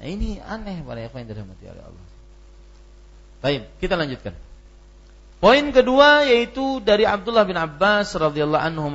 Nah, 0.00 0.06
ini 0.08 0.40
aneh 0.40 0.80
para 0.80 1.04
yang 1.04 1.28
dirahmati 1.28 1.64
oleh 1.68 1.84
Allah 1.84 2.05
Baik, 3.46 3.62
kita 3.78 3.94
lanjutkan. 3.94 4.34
Poin 5.38 5.62
kedua 5.70 6.26
yaitu 6.26 6.82
dari 6.82 7.06
Abdullah 7.06 7.46
bin 7.46 7.54
Abbas 7.54 8.10
radhiyallahu 8.18 8.58
anhu 8.58 8.90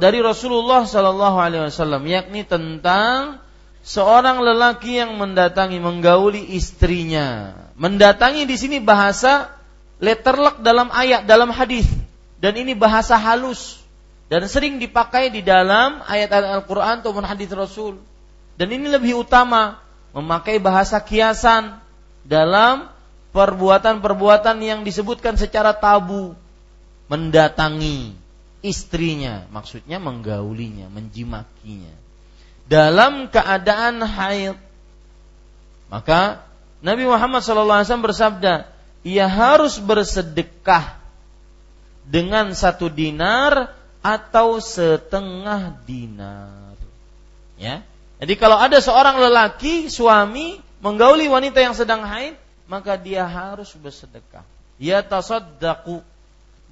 dari 0.00 0.24
Rasulullah 0.24 0.88
sallallahu 0.88 1.36
alaihi 1.36 1.68
wasallam 1.68 2.08
yakni 2.08 2.48
tentang 2.48 3.44
seorang 3.84 4.40
lelaki 4.40 4.96
yang 4.96 5.20
mendatangi 5.20 5.76
menggauli 5.76 6.56
istrinya. 6.56 7.52
Mendatangi 7.76 8.48
di 8.48 8.56
sini 8.56 8.80
bahasa 8.80 9.52
letterlock 10.00 10.64
dalam 10.64 10.88
ayat 10.88 11.28
dalam 11.28 11.52
hadis 11.52 11.84
dan 12.40 12.56
ini 12.56 12.72
bahasa 12.72 13.20
halus 13.20 13.76
dan 14.32 14.48
sering 14.48 14.80
dipakai 14.80 15.28
di 15.28 15.44
dalam 15.44 16.00
ayat-ayat 16.00 16.64
Al-Qur'an 16.64 17.04
ataupun 17.04 17.28
hadis 17.28 17.52
Rasul. 17.52 18.00
Dan 18.56 18.72
ini 18.72 18.88
lebih 18.88 19.20
utama 19.20 19.84
memakai 20.16 20.56
bahasa 20.56 20.96
kiasan 20.96 21.76
dalam 22.24 22.93
perbuatan-perbuatan 23.34 24.62
yang 24.62 24.86
disebutkan 24.86 25.34
secara 25.34 25.74
tabu 25.74 26.38
mendatangi 27.10 28.14
istrinya 28.62 29.44
maksudnya 29.50 29.98
menggaulinya 30.00 30.88
menjimakinya 30.88 32.04
dalam 32.64 33.28
keadaan 33.28 34.00
haid. 34.00 34.56
Maka 35.92 36.42
Nabi 36.80 37.04
Muhammad 37.04 37.44
SAW 37.44 37.84
bersabda, 38.00 38.68
ia 39.04 39.26
harus 39.28 39.76
bersedekah 39.78 40.96
dengan 42.04 42.52
satu 42.52 42.88
dinar 42.88 43.72
atau 44.04 44.60
setengah 44.60 45.80
dinar. 45.88 46.76
Ya. 47.56 47.84
Jadi 48.20 48.34
kalau 48.36 48.56
ada 48.56 48.80
seorang 48.80 49.20
lelaki 49.20 49.88
suami 49.92 50.60
menggauli 50.80 51.28
wanita 51.28 51.60
yang 51.60 51.76
sedang 51.76 52.04
haid, 52.04 52.36
maka 52.74 52.98
dia 52.98 53.22
harus 53.22 53.70
bersedekah. 53.78 54.42
Ya 54.82 54.98
tasaddaqu. 54.98 56.02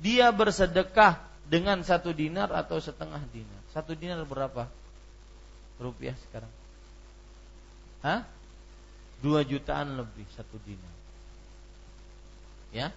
Dia 0.03 0.35
bersedekah 0.35 1.23
dengan 1.47 1.79
satu 1.87 2.11
dinar 2.11 2.51
atau 2.51 2.83
setengah 2.83 3.23
dinar. 3.31 3.63
Satu 3.71 3.95
dinar 3.95 4.19
berapa? 4.27 4.67
rupiah 5.83 6.15
sekarang? 6.31 6.51
Hah? 8.07 8.23
Dua 9.19 9.43
jutaan 9.47 9.99
lebih 9.99 10.27
satu 10.35 10.59
dinar. 10.63 10.95
Ya? 12.75 12.91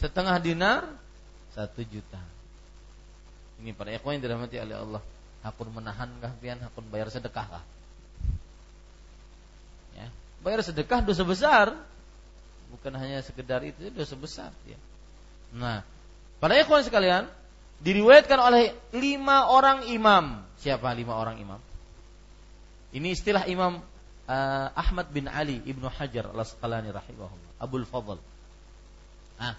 Setengah 0.00 0.36
dinar 0.40 0.88
satu 1.52 1.84
juta. 1.84 2.20
Ini 3.60 3.72
para 3.76 3.92
ikhwan 3.92 4.18
yang 4.18 4.24
dirahmati 4.24 4.56
oleh 4.58 4.76
Allah. 4.76 5.02
Hakun 5.44 5.70
menahan 5.72 6.10
kah 6.18 6.32
pian, 6.40 6.58
hakun 6.60 6.84
bayar 6.88 7.08
sedekah 7.08 7.46
kah? 7.46 7.64
Ya. 9.94 10.08
Bayar 10.42 10.60
sedekah 10.64 11.00
dosa 11.04 11.22
besar. 11.22 11.72
Bukan 12.72 12.96
hanya 12.96 13.20
sekedar 13.20 13.60
itu, 13.60 13.92
dosa 13.92 14.16
besar 14.16 14.50
ya. 14.64 14.80
Nah, 15.52 15.84
para 16.40 16.56
ikhwan 16.56 16.80
sekalian, 16.80 17.28
diriwayatkan 17.84 18.40
oleh 18.40 18.72
lima 18.96 19.52
orang 19.52 19.92
imam. 19.92 20.40
Siapa 20.56 20.88
lima 20.96 21.20
orang 21.20 21.36
imam? 21.36 21.60
Ini 22.92 23.16
istilah 23.16 23.48
Imam 23.48 23.80
uh, 24.28 24.68
Ahmad 24.76 25.08
bin 25.08 25.24
Ali 25.24 25.64
Ibnu 25.64 25.88
Hajar 25.88 26.28
Al-Asqalani 26.28 26.92
rahimahullah. 26.92 27.50
Abul 27.56 27.88
Fadl. 27.88 28.20
Ah. 29.40 29.56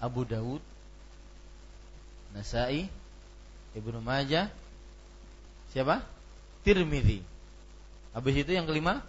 Abu 0.00 0.24
Dawud 0.24 0.64
Nasai 2.32 2.88
Ibnu 3.76 4.00
Majah 4.00 4.48
Siapa? 5.68 6.00
Tirmidzi. 6.64 7.20
Habis 8.16 8.34
itu 8.40 8.50
yang 8.56 8.64
kelima 8.64 9.04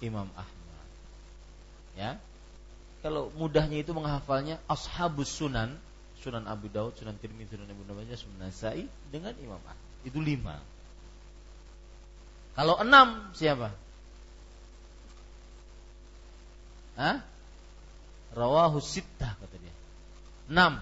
Imam 0.00 0.26
Ahmad. 0.32 0.59
Ya. 1.98 2.18
Kalau 3.00 3.32
mudahnya 3.32 3.80
itu 3.80 3.96
menghafalnya 3.96 4.60
Ashabus 4.68 5.32
Sunan, 5.32 5.72
Sunan 6.20 6.44
Abu 6.44 6.68
Daud, 6.68 6.92
Sunan 7.00 7.16
Tirmidzi, 7.16 7.56
Sunan 7.56 7.72
Ibnu 7.72 7.96
Majah, 7.96 8.16
Sunan 8.20 8.50
Nasai 8.50 8.84
dengan 9.08 9.32
Imam 9.40 9.56
Ahmad. 9.56 9.78
Itu 10.04 10.20
lima. 10.20 10.60
Kalau 12.52 12.76
enam 12.84 13.32
siapa? 13.32 13.72
Hah? 17.00 17.24
Rawahu 18.36 18.78
sittah 18.84 19.32
kata 19.40 19.56
dia. 19.56 19.74
Enam. 20.52 20.76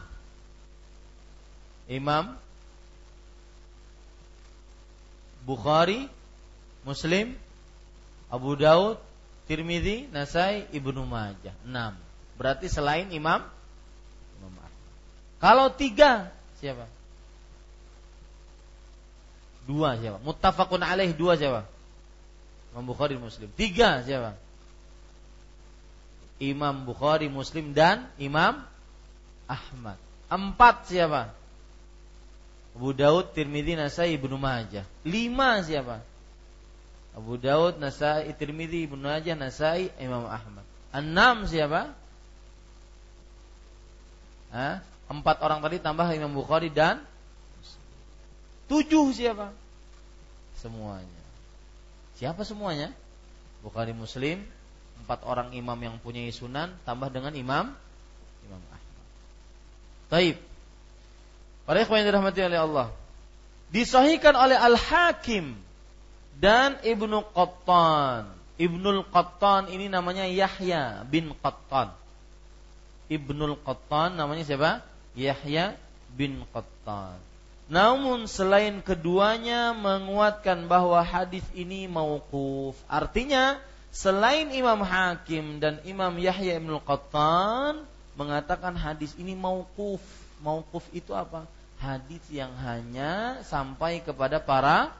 Imam 1.87 2.35
Bukhari, 5.47 6.11
Muslim, 6.85 7.33
Abu 8.29 8.53
Daud, 8.59 9.01
Tirmidzi, 9.49 10.13
Nasai, 10.13 10.69
Ibnu 10.77 11.09
Majah. 11.09 11.57
Enam. 11.65 11.97
Berarti 12.37 12.69
selain 12.69 13.09
Imam 13.11 13.43
Imam 14.39 14.53
Kalau 15.41 15.73
tiga 15.73 16.31
siapa? 16.61 16.85
Dua 19.65 19.97
siapa? 19.97 20.21
Muttafaqun 20.21 20.85
alaih 20.85 21.17
dua 21.17 21.35
siapa? 21.35 21.65
Imam 22.77 22.85
Bukhari 22.85 23.17
Muslim. 23.17 23.49
Tiga 23.57 24.05
siapa? 24.05 24.37
Imam 26.39 26.87
Bukhari 26.87 27.27
Muslim 27.27 27.75
dan 27.75 28.07
Imam 28.21 28.63
Ahmad. 29.49 29.99
Empat 30.29 30.87
siapa? 30.87 31.33
Abu 32.79 32.95
Daud, 32.95 33.35
Tirmidzi, 33.35 33.75
Nasai, 33.75 34.15
Ibnu 34.15 34.39
Majah. 34.39 34.87
Lima 35.03 35.59
siapa? 35.67 35.99
Abu 37.17 37.41
Daud, 37.41 37.81
Nasai, 37.81 38.31
Tirmidzi, 38.37 38.89
Ibnu 38.89 39.05
Majah, 39.05 39.35
Nasai, 39.35 39.91
Imam 39.99 40.29
Ahmad. 40.29 40.65
Enam 40.93 41.45
siapa? 41.45 41.93
Hah? 44.53 44.81
Empat 45.09 45.41
orang 45.41 45.61
tadi 45.65 45.81
tambah 45.81 46.09
Imam 46.13 46.33
Bukhari 46.33 46.69
dan 46.69 47.05
Tujuh 48.69 49.17
siapa? 49.17 49.57
Semuanya. 50.61 51.23
Siapa 52.21 52.45
semuanya? 52.45 52.93
Bukhari 53.65 53.97
Muslim, 53.97 54.45
empat 55.03 55.25
orang 55.25 55.57
imam 55.57 55.75
yang 55.81 55.97
punya 55.99 56.21
sunan, 56.29 56.77
tambah 56.85 57.09
dengan 57.09 57.33
imam 57.33 57.73
Imam 58.45 58.63
Ahmad. 58.69 59.07
Taib. 60.13 60.37
Para 61.65 61.81
ikhwan 61.81 62.05
yang 62.05 62.13
dirahmati 62.13 62.41
oleh 62.45 62.61
Allah. 62.61 62.89
Disahihkan 63.73 64.37
oleh 64.37 64.57
Al-Hakim 64.57 65.57
dan 66.39 66.79
Ibnu 66.87 67.27
Qattan. 67.35 68.31
Ibnul 68.59 69.07
Qattan 69.11 69.71
ini 69.71 69.87
namanya 69.91 70.27
Yahya 70.27 71.07
bin 71.07 71.35
Qattan. 71.39 71.95
Ibnul 73.11 73.59
Qattan 73.63 74.19
namanya 74.19 74.43
siapa? 74.47 74.83
Yahya 75.19 75.75
bin 76.15 76.43
Qattan. 76.51 77.19
Namun 77.69 78.25
selain 78.25 78.81
keduanya 78.81 79.77
menguatkan 79.77 80.67
bahwa 80.67 81.05
hadis 81.05 81.45
ini 81.53 81.85
mauquf. 81.85 82.75
Artinya 82.89 83.61
selain 83.93 84.49
Imam 84.55 84.81
Hakim 84.81 85.61
dan 85.61 85.83
Imam 85.85 86.17
Yahya 86.17 86.57
Ibn 86.59 86.81
Qattan 86.81 87.85
mengatakan 88.17 88.73
hadis 88.75 89.13
ini 89.21 89.37
mauquf. 89.37 90.01
Mauquf 90.41 90.87
itu 90.97 91.13
apa? 91.13 91.45
Hadis 91.79 92.25
yang 92.33 92.51
hanya 92.59 93.39
sampai 93.47 94.03
kepada 94.03 94.43
para 94.43 94.91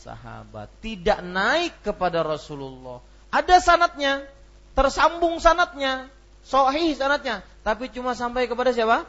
sahabat, 0.00 0.72
tidak 0.80 1.20
naik 1.20 1.76
kepada 1.84 2.24
Rasulullah. 2.24 3.04
Ada 3.28 3.60
sanatnya, 3.60 4.24
tersambung 4.72 5.36
sanatnya, 5.38 6.08
sahih 6.42 6.96
sanatnya, 6.96 7.44
tapi 7.60 7.92
cuma 7.92 8.16
sampai 8.16 8.48
kepada 8.48 8.72
siapa? 8.72 9.04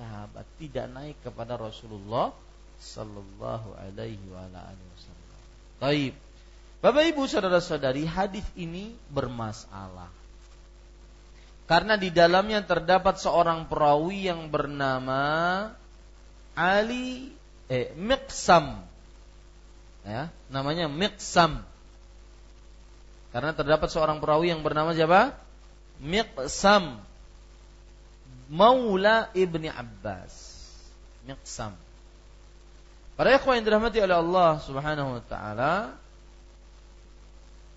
sahabat 0.00 0.46
tidak 0.56 0.86
naik 0.88 1.16
kepada 1.20 1.60
Rasulullah 1.60 2.32
sallallahu 2.80 3.76
alaihi 3.76 4.24
wa 4.32 4.48
alihi 4.48 4.88
wasallam. 4.96 5.40
Baik. 5.76 6.14
Bapak 6.80 7.04
Ibu 7.12 7.28
saudara-saudari, 7.28 8.08
hadis 8.08 8.46
ini 8.56 8.96
bermasalah. 9.12 10.08
Karena 11.68 12.00
di 12.00 12.08
dalamnya 12.08 12.64
terdapat 12.64 13.20
seorang 13.20 13.68
perawi 13.68 14.32
yang 14.32 14.48
bernama 14.48 15.68
Ali 16.56 17.30
eh 17.68 17.92
Miqsam. 17.94 18.89
Ya, 20.04 20.32
namanya 20.48 20.88
Miqsam. 20.88 21.60
Karena 23.30 23.54
terdapat 23.54 23.86
seorang 23.92 24.18
perawi 24.18 24.50
yang 24.50 24.64
bernama 24.64 24.90
siapa? 24.96 25.36
Miqsam 26.00 26.98
Maula 28.50 29.30
Ibni 29.30 29.70
Abbas. 29.70 30.34
Miqsam. 31.22 31.76
Para 33.14 33.36
ikhwan 33.36 33.60
yang 33.60 33.66
dirahmati 33.68 34.02
oleh 34.02 34.16
Allah 34.18 34.58
Subhanahu 34.64 35.20
wa 35.20 35.22
taala, 35.28 35.94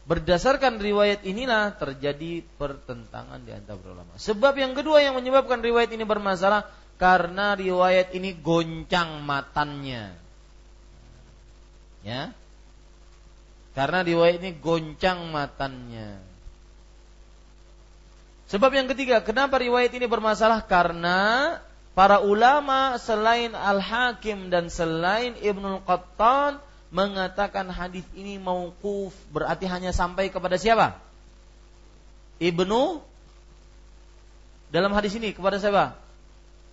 berdasarkan 0.10 0.82
riwayat 0.82 1.28
inilah 1.28 1.76
terjadi 1.78 2.42
pertentangan 2.58 3.44
di 3.46 3.54
antara 3.54 3.78
ulama. 3.86 4.18
Sebab 4.18 4.56
yang 4.58 4.74
kedua 4.74 5.06
yang 5.06 5.14
menyebabkan 5.14 5.62
riwayat 5.62 5.94
ini 5.94 6.08
bermasalah 6.08 6.66
karena 6.98 7.54
riwayat 7.54 8.16
ini 8.18 8.34
goncang 8.40 9.22
matannya. 9.22 10.23
Ya. 12.04 12.36
Karena 13.74 14.06
riwayat 14.06 14.38
ini 14.44 14.54
goncang 14.54 15.34
matannya. 15.34 16.22
Sebab 18.54 18.70
yang 18.70 18.86
ketiga, 18.86 19.24
kenapa 19.26 19.58
riwayat 19.58 19.90
ini 19.98 20.06
bermasalah? 20.06 20.62
Karena 20.70 21.58
para 21.98 22.22
ulama 22.22 23.02
selain 23.02 23.58
Al-Hakim 23.58 24.54
dan 24.54 24.70
selain 24.70 25.34
Ibnu 25.42 25.82
Qattan 25.90 26.62
mengatakan 26.94 27.66
hadis 27.74 28.06
ini 28.14 28.38
mauquf 28.38 29.18
berarti 29.34 29.66
hanya 29.66 29.90
sampai 29.90 30.30
kepada 30.30 30.62
siapa? 30.62 31.02
Ibnu 32.38 33.02
dalam 34.70 34.94
hadis 34.94 35.18
ini 35.18 35.34
kepada 35.34 35.58
siapa? 35.58 35.98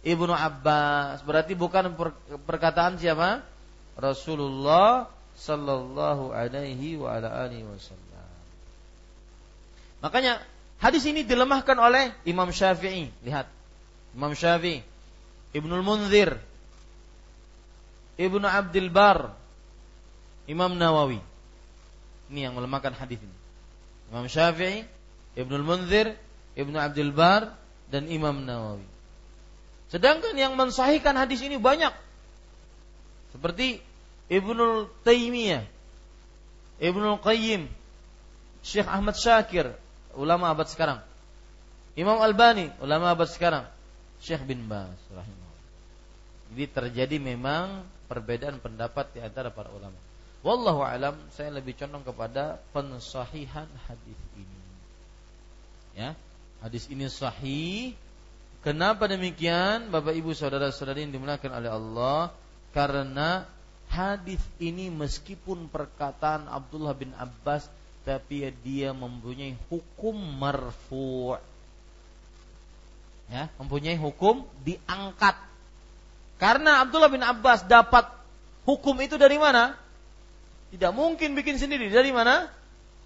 Ibnu 0.05 0.33
Abbas. 0.37 1.25
Berarti 1.25 1.57
bukan 1.57 1.97
perkataan 2.45 3.01
siapa? 3.01 3.41
Rasulullah 3.97 5.09
sallallahu 5.41 6.37
alaihi 6.37 7.01
wa 7.01 7.17
ala 7.17 7.49
alihi 7.49 7.65
wasallam. 7.65 8.29
Makanya 10.05 10.45
hadis 10.77 11.09
ini 11.09 11.25
dilemahkan 11.25 11.81
oleh 11.81 12.13
Imam 12.29 12.53
Syafi'i. 12.53 13.09
Lihat. 13.25 13.49
Imam 14.13 14.37
Syafi'i, 14.37 14.85
Ibnu 15.57 15.81
Munzir, 15.81 16.37
Ibnu 18.21 18.45
Abdul 18.45 18.93
Bar, 18.93 19.33
Imam 20.45 20.77
Nawawi. 20.77 21.23
Ini 22.29 22.51
yang 22.51 22.55
melemahkan 22.61 22.93
hadis 22.93 23.17
ini. 23.23 23.37
Imam 24.13 24.29
Syafi'i, 24.29 24.85
Ibnu 25.41 25.63
Munzir, 25.65 26.19
Ibnu 26.59 26.77
Abdul 26.77 27.17
Bar 27.17 27.57
dan 27.89 28.11
Imam 28.13 28.45
Nawawi. 28.45 28.85
Sedangkan 29.89 30.37
yang 30.37 30.55
mensahihkan 30.55 31.17
hadis 31.17 31.43
ini 31.43 31.57
banyak. 31.57 31.91
Seperti 33.35 33.83
Ibnu 34.31 34.87
Taimiyah, 35.03 35.67
Ibnu 36.79 37.19
Qayyim, 37.19 37.67
Syekh 38.63 38.87
Ahmad 38.87 39.19
Syakir, 39.19 39.75
ulama 40.15 40.55
abad 40.55 40.71
sekarang. 40.71 41.03
Imam 41.99 42.23
Albani, 42.23 42.71
ulama 42.79 43.11
abad 43.11 43.27
sekarang. 43.27 43.67
Syekh 44.23 44.47
bin 44.47 44.71
Bas. 44.71 44.95
Jadi 46.51 46.65
terjadi 46.71 47.17
memang 47.19 47.83
perbedaan 48.07 48.63
pendapat 48.63 49.11
di 49.15 49.21
antara 49.23 49.51
para 49.51 49.71
ulama. 49.75 49.99
Wallahu 50.41 50.81
alam, 50.81 51.19
saya 51.37 51.53
lebih 51.53 51.77
condong 51.77 52.07
kepada 52.07 52.57
pensahihan 52.73 53.69
hadis 53.87 54.21
ini. 54.39 54.61
Ya, 55.95 56.17
hadis 56.65 56.89
ini 56.89 57.11
sahih. 57.11 57.93
Kenapa 58.61 59.09
demikian, 59.09 59.89
Bapak 59.89 60.13
Ibu 60.17 60.37
saudara-saudari 60.37 61.09
yang 61.09 61.13
dimuliakan 61.17 61.53
oleh 61.61 61.71
Allah? 61.73 62.21
Karena 62.77 63.45
hadis 63.91 64.41
ini 64.63 64.89
meskipun 64.89 65.67
perkataan 65.67 66.47
Abdullah 66.47 66.95
bin 66.95 67.11
Abbas 67.19 67.67
tapi 68.07 68.49
dia 68.65 68.95
mempunyai 68.97 69.59
hukum 69.69 70.17
marfu' 70.17 71.37
ya, 73.31 73.47
mempunyai 73.57 73.97
hukum 73.97 74.43
diangkat. 74.67 75.39
Karena 76.41 76.83
Abdullah 76.83 77.13
bin 77.13 77.23
Abbas 77.23 77.65
dapat 77.65 78.09
hukum 78.67 78.97
itu 79.05 79.21
dari 79.21 79.37
mana? 79.37 79.77
Tidak 80.75 80.93
mungkin 80.95 81.37
bikin 81.37 81.61
sendiri. 81.61 81.91
Dari 81.91 82.11
mana? 82.11 82.49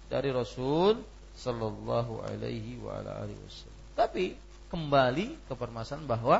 Dari 0.07 0.29
Rasul 0.31 1.01
Sallallahu 1.35 2.23
Alaihi 2.23 2.79
wasallam. 2.79 3.81
Tapi 3.97 4.37
kembali 4.71 5.49
ke 5.49 5.53
permasalahan 5.53 6.07
bahwa 6.07 6.37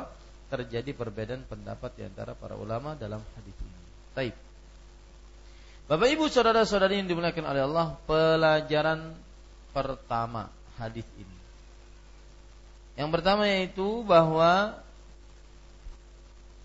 terjadi 0.48 0.94
perbedaan 0.94 1.42
pendapat 1.44 1.98
di 1.98 2.02
antara 2.06 2.32
para 2.32 2.54
ulama 2.56 2.94
dalam 2.96 3.20
hadis 3.36 3.56
ini. 3.60 3.75
Taib. 4.16 4.32
Bapak 5.86 6.08
Ibu 6.08 6.26
saudara-saudari 6.32 6.98
yang 6.98 7.06
dimuliakan 7.06 7.46
oleh 7.46 7.62
Allah, 7.68 7.86
pelajaran 8.08 9.12
pertama 9.76 10.48
hadis 10.80 11.04
ini. 11.20 11.36
Yang 12.96 13.12
pertama 13.12 13.44
yaitu 13.44 14.00
bahwa 14.08 14.80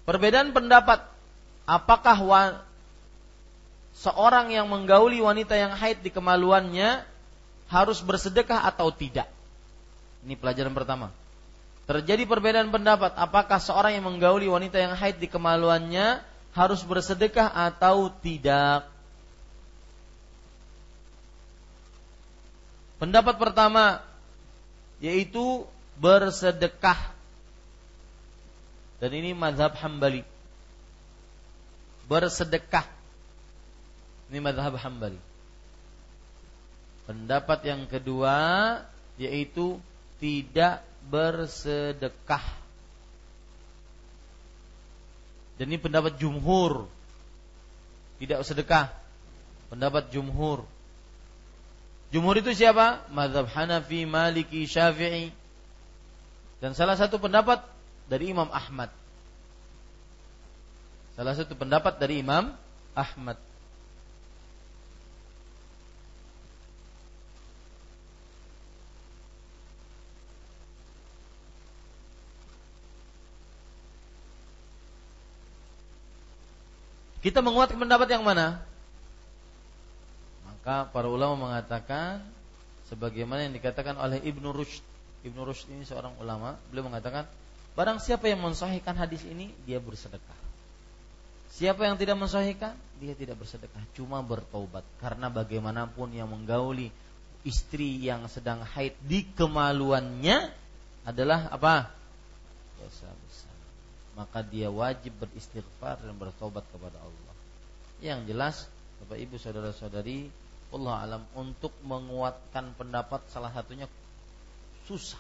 perbedaan 0.07 0.56
pendapat 0.56 1.03
apakah 1.68 2.18
seorang 3.94 4.56
yang 4.56 4.72
menggauli 4.72 5.19
wanita 5.19 5.60
yang 5.60 5.76
haid 5.76 5.99
di 5.99 6.10
kemaluannya 6.10 7.03
harus 7.68 7.99
bersedekah 7.99 8.64
atau 8.64 8.90
tidak. 8.95 9.28
Ini 10.23 10.40
pelajaran 10.40 10.72
pertama. 10.72 11.11
Terjadi 11.84 12.23
perbedaan 12.23 12.72
pendapat 12.72 13.11
apakah 13.19 13.60
seorang 13.60 13.99
yang 13.99 14.07
menggauli 14.07 14.48
wanita 14.48 14.80
yang 14.80 14.95
haid 14.95 15.19
di 15.19 15.28
kemaluannya 15.28 16.31
harus 16.52 16.82
bersedekah 16.84 17.48
atau 17.49 18.11
tidak. 18.22 18.88
Pendapat 23.02 23.36
pertama 23.40 24.03
yaitu 25.02 25.65
bersedekah. 25.98 26.99
Dan 29.02 29.18
ini 29.18 29.34
mazhab 29.34 29.73
Hambali. 29.82 30.22
Bersedekah 32.06 33.02
ini 34.32 34.40
madhab 34.40 34.80
hambali. 34.80 35.19
Pendapat 37.03 37.68
yang 37.68 37.84
kedua 37.84 38.80
yaitu 39.19 39.76
tidak 40.23 40.88
bersedekah. 41.11 42.61
Dan 45.62 45.70
ini 45.70 45.78
pendapat 45.78 46.18
jumhur. 46.18 46.90
Tidak 48.18 48.42
sedekah. 48.42 48.90
Pendapat 49.70 50.10
jumhur. 50.10 50.66
Jumhur 52.10 52.34
itu 52.42 52.50
siapa? 52.58 53.06
Madhab 53.14 53.46
Hanafi, 53.46 54.10
Maliki, 54.10 54.66
Syafi'i. 54.66 55.30
Dan 56.66 56.74
salah 56.74 56.98
satu 56.98 57.22
pendapat 57.22 57.62
dari 58.10 58.34
Imam 58.34 58.50
Ahmad. 58.50 58.90
Salah 61.14 61.38
satu 61.38 61.54
pendapat 61.54 62.02
dari 62.02 62.26
Imam 62.26 62.58
Ahmad. 62.98 63.38
Kita 77.22 77.45
menguatkan 77.45 77.77
pendapat 77.77 78.10
yang 78.10 78.26
mana? 78.26 78.65
Maka 80.45 80.89
para 80.89 81.06
ulama 81.06 81.38
mengatakan 81.49 82.26
sebagaimana 82.89 83.45
yang 83.45 83.53
dikatakan 83.53 83.93
oleh 83.98 84.18
Ibnu 84.26 84.49
Rushd. 84.49 84.81
Ibnu 85.22 85.45
Rushd 85.45 85.69
ini 85.69 85.85
seorang 85.85 86.18
ulama, 86.18 86.57
beliau 86.73 86.89
mengatakan, 86.89 87.30
barang 87.77 88.02
siapa 88.02 88.26
yang 88.26 88.41
mensahihkan 88.41 88.98
hadis 88.98 89.22
ini, 89.22 89.53
dia 89.69 89.77
bersedekah. 89.77 90.39
Siapa 91.53 91.85
yang 91.85 91.93
tidak 91.93 92.18
mensahihkan, 92.18 92.73
dia 92.98 93.14
tidak 93.14 93.38
bersedekah, 93.38 93.85
cuma 93.93 94.26
bertobat. 94.26 94.81
Karena 94.98 95.30
bagaimanapun 95.30 96.10
yang 96.18 96.26
menggauli 96.26 96.89
istri 97.45 98.02
yang 98.02 98.26
sedang 98.26 98.65
haid 98.65 98.98
di 99.06 99.30
kemaluannya 99.38 100.49
adalah 101.06 101.53
apa? 101.53 101.89
Maka 104.16 104.44
dia 104.44 104.68
wajib 104.68 105.16
beristighfar 105.20 106.04
dan 106.04 106.16
bertobat 106.20 106.68
kepada 106.70 107.00
Allah. 107.00 107.36
Yang 108.04 108.20
jelas, 108.28 108.56
Bapak 109.04 109.18
Ibu 109.18 109.36
saudara-saudari, 109.40 110.28
Allah 110.72 110.96
alam 111.04 111.24
untuk 111.36 111.72
menguatkan 111.84 112.76
pendapat 112.76 113.24
salah 113.32 113.52
satunya 113.52 113.88
susah. 114.88 115.20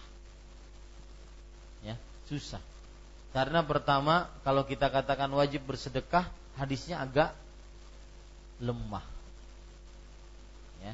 Ya, 1.83 1.95
susah. 2.27 2.61
Karena 3.31 3.63
pertama, 3.63 4.27
kalau 4.43 4.67
kita 4.67 4.91
katakan 4.91 5.31
wajib 5.31 5.63
bersedekah, 5.63 6.27
hadisnya 6.59 6.99
agak 6.99 7.31
lemah. 8.59 9.03
Ya. 10.83 10.93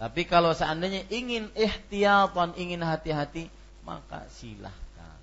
Tapi 0.00 0.24
kalau 0.24 0.56
seandainya 0.56 1.04
ingin 1.12 1.52
ihtiyatan, 1.52 2.56
ingin 2.56 2.80
hati-hati, 2.80 3.52
maka 3.84 4.24
silahkan. 4.32 5.20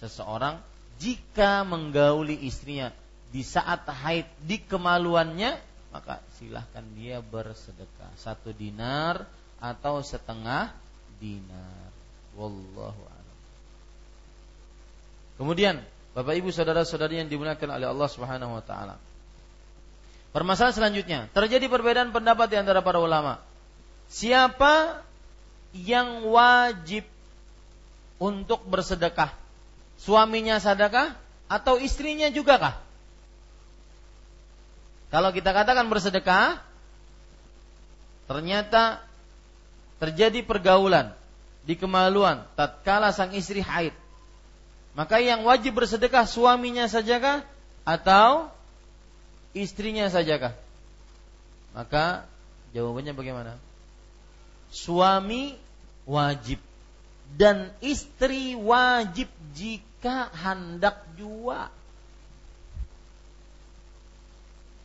Seseorang 0.00 0.60
jika 1.04 1.68
menggauli 1.68 2.48
istrinya 2.48 2.88
di 3.28 3.44
saat 3.44 3.84
haid 3.84 4.24
di 4.40 4.56
kemaluannya 4.56 5.60
maka 5.92 6.18
silahkan 6.40 6.82
dia 6.96 7.20
bersedekah. 7.20 8.10
Satu 8.16 8.50
dinar 8.50 9.28
atau 9.62 10.00
setengah 10.02 10.74
dinar. 11.22 11.86
Wallahu 12.34 12.98
a'lam. 12.98 13.36
Kemudian 15.38 15.78
Bapak 16.14 16.34
Ibu 16.34 16.50
saudara-saudari 16.50 17.22
yang 17.22 17.30
dimuliakan 17.30 17.78
oleh 17.78 17.86
Allah 17.90 18.08
Subhanahu 18.10 18.58
wa 18.58 18.64
taala. 18.66 18.98
Permasalahan 20.34 20.74
selanjutnya, 20.74 21.30
terjadi 21.30 21.70
perbedaan 21.70 22.10
pendapat 22.10 22.50
di 22.50 22.58
antara 22.58 22.82
para 22.82 22.98
ulama. 22.98 23.38
Siapa 24.10 24.98
yang 25.74 26.26
wajib 26.26 27.06
untuk 28.18 28.66
bersedekah? 28.66 29.30
Suaminya 30.00 30.58
sedekah 30.58 31.14
atau 31.46 31.78
istrinya 31.78 32.28
juga 32.32 32.58
kah? 32.58 32.76
Kalau 35.14 35.30
kita 35.30 35.54
katakan 35.54 35.86
bersedekah, 35.86 36.58
ternyata 38.26 38.98
terjadi 40.02 40.42
pergaulan 40.42 41.14
di 41.62 41.78
kemaluan 41.78 42.42
tatkala 42.58 43.14
sang 43.14 43.30
istri 43.30 43.62
haid. 43.62 43.94
Maka 44.94 45.18
yang 45.22 45.46
wajib 45.46 45.78
bersedekah 45.78 46.26
suaminya 46.26 46.86
sajakah 46.86 47.46
atau 47.86 48.50
istrinya 49.54 50.06
sajakah? 50.10 50.54
Maka 51.74 52.26
jawabannya 52.74 53.14
bagaimana? 53.14 53.52
Suami 54.70 55.54
wajib 56.06 56.58
dan 57.34 57.74
istri 57.82 58.54
wajib 58.54 59.26
jika 59.54 60.30
hendak 60.30 61.02
jua. 61.18 61.70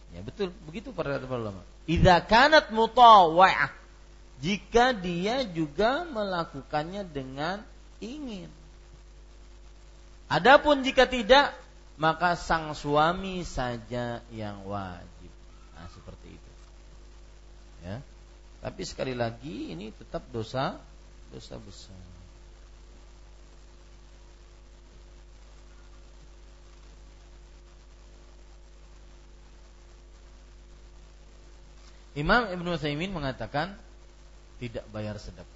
Ya 0.10 0.26
betul, 0.26 0.50
begitu 0.66 0.90
para 0.90 1.22
ulama. 1.22 1.62
Idza 1.86 2.18
kanat 2.26 2.74
mutawwa'ah. 2.74 3.70
Jika 4.40 4.96
dia 4.96 5.44
juga 5.44 6.08
melakukannya 6.08 7.04
dengan 7.04 7.60
ingin. 8.00 8.48
Adapun 10.32 10.82
jika 10.82 11.10
tidak, 11.10 11.52
maka 12.00 12.40
sang 12.40 12.72
suami 12.72 13.44
saja 13.44 14.24
yang 14.32 14.64
wajib. 14.64 15.32
Nah, 15.76 15.88
seperti 15.92 16.28
itu. 16.40 16.52
Ya. 17.84 18.00
Tapi 18.64 18.82
sekali 18.88 19.12
lagi 19.12 19.76
ini 19.76 19.92
tetap 19.92 20.24
dosa 20.32 20.80
dosa 21.30 21.56
besar. 21.60 22.09
Imam 32.20 32.52
Ibn 32.52 32.76
Utsaimin 32.76 33.16
mengatakan 33.16 33.80
tidak 34.60 34.84
bayar 34.92 35.16
sedekah. 35.16 35.48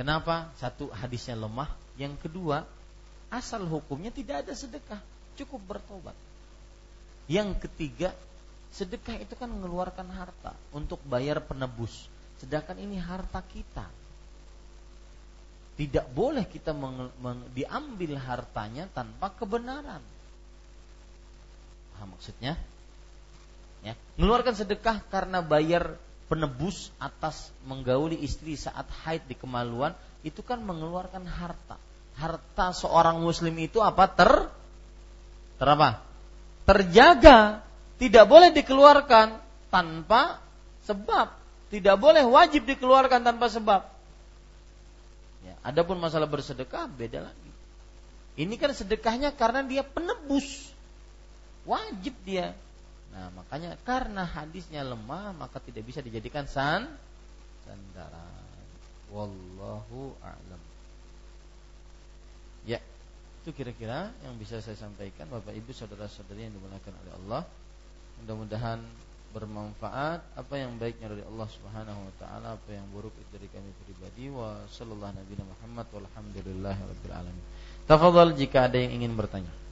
Kenapa? 0.00 0.48
Satu 0.56 0.88
hadisnya 0.88 1.36
lemah, 1.36 1.68
yang 2.00 2.16
kedua 2.16 2.64
asal 3.28 3.68
hukumnya 3.68 4.08
tidak 4.08 4.48
ada 4.48 4.56
sedekah, 4.56 5.00
cukup 5.36 5.76
bertobat. 5.76 6.16
Yang 7.28 7.68
ketiga, 7.68 8.16
sedekah 8.72 9.20
itu 9.20 9.36
kan 9.36 9.52
mengeluarkan 9.52 10.08
harta 10.16 10.56
untuk 10.72 11.00
bayar 11.04 11.44
penebus, 11.44 12.08
sedangkan 12.40 12.80
ini 12.80 12.96
harta 12.96 13.44
kita. 13.44 13.84
Tidak 15.76 16.08
boleh 16.08 16.48
kita 16.48 16.72
meng, 16.72 17.12
diambil 17.52 18.16
hartanya 18.16 18.88
tanpa 18.96 19.28
kebenaran. 19.28 20.00
Paham 21.92 22.16
maksudnya? 22.16 22.56
Ya, 23.82 23.94
mengeluarkan 24.16 24.54
sedekah 24.54 25.02
karena 25.10 25.40
bayar 25.42 25.96
penebus 26.26 26.90
atas 26.98 27.54
menggauli 27.66 28.18
istri 28.18 28.58
saat 28.58 28.86
haid 29.06 29.24
di 29.30 29.38
kemaluan 29.38 29.94
itu 30.26 30.42
kan 30.42 30.58
mengeluarkan 30.62 31.22
harta. 31.26 31.78
Harta 32.16 32.72
seorang 32.74 33.22
muslim 33.22 33.54
itu 33.60 33.78
apa? 33.84 34.08
Ter 34.10 34.32
ter 35.56 35.68
apa? 35.68 36.02
Terjaga, 36.66 37.62
tidak 38.02 38.24
boleh 38.26 38.50
dikeluarkan 38.50 39.38
tanpa 39.70 40.42
sebab. 40.84 41.30
Tidak 41.70 41.96
boleh 41.98 42.26
wajib 42.26 42.66
dikeluarkan 42.66 43.22
tanpa 43.22 43.46
sebab. 43.50 43.86
Ya, 45.46 45.54
adapun 45.62 45.98
masalah 46.02 46.26
bersedekah 46.26 46.90
beda 46.90 47.26
lagi. 47.30 47.52
Ini 48.36 48.54
kan 48.58 48.74
sedekahnya 48.74 49.30
karena 49.32 49.62
dia 49.62 49.86
penebus. 49.86 50.68
Wajib 51.66 52.14
dia 52.22 52.54
Nah, 53.16 53.32
makanya 53.32 53.80
karena 53.80 54.28
hadisnya 54.28 54.84
lemah 54.84 55.32
maka 55.32 55.56
tidak 55.64 55.88
bisa 55.88 56.04
dijadikan 56.04 56.44
san 56.44 56.84
sandaran. 57.64 58.44
Wallahu 59.08 60.12
a'lam. 60.20 60.60
Ya, 62.68 62.76
itu 63.40 63.56
kira-kira 63.56 64.12
yang 64.20 64.36
bisa 64.36 64.60
saya 64.60 64.76
sampaikan 64.76 65.32
Bapak 65.32 65.56
Ibu 65.56 65.72
saudara-saudari 65.72 66.44
yang 66.44 66.52
dimuliakan 66.60 66.92
oleh 66.92 67.12
Allah. 67.24 67.42
Mudah-mudahan 68.20 68.84
bermanfaat 69.32 70.20
apa 70.36 70.54
yang 70.56 70.76
baiknya 70.76 71.12
dari 71.12 71.24
Allah 71.24 71.48
Subhanahu 71.48 72.00
wa 72.08 72.14
taala, 72.20 72.48
apa 72.60 72.70
yang 72.72 72.84
buruk 72.92 73.12
itu 73.16 73.30
dari 73.32 73.48
kami 73.48 73.68
pribadi 73.84 74.28
wa 74.28 74.60
sallallahu 74.68 75.12
nabi 75.16 75.32
Muhammad 75.40 75.86
walhamdulillahirabbil 75.92 77.14
alamin. 77.16 77.44
Tafadhal 77.88 78.36
jika 78.36 78.68
ada 78.68 78.76
yang 78.76 78.92
ingin 79.00 79.16
bertanya. 79.16 79.65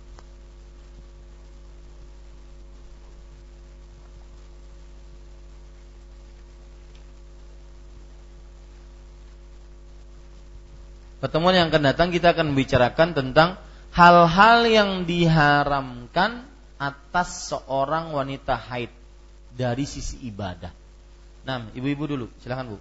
Pertemuan 11.24 11.56
yang 11.56 11.72
akan 11.72 11.88
datang 11.88 12.12
kita 12.12 12.36
akan 12.36 12.52
membicarakan 12.52 13.16
tentang 13.16 13.56
hal-hal 13.96 14.68
yang 14.68 15.08
diharamkan 15.08 16.44
atas 16.76 17.48
seorang 17.48 18.12
wanita 18.12 18.52
haid 18.52 18.92
dari 19.56 19.88
sisi 19.88 20.20
ibadah. 20.28 20.68
Nah, 21.48 21.72
ibu-ibu 21.72 22.04
dulu, 22.12 22.26
silahkan 22.44 22.68
bu. 22.68 22.78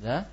Ada? 0.00 0.24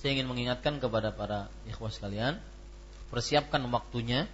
Saya 0.00 0.16
ingin 0.16 0.32
mengingatkan 0.32 0.80
kepada 0.80 1.12
para 1.12 1.52
ikhwas 1.68 2.00
sekalian 2.00 2.40
persiapkan 3.10 3.60
waktunya 3.68 4.30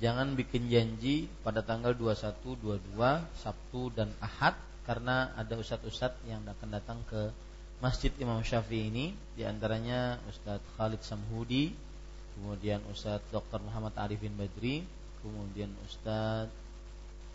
jangan 0.00 0.36
bikin 0.36 0.68
janji 0.68 1.28
pada 1.40 1.60
tanggal 1.60 1.92
21, 1.92 2.40
22 2.96 2.96
Sabtu 3.40 3.92
dan 3.92 4.12
Ahad 4.20 4.56
karena 4.84 5.32
ada 5.36 5.56
ustadz-ustadz 5.56 6.24
yang 6.28 6.44
akan 6.44 6.68
datang 6.72 7.00
ke 7.08 7.32
Masjid 7.76 8.08
Imam 8.16 8.40
Syafi'i 8.40 8.88
ini 8.88 9.12
di 9.36 9.44
antaranya 9.44 10.16
Ustadz 10.32 10.64
Khalid 10.80 11.04
Samhudi, 11.04 11.76
kemudian 12.32 12.80
Ustadz 12.88 13.28
Dr. 13.28 13.60
Muhammad 13.60 13.92
Arifin 14.00 14.32
Badri, 14.32 14.80
kemudian 15.20 15.68
Ustadz 15.84 16.54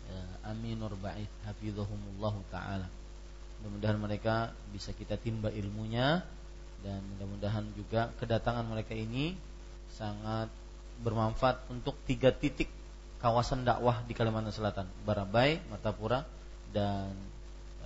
ya, 0.08 0.22
Aminur 0.50 0.96
Ba'id 0.98 1.28
Hafizahumullah 1.44 2.34
Ta'ala 2.48 2.88
Mudah-mudahan 3.62 3.98
mereka 4.00 4.50
bisa 4.74 4.90
kita 4.90 5.14
timba 5.20 5.52
ilmunya 5.54 6.24
Dan 6.82 6.98
mudah-mudahan 7.14 7.70
juga 7.78 8.10
kedatangan 8.18 8.66
mereka 8.66 8.96
ini 8.96 9.38
Sangat 9.92 10.50
bermanfaat 11.02 11.66
untuk 11.68 11.98
tiga 12.06 12.30
titik 12.30 12.70
kawasan 13.22 13.62
dakwah 13.62 14.02
di 14.06 14.14
Kalimantan 14.14 14.50
Selatan, 14.54 14.86
Barabai, 15.06 15.62
Martapura, 15.70 16.26
dan 16.74 17.14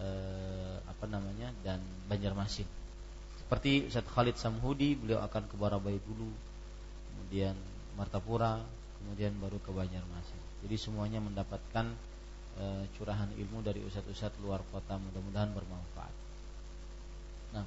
eh, 0.01 0.77
apa 0.89 1.05
namanya 1.05 1.53
dan 1.61 1.81
Banjarmasin. 2.09 2.65
Seperti 3.41 3.89
Ustaz 3.89 4.09
Khalid 4.09 4.41
Samhudi, 4.41 4.97
beliau 4.97 5.21
akan 5.25 5.45
ke 5.45 5.57
Barabai 5.61 6.01
dulu, 6.09 6.33
kemudian 7.13 7.53
Martapura, 7.97 8.65
kemudian 9.03 9.37
baru 9.37 9.61
ke 9.61 9.71
Banjarmasin. 9.73 10.41
Jadi 10.65 10.77
semuanya 10.81 11.21
mendapatkan 11.21 11.93
eh, 12.57 12.85
curahan 12.97 13.29
ilmu 13.37 13.61
dari 13.61 13.85
ustadz-ustadz 13.85 14.41
luar 14.41 14.65
kota, 14.73 14.97
mudah-mudahan 14.97 15.53
bermanfaat. 15.53 16.15
Nah, 17.53 17.65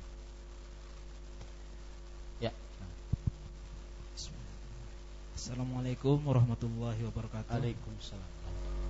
Assalamualaikum 5.40 6.20
warahmatullahi 6.28 6.99
wabarakatuh. 6.99 7.48
Waalaikumsalam. 7.48 8.28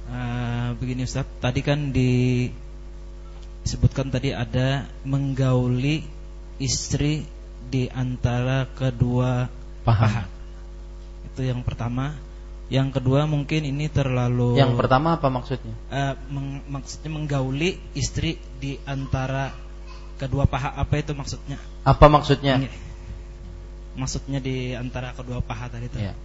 Uh, 0.09 0.73
begini 0.81 1.05
Ustaz, 1.05 1.29
tadi 1.37 1.61
kan 1.61 1.93
disebutkan 1.93 4.09
tadi 4.09 4.33
ada 4.33 4.89
menggauli 5.05 6.01
istri 6.57 7.29
di 7.69 7.85
antara 7.93 8.65
kedua 8.65 9.45
paha. 9.85 10.25
Itu 11.29 11.45
yang 11.45 11.61
pertama. 11.61 12.17
Yang 12.73 12.97
kedua 12.97 13.29
mungkin 13.29 13.69
ini 13.69 13.85
terlalu 13.85 14.57
Yang 14.57 14.73
pertama 14.73 15.21
apa 15.21 15.29
maksudnya? 15.29 15.77
Uh, 15.93 16.17
meng, 16.33 16.65
maksudnya 16.65 17.13
menggauli 17.13 17.77
istri 17.93 18.41
di 18.57 18.81
antara 18.89 19.53
kedua 20.17 20.49
paha 20.49 20.73
apa 20.73 20.97
itu 20.97 21.13
maksudnya? 21.13 21.61
Apa 21.85 22.09
maksudnya? 22.09 22.57
Maksudnya 23.93 24.41
di 24.41 24.73
antara 24.73 25.13
kedua 25.13 25.45
paha 25.45 25.69
tadi 25.69 25.85
itu. 25.85 26.01
Ya. 26.01 26.17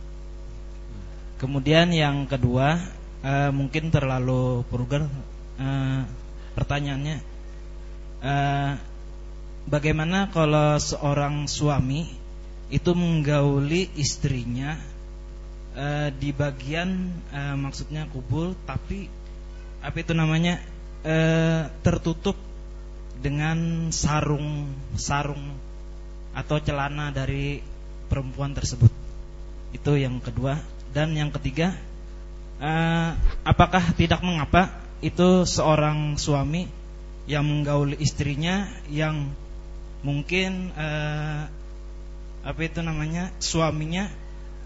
Kemudian 1.45 1.93
yang 1.93 2.25
kedua 2.25 2.81
uh, 3.21 3.53
mungkin 3.53 3.93
terlalu 3.93 4.65
vulgar 4.73 5.05
uh, 5.61 6.03
pertanyaannya 6.57 7.21
uh, 8.25 8.81
bagaimana 9.69 10.33
kalau 10.33 10.81
seorang 10.81 11.45
suami 11.45 12.09
itu 12.73 12.97
menggauli 12.97 13.93
istrinya 13.93 14.81
uh, 15.77 16.09
di 16.17 16.33
bagian 16.33 17.13
uh, 17.29 17.61
maksudnya 17.61 18.09
kubul 18.09 18.57
tapi 18.65 19.13
apa 19.85 20.01
itu 20.01 20.17
namanya 20.17 20.65
uh, 21.05 21.69
tertutup 21.85 22.41
dengan 23.21 23.93
sarung 23.93 24.73
sarung 24.97 25.61
atau 26.33 26.57
celana 26.57 27.13
dari 27.13 27.61
perempuan 28.09 28.57
tersebut. 28.57 28.89
Itu 29.77 30.01
yang 30.01 30.25
kedua 30.25 30.73
dan 30.95 31.11
yang 31.19 31.35
ketiga, 31.35 31.75
uh, 32.63 33.19
apakah 33.43 33.83
tidak 33.99 34.23
mengapa 34.23 34.71
itu 35.03 35.43
seorang 35.43 36.15
suami 36.15 36.71
yang 37.27 37.43
menggauli 37.43 37.99
istrinya 37.99 38.71
yang 38.87 39.35
mungkin 40.07 40.71
uh, 40.79 41.51
apa 42.47 42.61
itu 42.63 42.79
namanya 42.79 43.35
suaminya 43.43 44.07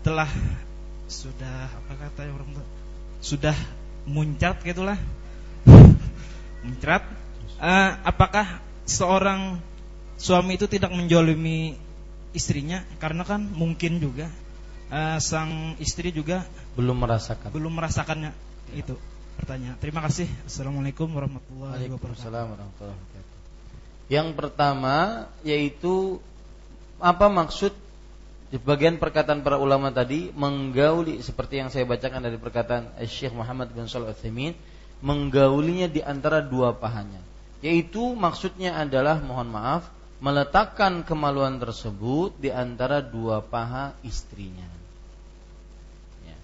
telah 0.04 0.28
sudah 1.08 1.72
apa 1.72 1.92
kata 1.96 2.28
orang 2.28 2.52
tua? 2.52 2.66
Sudah 3.24 3.56
muncrat 4.04 4.60
gitulah. 4.60 5.00
Muncrat. 6.68 7.08
Uh, 7.56 7.90
apakah 8.04 8.60
seorang 8.84 9.64
suami 10.20 10.60
itu 10.60 10.68
tidak 10.68 10.92
menjolimi 10.92 11.72
istrinya? 12.36 12.84
Karena 13.00 13.24
kan 13.24 13.48
mungkin 13.48 13.98
juga 13.98 14.28
uh, 14.92 15.18
sang 15.20 15.76
istri 15.80 16.12
juga 16.12 16.44
belum 16.76 17.04
merasakan. 17.04 17.52
belum 17.52 17.72
merasakannya. 17.78 18.32
Ya. 18.72 18.84
itu 18.84 18.94
pertanyaan. 19.40 19.76
Terima 19.80 20.04
kasih. 20.04 20.28
Assalamualaikum 20.44 21.08
warahmatullahi 21.08 21.88
wabarakatuh. 21.88 23.24
yang 24.08 24.32
pertama 24.32 25.28
yaitu 25.44 26.16
apa 26.96 27.28
maksud 27.28 27.76
di 28.48 28.56
bagian 28.56 28.96
perkataan 28.96 29.44
para 29.44 29.60
ulama 29.60 29.92
tadi 29.92 30.32
menggauli 30.32 31.20
seperti 31.20 31.60
yang 31.60 31.68
saya 31.68 31.84
bacakan 31.84 32.24
dari 32.24 32.40
perkataan 32.40 32.96
Syekh 33.04 33.36
Muhammad 33.36 33.68
bin 33.76 33.84
Shalih 33.84 34.16
Utsaimin 34.16 34.56
menggaulinya 35.04 35.86
di 35.86 36.00
antara 36.00 36.40
dua 36.40 36.72
pahanya. 36.72 37.20
Yaitu 37.60 38.16
maksudnya 38.16 38.80
adalah 38.80 39.20
mohon 39.20 39.52
maaf 39.52 39.92
meletakkan 40.18 41.06
kemaluan 41.06 41.62
tersebut 41.62 42.34
di 42.42 42.50
antara 42.50 42.98
dua 42.98 43.38
paha 43.38 43.94
istrinya 44.02 44.66
ya. 46.26 46.38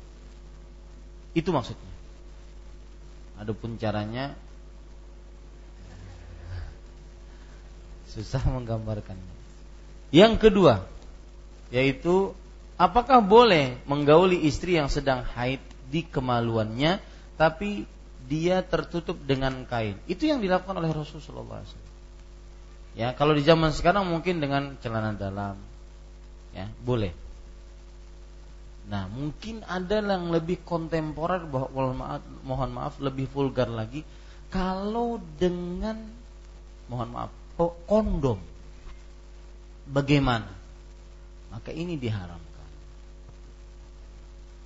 Itu 1.35 1.51
maksudnya 1.51 1.93
adapun 3.37 3.77
caranya 3.77 4.39
susah 8.15 8.47
menggambarkannya 8.47 9.35
yang 10.15 10.39
kedua 10.39 10.87
yaitu 11.75 12.33
apakah 12.79 13.19
boleh 13.19 13.83
menggauli 13.91 14.47
istri 14.47 14.79
yang 14.79 14.87
sedang 14.87 15.27
haid 15.27 15.59
di 15.91 16.07
kemaluannya 16.07 17.03
tapi 17.35 17.91
dia 18.25 18.65
tertutup 18.65 19.21
dengan 19.21 19.69
kain. 19.69 20.01
Itu 20.09 20.25
yang 20.25 20.41
dilakukan 20.41 20.81
oleh 20.81 20.91
Rasulullah 20.93 21.61
SAW. 21.61 21.93
Ya, 22.95 23.13
kalau 23.13 23.35
di 23.35 23.43
zaman 23.43 23.75
sekarang 23.75 24.07
mungkin 24.09 24.39
dengan 24.39 24.79
celana 24.81 25.13
dalam. 25.13 25.59
Ya, 26.55 26.71
boleh. 26.81 27.13
Nah, 28.85 29.09
mungkin 29.09 29.65
ada 29.65 30.05
yang 30.05 30.29
lebih 30.29 30.61
kontemporer 30.61 31.49
bahwa 31.49 32.13
mohon 32.45 32.71
maaf 32.73 33.01
lebih 33.01 33.33
vulgar 33.33 33.69
lagi 33.69 34.05
kalau 34.53 35.17
dengan 35.41 36.05
mohon 36.87 37.09
maaf 37.11 37.33
kondom 37.89 38.39
bagaimana? 39.89 40.53
Maka 41.49 41.71
ini 41.71 41.97
diharamkan. 41.97 42.69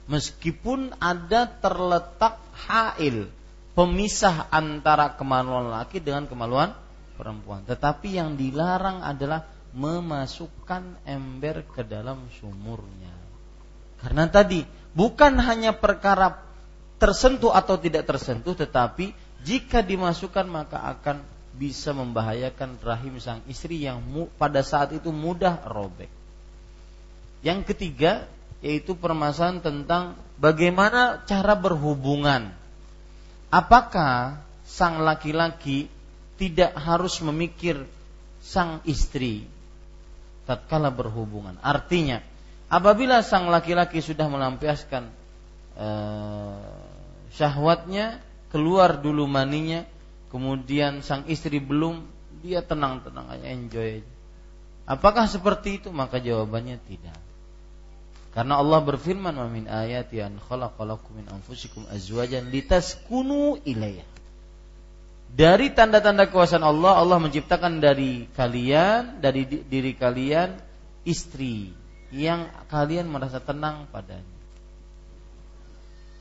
Meskipun 0.09 0.97
ada 0.99 1.45
terletak 1.45 2.41
hail 2.69 3.29
pemisah 3.77 4.49
antara 4.51 5.15
kemaluan 5.15 5.69
laki 5.69 6.01
dengan 6.01 6.25
kemaluan 6.27 6.73
perempuan. 7.15 7.63
Tetapi 7.69 8.17
yang 8.17 8.35
dilarang 8.35 9.05
adalah 9.05 9.45
memasukkan 9.77 11.05
ember 11.05 11.63
ke 11.69 11.85
dalam 11.85 12.25
sumurnya. 12.41 13.18
Karena 13.99 14.31
tadi 14.31 14.63
bukan 14.95 15.39
hanya 15.43 15.75
perkara 15.75 16.39
tersentuh 16.99 17.55
atau 17.55 17.79
tidak 17.79 18.07
tersentuh, 18.07 18.55
tetapi 18.55 19.15
jika 19.43 19.83
dimasukkan 19.83 20.47
maka 20.47 20.83
akan 20.99 21.23
bisa 21.59 21.91
membahayakan 21.91 22.79
rahim 22.83 23.19
sang 23.19 23.43
istri 23.51 23.83
yang 23.83 23.99
pada 24.39 24.63
saat 24.63 24.95
itu 24.95 25.11
mudah 25.11 25.67
robek. 25.67 26.11
Yang 27.43 27.75
ketiga 27.75 28.27
yaitu 28.59 28.99
permasalahan 28.99 29.63
tentang 29.63 30.19
bagaimana 30.39 31.23
cara 31.27 31.55
berhubungan. 31.55 32.51
Apakah 33.49 34.43
sang 34.67 35.01
laki-laki 35.03 35.87
tidak 36.37 36.75
harus 36.75 37.23
memikir 37.23 37.87
sang 38.43 38.83
istri 38.83 39.47
tatkala 40.45 40.91
berhubungan? 40.91 41.57
Artinya, 41.63 42.21
apabila 42.69 43.25
sang 43.25 43.49
laki-laki 43.49 44.01
sudah 44.05 44.29
melampiaskan 44.29 45.09
uh, 45.77 46.61
syahwatnya, 47.33 48.21
keluar 48.53 49.01
dulu 49.01 49.29
maninya, 49.29 49.85
kemudian 50.33 51.05
sang 51.05 51.25
istri 51.29 51.61
belum 51.61 52.05
dia 52.45 52.63
tenang-tenang 52.63 53.27
aja 53.29 53.47
enjoy 53.51 53.89
aja. 54.01 54.13
Apakah 54.89 55.29
seperti 55.29 55.85
itu? 55.85 55.93
Maka 55.93 56.17
jawabannya 56.17 56.81
tidak. 56.89 57.19
Karena 58.33 58.57
Allah 58.57 58.81
berfirman, 58.81 59.37
"Wa 59.37 59.49
min 59.51 59.69
ayati 59.69 60.25
an 60.25 60.41
khalaqalakum 60.41 61.21
min 61.21 61.27
anfusikum 61.29 61.85
azwajan 61.93 62.49
litaskunu 62.49 63.61
ilayha." 63.69 64.07
Dari 65.29 65.77
tanda-tanda 65.77 66.25
kekuasaan 66.25 66.65
Allah, 66.65 66.97
Allah 66.97 67.21
menciptakan 67.21 67.85
dari 67.85 68.25
kalian, 68.33 69.21
dari 69.21 69.45
diri 69.45 69.93
kalian 69.93 70.57
istri 71.05 71.78
yang 72.15 72.49
kalian 72.73 73.09
merasa 73.09 73.41
tenang 73.41 73.89
padanya. 73.93 74.37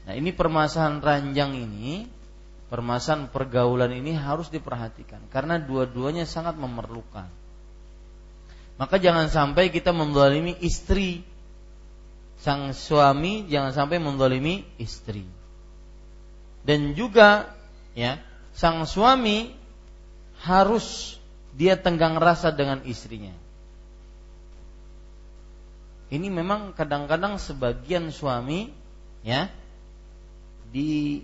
Nah, 0.07 0.13
ini 0.15 0.31
permasalahan 0.31 1.03
ranjang 1.03 1.51
ini 1.55 2.07
permasalahan 2.67 3.31
pergaulan 3.31 3.91
ini 3.95 4.15
harus 4.15 4.51
diperhatikan 4.51 5.23
karena 5.31 5.59
dua-duanya 5.59 6.27
sangat 6.27 6.59
memerlukan. 6.59 7.27
Maka 8.77 8.95
jangan 9.01 9.27
sampai 9.31 9.73
kita 9.73 9.91
mendolimi 9.95 10.55
istri 10.61 11.23
sang 12.37 12.71
suami 12.71 13.49
jangan 13.49 13.73
sampai 13.73 13.97
mendolimi 13.97 14.61
istri 14.77 15.25
dan 16.61 16.93
juga 16.93 17.49
ya 17.97 18.21
sang 18.53 18.85
suami 18.85 19.49
harus 20.45 21.17
dia 21.57 21.73
tenggang 21.73 22.21
rasa 22.21 22.53
dengan 22.53 22.85
istrinya 22.85 23.33
ini 26.07 26.31
memang 26.31 26.71
kadang-kadang 26.71 27.35
sebagian 27.35 28.15
suami 28.15 28.71
ya 29.27 29.51
di 30.71 31.19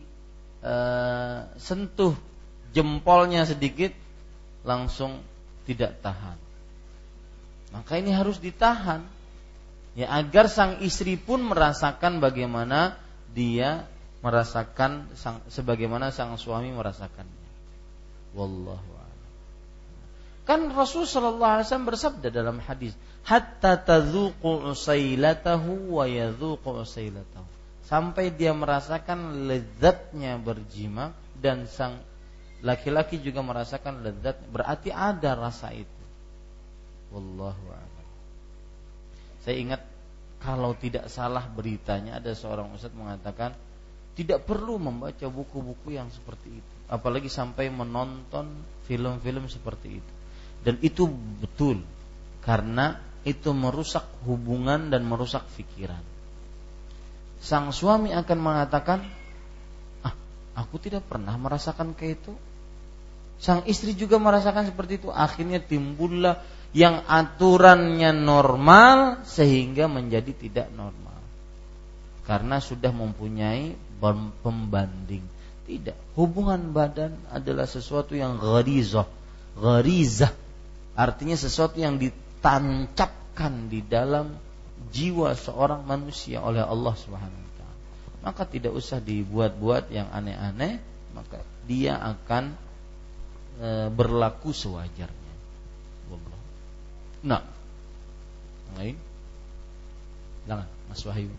uh, 0.59 1.47
sentuh 1.55 2.15
jempolnya 2.75 3.47
sedikit 3.47 3.95
langsung 4.67 5.23
tidak 5.63 6.03
tahan. 6.03 6.35
Maka 7.71 7.99
ini 7.99 8.11
harus 8.11 8.37
ditahan. 8.43 9.07
Ya 9.93 10.09
agar 10.09 10.49
sang 10.49 10.81
istri 10.81 11.15
pun 11.21 11.45
merasakan 11.45 12.17
bagaimana 12.17 12.97
dia 13.31 13.85
merasakan 14.25 15.05
sang, 15.13 15.39
sebagaimana 15.53 16.09
sang 16.09 16.33
suami 16.35 16.73
merasakannya. 16.73 17.45
Wallahu 18.33 18.93
Kan 20.43 20.75
Rasul 20.75 21.07
sallallahu 21.07 21.63
alaihi 21.63 21.87
bersabda 21.87 22.27
dalam 22.27 22.59
hadis, 22.59 22.91
"Hatta 23.23 23.79
tadzuqu 23.79 24.43
usailatahu 24.43 25.95
wa 25.95 26.05
yadzuqu 26.07 26.67
usailatahu." 26.67 27.53
sampai 27.83 28.31
dia 28.33 28.55
merasakan 28.55 29.45
lezatnya 29.45 30.39
berjima 30.39 31.11
dan 31.37 31.67
sang 31.67 31.99
laki-laki 32.63 33.19
juga 33.19 33.43
merasakan 33.43 34.01
lezat. 34.01 34.39
Berarti 34.49 34.89
ada 34.89 35.35
rasa 35.35 35.75
itu. 35.75 36.03
Wallahu 37.11 37.65
a'lam. 37.69 38.07
Saya 39.43 39.55
ingat 39.59 39.81
kalau 40.39 40.73
tidak 40.79 41.11
salah 41.11 41.45
beritanya 41.45 42.17
ada 42.17 42.31
seorang 42.31 42.71
ustadz 42.71 42.95
mengatakan 42.95 43.53
tidak 44.15 44.47
perlu 44.47 44.79
membaca 44.79 45.27
buku-buku 45.27 45.93
yang 45.93 46.07
seperti 46.09 46.49
itu. 46.49 46.73
Apalagi 46.87 47.27
sampai 47.27 47.67
menonton 47.67 48.49
film-film 48.87 49.45
seperti 49.51 49.99
itu. 49.99 50.11
Dan 50.63 50.79
itu 50.79 51.05
betul. 51.43 51.83
Karena 52.39 52.95
itu 53.23 53.55
merusak 53.55 54.03
hubungan 54.27 54.91
dan 54.91 55.07
merusak 55.07 55.47
pikiran 55.55 56.13
sang 57.43 57.75
suami 57.75 58.15
akan 58.15 58.39
mengatakan, 58.39 59.03
"Ah, 59.99 60.15
aku 60.55 60.79
tidak 60.79 61.03
pernah 61.11 61.35
merasakan 61.35 61.91
kayak 61.91 62.23
itu." 62.23 62.33
Sang 63.43 63.67
istri 63.67 63.91
juga 63.91 64.15
merasakan 64.15 64.71
seperti 64.71 65.03
itu. 65.03 65.11
Akhirnya 65.11 65.59
timbullah 65.59 66.39
yang 66.71 67.03
aturannya 67.03 68.15
normal 68.15 69.27
sehingga 69.27 69.91
menjadi 69.91 70.31
tidak 70.31 70.67
normal. 70.71 71.19
Karena 72.23 72.63
sudah 72.63 72.95
mempunyai 72.95 73.75
pembanding. 74.39 75.27
Tidak, 75.67 76.15
hubungan 76.15 76.71
badan 76.71 77.19
adalah 77.35 77.67
sesuatu 77.67 78.15
yang 78.15 78.39
gharizah. 78.39 79.07
Gharizah 79.59 80.31
artinya 80.95 81.35
sesuatu 81.35 81.83
yang 81.83 81.99
ditancapkan 82.43 83.71
di 83.71 83.79
dalam 83.87 84.35
jiwa 84.91 85.31
seorang 85.31 85.87
manusia 85.87 86.43
oleh 86.43 86.59
Allah 86.59 86.91
Subhanahu 86.91 87.39
wa 87.39 87.51
taala. 87.55 87.77
Maka 88.19 88.43
tidak 88.43 88.75
usah 88.75 88.99
dibuat-buat 88.99 89.87
yang 89.87 90.11
aneh-aneh, 90.11 90.83
maka 91.15 91.39
dia 91.63 91.95
akan 91.95 92.51
e, 93.63 93.87
berlaku 93.95 94.51
sewajarnya. 94.51 95.33
Nah, 97.23 97.39
lain? 98.75 98.99
Jangan, 100.43 100.67
Mas 100.91 100.99
Wahyu. 101.07 101.31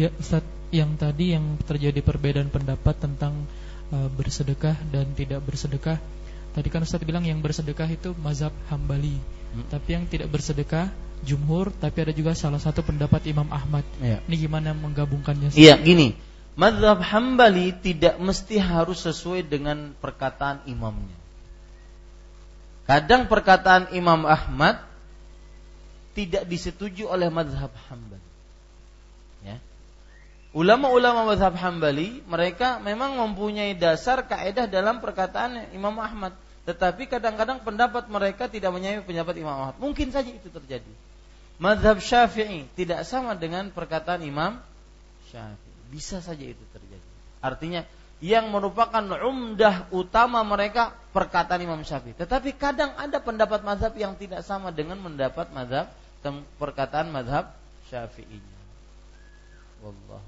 Ya, 0.00 0.08
Ustaz, 0.16 0.40
yang 0.72 0.96
tadi 0.96 1.36
yang 1.36 1.60
terjadi 1.68 2.00
perbedaan 2.00 2.48
pendapat 2.48 2.96
tentang 2.96 3.44
uh, 3.92 4.08
bersedekah 4.14 4.78
dan 4.88 5.12
tidak 5.12 5.44
bersedekah. 5.44 5.98
Tadi 6.52 6.68
kan 6.72 6.82
Ustaz 6.82 7.02
bilang 7.04 7.24
yang 7.26 7.38
bersedekah 7.42 7.88
itu 7.88 8.12
mazhab 8.18 8.52
Hambali. 8.72 9.16
Hmm. 9.54 9.64
Tapi 9.68 9.88
yang 9.96 10.04
tidak 10.08 10.28
bersedekah 10.32 10.90
jumhur, 11.22 11.74
tapi 11.74 12.04
ada 12.04 12.12
juga 12.14 12.36
salah 12.36 12.60
satu 12.62 12.84
pendapat 12.84 13.26
Imam 13.26 13.48
Ahmad. 13.50 13.84
Ya. 13.98 14.22
Ini 14.26 14.36
gimana 14.48 14.76
menggabungkannya? 14.76 15.54
Iya, 15.54 15.78
gini. 15.80 16.14
Mazhab 16.58 16.98
Hambali 17.00 17.70
tidak 17.78 18.18
mesti 18.18 18.58
harus 18.58 19.06
sesuai 19.06 19.46
dengan 19.46 19.94
perkataan 20.02 20.66
imamnya. 20.66 21.14
Kadang 22.88 23.28
perkataan 23.30 23.94
Imam 23.94 24.24
Ahmad 24.24 24.82
tidak 26.18 26.48
disetujui 26.50 27.06
oleh 27.06 27.30
mazhab 27.30 27.70
Hambali. 27.86 28.27
Ulama-ulama 30.56 31.28
mazhab 31.28 31.52
Hambali 31.60 32.24
mereka 32.24 32.80
memang 32.80 33.20
mempunyai 33.20 33.76
dasar 33.76 34.24
kaidah 34.24 34.64
dalam 34.64 35.04
perkataan 35.04 35.76
Imam 35.76 35.92
Ahmad. 36.00 36.32
Tetapi 36.64 37.04
kadang-kadang 37.04 37.60
pendapat 37.60 38.08
mereka 38.08 38.48
tidak 38.48 38.72
menyamai 38.72 39.04
pendapat 39.04 39.36
Imam 39.36 39.56
Ahmad. 39.56 39.76
Mungkin 39.76 40.08
saja 40.08 40.28
itu 40.28 40.48
terjadi. 40.48 40.88
Mazhab 41.60 42.00
Syafi'i 42.00 42.64
tidak 42.72 43.04
sama 43.04 43.36
dengan 43.36 43.68
perkataan 43.68 44.24
Imam 44.24 44.56
Syafi'i. 45.28 45.92
Bisa 45.92 46.24
saja 46.24 46.44
itu 46.44 46.64
terjadi. 46.72 47.08
Artinya 47.44 47.84
yang 48.24 48.48
merupakan 48.48 49.04
umdah 49.04 49.86
utama 49.92 50.40
mereka 50.48 50.96
perkataan 51.12 51.60
Imam 51.60 51.84
Syafi'i. 51.84 52.16
Tetapi 52.16 52.56
kadang 52.56 52.96
ada 52.96 53.20
pendapat 53.20 53.60
mazhab 53.60 53.92
yang 54.00 54.16
tidak 54.16 54.40
sama 54.48 54.72
dengan 54.72 54.96
mendapat 54.96 55.52
mazhab 55.52 55.92
perkataan 56.56 57.12
mazhab 57.12 57.52
Syafi'inya 57.92 58.58
wallahu 59.82 60.27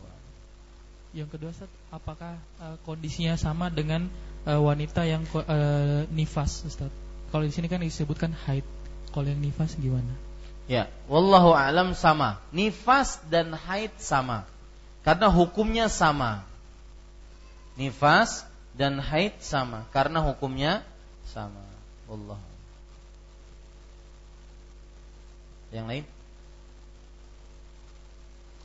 yang 1.10 1.26
kedua 1.26 1.50
Ustaz, 1.50 1.70
apakah 1.90 2.38
uh, 2.62 2.78
kondisinya 2.86 3.34
sama 3.34 3.66
dengan 3.66 4.06
uh, 4.46 4.62
wanita 4.62 5.02
yang 5.02 5.26
uh, 5.34 6.06
nifas 6.14 6.62
Ustaz? 6.62 6.90
Kalau 7.34 7.42
di 7.46 7.52
sini 7.54 7.66
kan 7.66 7.82
disebutkan 7.82 8.30
haid. 8.46 8.62
Kalau 9.10 9.26
yang 9.26 9.42
nifas 9.42 9.74
gimana? 9.74 10.14
Ya, 10.70 10.86
wallahu 11.10 11.50
alam 11.50 11.98
sama. 11.98 12.38
Nifas 12.54 13.18
dan 13.26 13.50
haid 13.54 13.90
sama. 13.98 14.46
Karena 15.02 15.26
hukumnya 15.26 15.90
sama. 15.90 16.46
Nifas 17.74 18.46
dan 18.78 19.02
haid 19.02 19.34
sama 19.42 19.84
karena 19.90 20.22
hukumnya 20.22 20.86
sama. 21.26 21.62
Allah. 22.06 22.38
Yang 25.74 25.86
lain? 25.86 26.04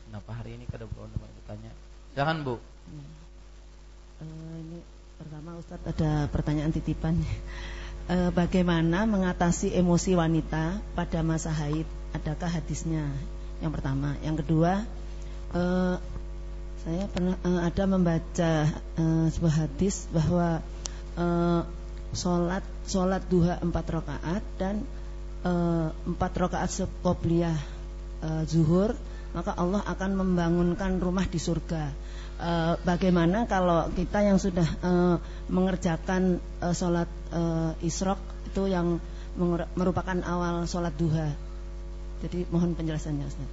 Kenapa 0.10 0.32
hari 0.32 0.56
ini 0.56 0.66
kada 0.72 0.88
bertanya? 0.88 1.75
Jangan 2.16 2.48
Bu. 2.48 2.56
Uh, 2.56 2.60
ini 4.64 4.80
pertama 5.20 5.60
Ustadz 5.60 5.84
ada 5.84 6.32
pertanyaan 6.32 6.72
titipan. 6.72 7.20
Uh, 8.08 8.32
bagaimana 8.40 9.04
mengatasi 9.04 9.76
emosi 9.76 10.16
wanita 10.16 10.80
pada 10.96 11.20
masa 11.28 11.52
haid? 11.52 11.84
Adakah 12.16 12.48
hadisnya? 12.48 13.04
Yang 13.60 13.72
pertama. 13.76 14.16
Yang 14.24 14.48
kedua, 14.48 14.88
uh, 15.52 16.00
saya 16.88 17.04
pernah 17.12 17.36
ada 17.66 17.84
membaca 17.90 18.52
sebuah 19.34 19.56
hadis 19.66 20.06
bahwa 20.14 20.62
sholat 22.14 22.62
sholat 22.86 23.26
duha 23.26 23.58
empat 23.58 23.90
rakaat 23.90 24.46
dan 24.62 24.86
empat 26.06 26.46
rakaat 26.46 26.70
sekobliyah 26.70 27.58
uh, 28.22 28.46
zuhur 28.46 28.94
maka 29.36 29.52
Allah 29.60 29.84
akan 29.84 30.12
membangunkan 30.16 31.04
rumah 31.04 31.28
di 31.28 31.36
surga. 31.36 31.92
E, 32.40 32.52
bagaimana 32.88 33.44
kalau 33.52 33.92
kita 33.92 34.24
yang 34.24 34.40
sudah 34.40 34.64
e, 34.64 34.92
mengerjakan 35.52 36.40
e, 36.40 36.68
sholat 36.72 37.12
e, 37.36 37.42
isrok 37.84 38.18
itu 38.48 38.72
yang 38.72 39.04
merupakan 39.76 40.16
awal 40.24 40.64
sholat 40.64 40.96
duha. 40.96 41.36
Jadi 42.24 42.48
mohon 42.48 42.72
penjelasannya 42.80 43.28
Ustaz. 43.28 43.50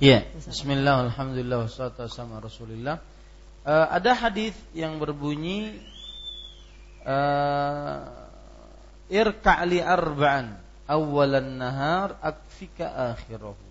Iya. 0.00 0.24
Bismillah, 0.32 1.12
alhamdulillah, 1.12 1.68
wassalatu 1.68 2.08
wassalamu 2.08 2.40
rasulillah. 2.40 2.96
E, 3.60 3.74
ada 3.76 4.16
hadis 4.16 4.56
yang 4.72 4.96
berbunyi 4.96 5.76
e, 7.04 7.16
irka'li 9.12 9.84
arba'an 9.84 10.56
awalan 10.88 11.60
nahar 11.60 12.16
akfika 12.24 13.12
akhirahu 13.12 13.65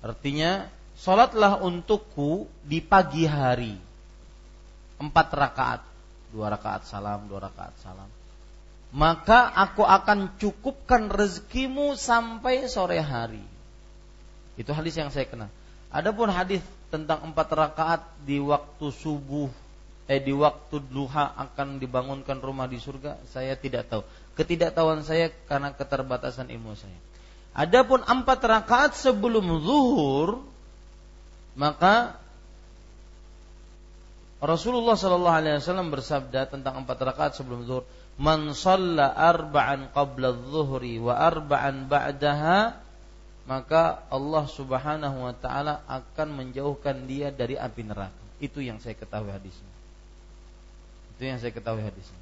Artinya, 0.00 0.68
sholatlah 0.96 1.60
untukku 1.60 2.48
di 2.64 2.80
pagi 2.80 3.28
hari. 3.28 3.76
Empat 5.00 5.28
rakaat. 5.32 5.82
Dua 6.30 6.48
rakaat 6.52 6.86
salam, 6.86 7.26
dua 7.26 7.48
rakaat 7.48 7.74
salam. 7.80 8.08
Maka 8.90 9.50
aku 9.54 9.86
akan 9.86 10.34
cukupkan 10.40 11.10
rezekimu 11.10 11.94
sampai 11.94 12.66
sore 12.66 12.98
hari. 12.98 13.42
Itu 14.58 14.74
hadis 14.74 14.98
yang 14.98 15.14
saya 15.14 15.26
kenal. 15.30 15.50
Adapun 15.90 16.30
hadis 16.30 16.62
tentang 16.90 17.22
empat 17.22 17.48
rakaat 17.54 18.02
di 18.26 18.42
waktu 18.42 18.86
subuh 18.90 19.50
eh 20.10 20.18
di 20.18 20.34
waktu 20.34 20.82
duha 20.90 21.38
akan 21.38 21.78
dibangunkan 21.78 22.42
rumah 22.42 22.66
di 22.66 22.82
surga 22.82 23.14
saya 23.30 23.54
tidak 23.54 23.86
tahu 23.86 24.02
ketidaktahuan 24.34 25.06
saya 25.06 25.30
karena 25.46 25.70
keterbatasan 25.70 26.50
ilmu 26.50 26.74
saya 26.74 26.98
Adapun 27.50 28.06
empat 28.06 28.40
rakaat 28.46 28.94
sebelum 28.94 29.42
zuhur 29.62 30.50
maka 31.58 32.16
Rasulullah 34.40 34.96
Shallallahu 34.96 35.36
Alaihi 35.36 35.60
Wasallam 35.60 35.92
bersabda 35.92 36.48
tentang 36.48 36.80
empat 36.80 36.96
rakaat 36.96 37.36
sebelum 37.36 37.68
zuhur, 37.68 37.84
"Man 38.16 38.56
shalla 38.56 39.12
arba'an 39.12 39.92
qabla 39.92 40.32
zuhri 40.48 40.96
wa 40.96 41.12
arba'an 41.12 41.92
ba'daha, 41.92 42.72
maka 43.44 44.00
Allah 44.08 44.44
Subhanahu 44.48 45.28
wa 45.28 45.34
taala 45.36 45.84
akan 45.84 46.28
menjauhkan 46.32 47.04
dia 47.04 47.28
dari 47.28 47.60
api 47.60 47.84
neraka." 47.84 48.16
Itu 48.40 48.64
yang 48.64 48.80
saya 48.80 48.96
ketahui 48.96 49.28
hadisnya. 49.28 49.68
Itu 51.12 51.28
yang 51.28 51.36
saya 51.36 51.52
ketahui 51.52 51.84
hadisnya. 51.84 52.20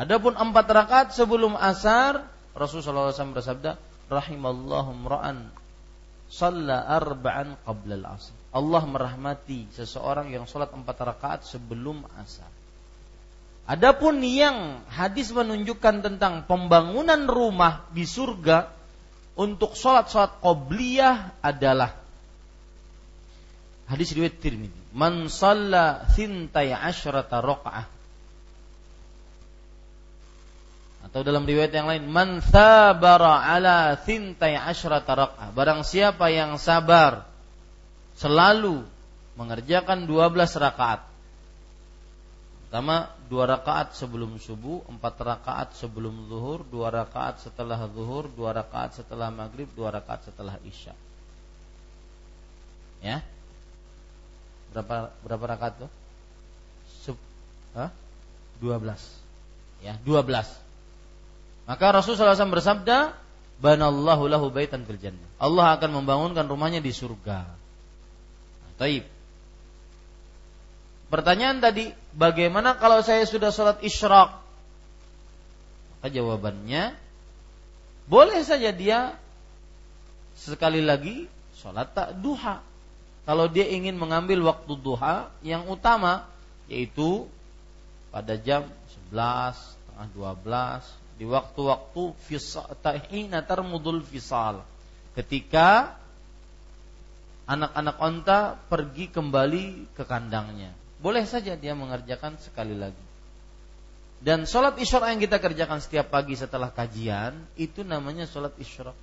Adapun 0.00 0.32
empat 0.32 0.64
rakaat 0.72 1.08
sebelum 1.12 1.52
asar, 1.52 2.24
Rasulullah 2.56 3.12
SAW 3.12 3.36
bersabda, 3.36 3.76
rahimallahu 4.10 4.90
mra'an 5.06 5.48
shalla 6.26 6.86
arba'an 6.90 7.54
qabla 7.62 7.94
al-asr. 8.02 8.34
Allah 8.50 8.82
merahmati 8.82 9.70
seseorang 9.70 10.34
yang 10.34 10.46
sholat 10.50 10.74
empat 10.74 10.98
rakaat 10.98 11.40
sebelum 11.46 12.02
asar. 12.18 12.50
Adapun 13.70 14.18
yang 14.26 14.82
hadis 14.90 15.30
menunjukkan 15.30 16.02
tentang 16.02 16.42
pembangunan 16.50 17.30
rumah 17.30 17.86
di 17.94 18.02
surga 18.02 18.66
untuk 19.38 19.78
sholat-sholat 19.78 20.42
qobliyah 20.42 21.38
adalah 21.38 21.94
hadis 23.86 24.10
riwayat 24.10 24.42
Tirmidzi. 24.42 24.82
Man 24.90 25.30
shalla 25.30 26.10
thintai 26.10 26.74
asyrata 26.74 27.38
rakaah 27.38 27.99
atau 31.10 31.26
dalam 31.26 31.42
riwayat 31.42 31.74
yang 31.74 31.90
lain 31.90 32.06
man 32.06 32.38
sabara 32.38 33.42
ala 33.42 33.98
thintai 33.98 34.54
asyrata 34.54 35.18
raq'ah 35.18 35.50
barang 35.50 35.82
siapa 35.82 36.30
yang 36.30 36.54
sabar 36.54 37.26
selalu 38.14 38.86
mengerjakan 39.34 40.06
12 40.06 40.38
rakaat 40.62 41.10
pertama 42.70 43.10
dua 43.26 43.50
rakaat 43.50 43.98
sebelum 43.98 44.38
subuh 44.38 44.86
empat 44.86 45.14
rakaat 45.18 45.74
sebelum 45.74 46.30
zuhur 46.30 46.62
dua 46.62 46.94
rakaat 46.94 47.42
setelah 47.42 47.82
zuhur 47.90 48.30
dua 48.30 48.54
rakaat 48.54 49.02
setelah 49.02 49.26
maghrib 49.34 49.66
dua 49.74 49.90
rakaat 49.90 50.30
setelah 50.30 50.54
isya. 50.62 50.94
Ya? 53.02 53.26
Berapa 54.70 55.10
berapa 55.26 55.44
rakaat 55.50 55.82
tuh? 55.82 55.90
Sub, 57.02 57.18
Hah? 57.74 57.90
12 58.62 58.86
ya 59.80 59.96
12 60.04 60.69
maka 61.68 61.86
Rasulullah 61.92 62.36
SAW 62.36 62.56
bersabda, 62.56 63.16
"Banallahu 63.60 64.28
lahu 64.30 64.48
baitan 64.52 64.84
fil 64.84 65.00
jannah." 65.00 65.28
Allah 65.40 65.76
akan 65.76 66.02
membangunkan 66.02 66.44
rumahnya 66.48 66.80
di 66.84 66.92
surga. 66.92 67.48
Nah, 68.60 68.72
taib. 68.80 69.04
Pertanyaan 71.10 71.58
tadi, 71.58 71.90
bagaimana 72.14 72.78
kalau 72.78 73.02
saya 73.02 73.26
sudah 73.26 73.50
sholat 73.50 73.82
isyraq? 73.82 74.30
Maka 75.98 76.08
jawabannya, 76.08 76.94
boleh 78.06 78.40
saja 78.46 78.70
dia 78.70 79.18
sekali 80.38 80.80
lagi 80.80 81.26
sholat 81.58 81.92
tak 81.92 82.16
duha. 82.18 82.62
Kalau 83.28 83.46
dia 83.46 83.68
ingin 83.68 83.94
mengambil 84.00 84.40
waktu 84.48 84.72
duha, 84.80 85.28
yang 85.44 85.68
utama 85.68 86.24
yaitu 86.70 87.26
pada 88.14 88.34
jam 88.38 88.66
11, 89.10 89.54
setengah 89.54 90.06
12 90.14 90.99
di 91.20 91.28
waktu-waktu 91.28 92.16
tahina 92.80 93.44
tarmudul 93.44 94.00
fisal 94.00 94.64
ketika 95.12 96.00
anak-anak 97.44 97.96
onta 98.00 98.40
pergi 98.72 99.12
kembali 99.12 99.92
ke 99.92 100.08
kandangnya. 100.08 100.72
Boleh 100.96 101.28
saja 101.28 101.60
dia 101.60 101.76
mengerjakan 101.76 102.40
sekali 102.40 102.72
lagi. 102.72 103.04
Dan 104.20 104.48
sholat 104.48 104.80
isyraq 104.80 105.12
yang 105.12 105.20
kita 105.20 105.36
kerjakan 105.40 105.80
setiap 105.84 106.08
pagi 106.08 106.36
setelah 106.40 106.72
kajian 106.72 107.36
itu 107.56 107.84
namanya 107.84 108.24
sholat 108.24 108.56
isyraq 108.56 108.96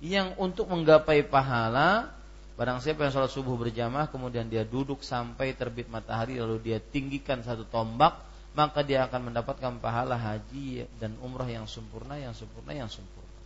yang 0.00 0.36
untuk 0.40 0.72
menggapai 0.72 1.24
pahala 1.24 2.12
barang 2.56 2.84
siapa 2.84 3.08
yang 3.08 3.12
sholat 3.12 3.32
subuh 3.32 3.56
berjamaah 3.56 4.12
kemudian 4.12 4.44
dia 4.48 4.62
duduk 4.68 5.00
sampai 5.00 5.56
terbit 5.56 5.88
matahari 5.88 6.36
lalu 6.36 6.60
dia 6.60 6.78
tinggikan 6.78 7.40
satu 7.40 7.64
tombak 7.64 8.27
maka 8.58 8.82
dia 8.82 9.06
akan 9.06 9.30
mendapatkan 9.30 9.78
pahala 9.78 10.18
haji 10.18 10.90
dan 10.98 11.14
umrah 11.22 11.46
yang 11.46 11.70
sempurna 11.70 12.18
yang 12.18 12.34
sempurna 12.34 12.74
yang 12.74 12.90
sempurna. 12.90 13.38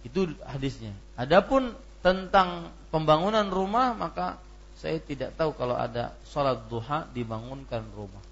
Itu 0.00 0.32
hadisnya. 0.48 0.96
Adapun 1.20 1.76
tentang 2.00 2.72
pembangunan 2.88 3.44
rumah 3.52 3.92
maka 3.92 4.40
saya 4.80 4.96
tidak 4.96 5.36
tahu 5.36 5.52
kalau 5.52 5.76
ada 5.76 6.16
sholat 6.24 6.64
duha 6.72 7.04
dibangunkan 7.12 7.84
rumah. 7.92 8.24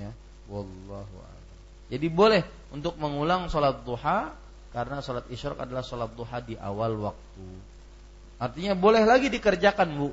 Ya 0.00 0.16
wallahu 0.48 1.16
a'lam. 1.20 1.56
Jadi 1.92 2.06
boleh 2.08 2.42
untuk 2.72 2.96
mengulang 2.96 3.52
sholat 3.52 3.84
duha 3.84 4.32
karena 4.72 5.04
sholat 5.04 5.28
isyraq 5.28 5.60
adalah 5.60 5.84
sholat 5.84 6.08
duha 6.16 6.40
di 6.40 6.56
awal 6.56 6.96
waktu. 7.04 7.46
Artinya 8.40 8.72
boleh 8.72 9.04
lagi 9.04 9.28
dikerjakan 9.28 9.88
bu. 9.92 10.08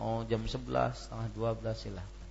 Oh 0.00 0.24
jam 0.24 0.40
11 0.40 0.56
setengah 0.96 1.28
12 1.36 1.76
silahkan 1.76 2.21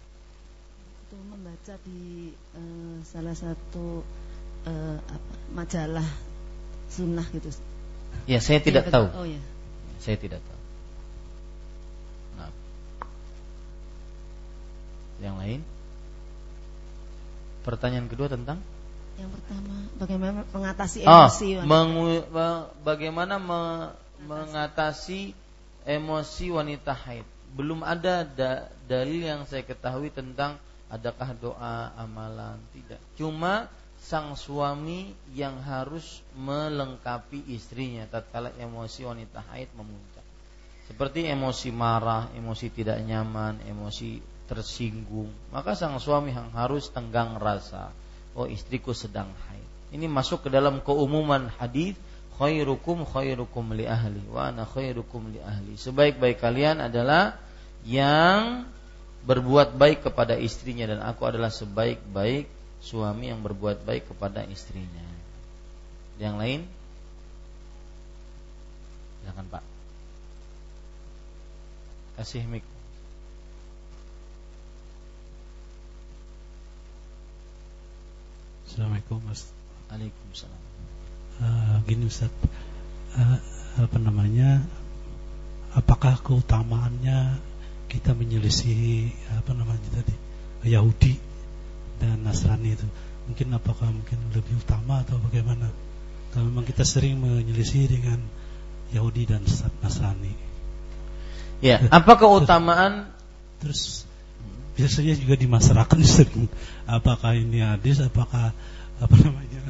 membaca 1.19 1.75
di 1.83 2.31
uh, 2.55 2.97
salah 3.03 3.35
satu 3.35 4.05
uh, 4.67 4.97
apa, 4.99 5.33
majalah 5.51 6.07
sunnah 6.91 7.25
gitu. 7.31 7.49
Ya 8.27 8.39
saya 8.43 8.59
tidak 8.59 8.87
ya, 8.87 8.91
tahu. 8.93 9.07
oh 9.15 9.25
ya. 9.27 9.41
Saya 10.01 10.17
tidak 10.19 10.43
tahu. 10.43 10.61
Nah. 12.37 12.51
Yang 15.21 15.35
lain? 15.39 15.59
Pertanyaan 17.61 18.07
kedua 18.09 18.27
tentang? 18.27 18.57
Yang 19.21 19.31
pertama 19.37 19.75
bagaimana 20.01 20.39
mengatasi 20.49 20.99
ah, 21.05 21.29
emosi 21.29 21.47
oh, 21.61 21.65
mengu, 21.67 22.05
bagaimana 22.81 23.35
me, 23.37 23.61
mengatasi 24.25 25.37
emosi 25.85 26.45
wanita 26.49 26.93
haid. 26.95 27.25
Belum 27.53 27.85
ada 27.85 28.23
da, 28.25 28.71
dalil 28.87 29.27
yang 29.27 29.43
saya 29.45 29.61
ketahui 29.61 30.09
tentang 30.09 30.57
adakah 30.91 31.31
doa 31.39 31.95
amalan 31.95 32.59
tidak 32.75 32.99
cuma 33.15 33.71
sang 34.01 34.35
suami 34.35 35.15
yang 35.31 35.61
harus 35.63 36.19
melengkapi 36.35 37.47
istrinya 37.55 38.03
tatkala 38.11 38.51
emosi 38.59 39.07
wanita 39.07 39.39
haid 39.49 39.71
memuncak 39.73 40.25
seperti 40.91 41.31
emosi 41.31 41.71
marah 41.71 42.27
emosi 42.35 42.67
tidak 42.75 42.99
nyaman 42.99 43.63
emosi 43.63 44.31
tersinggung, 44.51 45.31
maka 45.55 45.79
sang 45.79 45.95
suami 45.95 46.35
yang 46.35 46.51
harus 46.51 46.91
tenggang 46.91 47.39
rasa, 47.39 47.95
oh 48.35 48.43
istriku 48.43 48.91
sedang 48.91 49.31
haid. 49.47 49.95
Ini 49.95 50.11
masuk 50.11 50.43
ke 50.43 50.49
dalam 50.51 50.83
keumuman 50.83 51.47
hadis 51.55 51.95
khairukum 52.35 53.07
khairukum 53.07 53.71
li 53.71 53.87
ahli 53.87 54.19
wa 54.27 54.51
ana 54.51 54.67
khairukum 54.67 55.31
li 55.31 55.39
ahli. 55.39 55.79
Sebaik-baik 55.79 56.43
kalian 56.43 56.83
adalah 56.83 57.39
yang 57.87 58.67
berbuat 59.21 59.77
baik 59.77 60.09
kepada 60.09 60.33
istrinya 60.37 60.89
dan 60.89 60.99
aku 61.05 61.29
adalah 61.29 61.53
sebaik-baik 61.53 62.49
suami 62.81 63.29
yang 63.29 63.45
berbuat 63.45 63.85
baik 63.85 64.09
kepada 64.09 64.41
istrinya. 64.49 65.05
Yang 66.17 66.35
lain? 66.41 66.61
Silakan 69.21 69.45
Pak. 69.53 69.63
Kasih 72.17 72.45
mik. 72.49 72.65
Assalamualaikum 78.65 79.21
Mas. 79.27 79.45
Waalaikumsalam. 79.91 80.61
Uh, 81.41 81.75
gini 81.85 82.07
Ustaz, 82.07 82.31
uh, 83.19 83.37
apa 83.77 83.97
namanya? 83.99 84.63
Apakah 85.75 86.17
keutamaannya 86.23 87.50
kita 87.91 88.15
menyelisihi 88.15 89.11
apa 89.35 89.51
namanya 89.51 89.83
tadi 89.91 90.15
Yahudi 90.63 91.19
dan 91.99 92.23
Nasrani 92.23 92.79
itu? 92.79 92.87
Mungkin 93.27 93.51
apakah 93.51 93.91
mungkin 93.91 94.15
lebih 94.31 94.63
utama 94.63 95.03
atau 95.03 95.19
bagaimana? 95.19 95.67
Kalau 96.31 96.47
memang 96.47 96.63
kita 96.63 96.87
sering 96.87 97.19
menyelisih 97.19 97.91
dengan 97.91 98.23
Yahudi 98.95 99.27
dan 99.27 99.43
Nasrani. 99.83 100.31
Ya, 101.59 101.83
apa 101.91 102.15
keutamaan? 102.15 103.11
Terus 103.59 104.07
biasanya 104.75 105.13
juga 105.19 105.35
di 105.35 105.47
masyarakat 105.51 105.97
sering 106.07 106.47
apakah 106.87 107.35
ini 107.35 107.59
hadis 107.59 107.99
apakah 107.99 108.55
apa 109.03 109.15
namanya 109.19 109.61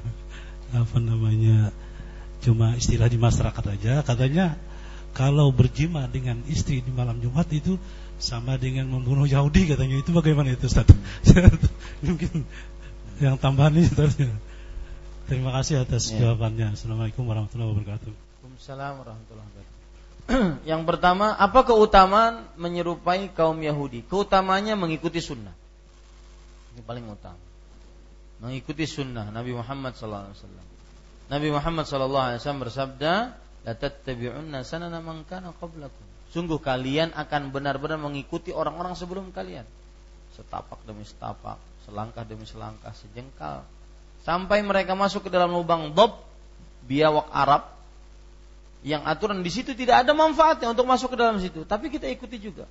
apa 0.71 0.97
namanya 1.01 1.57
cuma 2.41 2.77
istilah 2.77 3.11
di 3.11 3.19
masyarakat 3.19 3.63
aja 3.75 3.93
katanya 4.05 4.55
kalau 5.11 5.51
berjima 5.51 6.07
dengan 6.07 6.39
istri 6.47 6.79
di 6.79 6.91
malam 6.93 7.19
Jumat 7.19 7.49
itu 7.51 7.75
sama 8.21 8.55
dengan 8.61 8.85
membunuh 8.85 9.25
Yahudi 9.25 9.65
katanya 9.65 9.97
itu 9.97 10.13
bagaimana 10.13 10.53
itu 10.53 10.69
Ustaz? 10.69 10.85
Mungkin 12.05 12.45
yang 13.17 13.35
tambahan 13.41 13.73
ini 13.73 13.89
Ustaz. 13.89 14.13
Terima 15.25 15.49
kasih 15.57 15.81
atas 15.81 16.13
ya. 16.13 16.29
jawabannya. 16.29 16.77
Assalamualaikum 16.77 17.25
warahmatullahi 17.25 17.73
wabarakatuh. 17.73 18.11
Waalaikumsalam 18.13 18.93
warahmatullahi 19.01 19.47
wabarakatuh. 19.49 19.79
yang 20.69 20.85
pertama, 20.85 21.33
apa 21.33 21.65
keutamaan 21.65 22.45
menyerupai 22.61 23.33
kaum 23.33 23.57
Yahudi? 23.57 24.05
Keutamanya 24.05 24.77
mengikuti 24.77 25.17
sunnah. 25.17 25.55
Ini 26.77 26.85
paling 26.85 27.09
utama. 27.09 27.41
Mengikuti 28.37 28.85
sunnah 28.85 29.33
Nabi 29.33 29.57
Muhammad 29.57 29.97
SAW. 29.97 30.29
Nabi 31.31 31.47
Muhammad 31.49 31.89
SAW 31.89 32.37
bersabda, 32.37 33.33
"La 33.67 33.77
tattabi'unna 33.77 34.65
sanana 34.65 34.99
man 35.03 35.25
kana 35.25 35.53
qablakum." 35.57 36.05
Sungguh 36.31 36.63
kalian 36.63 37.11
akan 37.11 37.51
benar-benar 37.51 37.99
mengikuti 37.99 38.55
orang-orang 38.55 38.95
sebelum 38.95 39.35
kalian. 39.35 39.67
Setapak 40.31 40.79
demi 40.87 41.03
setapak, 41.03 41.59
selangkah 41.83 42.23
demi 42.23 42.47
selangkah, 42.47 42.95
sejengkal. 42.95 43.67
Sampai 44.23 44.63
mereka 44.63 44.95
masuk 44.95 45.27
ke 45.27 45.29
dalam 45.33 45.51
lubang 45.51 45.91
dob 45.91 46.23
biawak 46.87 47.27
Arab 47.35 47.67
yang 48.81 49.05
aturan 49.05 49.45
di 49.45 49.51
situ 49.53 49.77
tidak 49.77 50.07
ada 50.07 50.15
manfaatnya 50.17 50.73
untuk 50.73 50.89
masuk 50.89 51.13
ke 51.13 51.17
dalam 51.17 51.37
situ, 51.37 51.61
tapi 51.67 51.93
kita 51.93 52.09
ikuti 52.09 52.41
juga. 52.41 52.65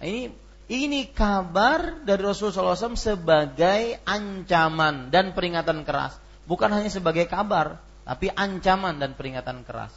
Nah, 0.00 0.06
ini 0.08 0.32
ini 0.72 1.10
kabar 1.12 2.00
dari 2.00 2.22
Rasulullah 2.24 2.72
SAW 2.72 2.96
sebagai 2.96 4.00
ancaman 4.08 5.12
dan 5.12 5.36
peringatan 5.36 5.84
keras, 5.84 6.16
bukan 6.48 6.72
hanya 6.72 6.88
sebagai 6.88 7.28
kabar, 7.28 7.82
tapi 8.08 8.32
ancaman 8.32 8.96
dan 8.96 9.12
peringatan 9.12 9.66
keras. 9.68 9.92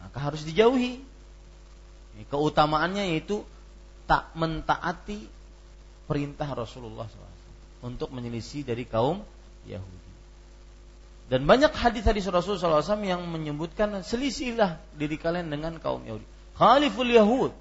Maka 0.00 0.18
harus 0.20 0.42
dijauhi. 0.42 1.02
Keutamaannya 2.32 3.12
yaitu 3.12 3.44
tak 4.08 4.32
mentaati 4.32 5.28
perintah 6.08 6.48
Rasulullah 6.48 7.04
SAW 7.04 7.36
untuk 7.84 8.08
menyelisih 8.14 8.64
dari 8.64 8.88
kaum 8.88 9.20
Yahudi. 9.68 10.10
Dan 11.26 11.42
banyak 11.44 11.74
hadis-hadis 11.74 12.30
Rasulullah 12.30 12.80
SAW 12.80 13.02
yang 13.02 13.26
menyebutkan 13.26 13.90
selisihlah 14.06 14.78
diri 14.94 15.18
kalian 15.18 15.50
dengan 15.50 15.76
kaum 15.82 16.06
Yahudi. 16.06 16.24
Khaliful 16.54 17.10
Yahud. 17.10 17.52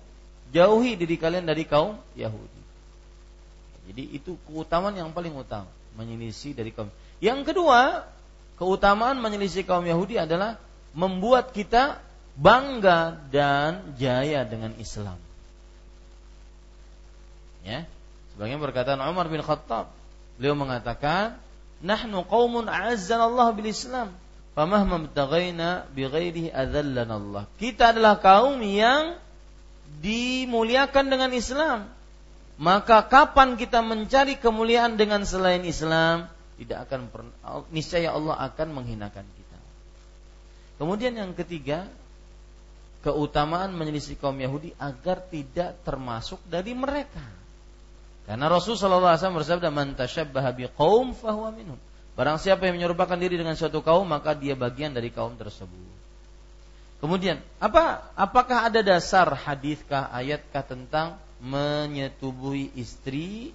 Jauhi 0.53 0.93
diri 0.95 1.17
kalian 1.17 1.49
dari 1.49 1.65
kaum 1.65 1.97
Yahudi. 2.13 2.61
Jadi 3.89 4.03
itu 4.13 4.37
keutamaan 4.45 4.93
yang 4.93 5.09
paling 5.11 5.33
utama. 5.33 5.67
Menyelisih 5.97 6.53
dari 6.53 6.69
kaum. 6.69 6.93
Yang 7.17 7.51
kedua, 7.51 8.05
keutamaan 8.61 9.17
menyelisih 9.17 9.65
kaum 9.65 9.83
Yahudi 9.83 10.21
adalah 10.21 10.61
membuat 10.93 11.49
kita 11.51 12.04
bangga 12.35 13.19
dan 13.31 13.95
jaya 13.95 14.43
dengan 14.43 14.75
Islam. 14.79 15.17
Ya, 17.65 17.89
sebagian 18.35 18.61
perkataan 18.61 19.01
Umar 19.01 19.25
bin 19.31 19.41
Khattab, 19.41 19.89
beliau 20.37 20.53
mengatakan, 20.53 21.39
nahnu 21.81 22.21
qaumun 22.29 22.69
Allah 22.69 23.47
bil 23.55 23.65
Islam 23.65 24.13
famahma 24.55 25.03
btaghaina 25.11 25.85
bighairihi 25.91 26.49
adzallana 26.49 27.13
Allah. 27.19 27.43
Kita 27.59 27.91
adalah 27.91 28.17
kaum 28.23 28.63
yang 28.63 29.19
dimuliakan 29.99 31.05
dengan 31.11 31.29
Islam. 31.35 31.91
Maka 32.55 33.03
kapan 33.11 33.59
kita 33.59 33.83
mencari 33.83 34.39
kemuliaan 34.39 34.95
dengan 34.95 35.27
selain 35.27 35.67
Islam 35.67 36.31
tidak 36.55 36.87
akan 36.87 37.11
pernah 37.11 37.35
niscaya 37.67 38.15
Allah 38.15 38.39
akan 38.47 38.67
menghinakan 38.71 39.27
kita. 39.27 39.59
Kemudian 40.79 41.19
yang 41.19 41.35
ketiga 41.35 41.91
keutamaan 43.05 43.69
menyelisih 43.77 44.17
kaum 44.17 44.33
Yahudi 44.33 44.73
agar 44.81 45.21
tidak 45.29 45.77
termasuk 45.85 46.41
dari 46.49 46.73
mereka 46.73 47.21
Karena 48.25 48.49
Rasul 48.49 48.73
sallallahu 48.73 49.13
alaihi 49.13 49.21
wasallam 49.21 49.37
bersabda 49.37 49.69
man 49.69 49.93
tasyabbaha 49.93 50.49
biqaum 50.57 51.13
fahuwa 51.13 51.53
minhum. 51.53 51.77
Barang 52.17 52.41
siapa 52.41 52.65
yang 52.65 52.81
menyerupakan 52.81 53.13
diri 53.21 53.37
dengan 53.37 53.53
suatu 53.53 53.85
kaum 53.85 54.01
maka 54.01 54.33
dia 54.33 54.57
bagian 54.57 54.97
dari 54.97 55.13
kaum 55.13 55.37
tersebut. 55.37 55.93
Kemudian, 56.97 57.37
apa 57.61 58.09
apakah 58.17 58.65
ada 58.65 58.81
dasar 58.81 59.29
hadiskah 59.29 60.09
ayatkah 60.09 60.65
tentang 60.65 61.21
menyetubuhi 61.37 62.73
istri 62.73 63.53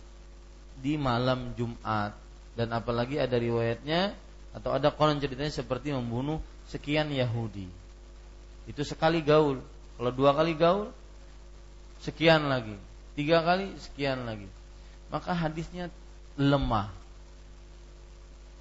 di 0.79 0.95
malam 0.95 1.51
Jumat 1.59 2.15
dan 2.55 2.71
apalagi 2.71 3.19
ada 3.19 3.35
riwayatnya 3.35 4.15
atau 4.55 4.71
ada 4.71 4.95
konon 4.95 5.19
ceritanya 5.19 5.51
seperti 5.51 5.91
membunuh 5.91 6.39
sekian 6.71 7.11
Yahudi. 7.11 7.80
Itu 8.71 8.87
sekali 8.87 9.19
gaul. 9.19 9.59
Kalau 9.99 10.13
dua 10.15 10.31
kali 10.31 10.55
gaul 10.55 10.95
sekian 12.07 12.47
lagi. 12.47 12.79
Tiga 13.19 13.43
kali 13.43 13.75
sekian 13.83 14.23
lagi. 14.23 14.47
Maka 15.11 15.35
hadisnya 15.35 15.91
lemah. 16.39 16.95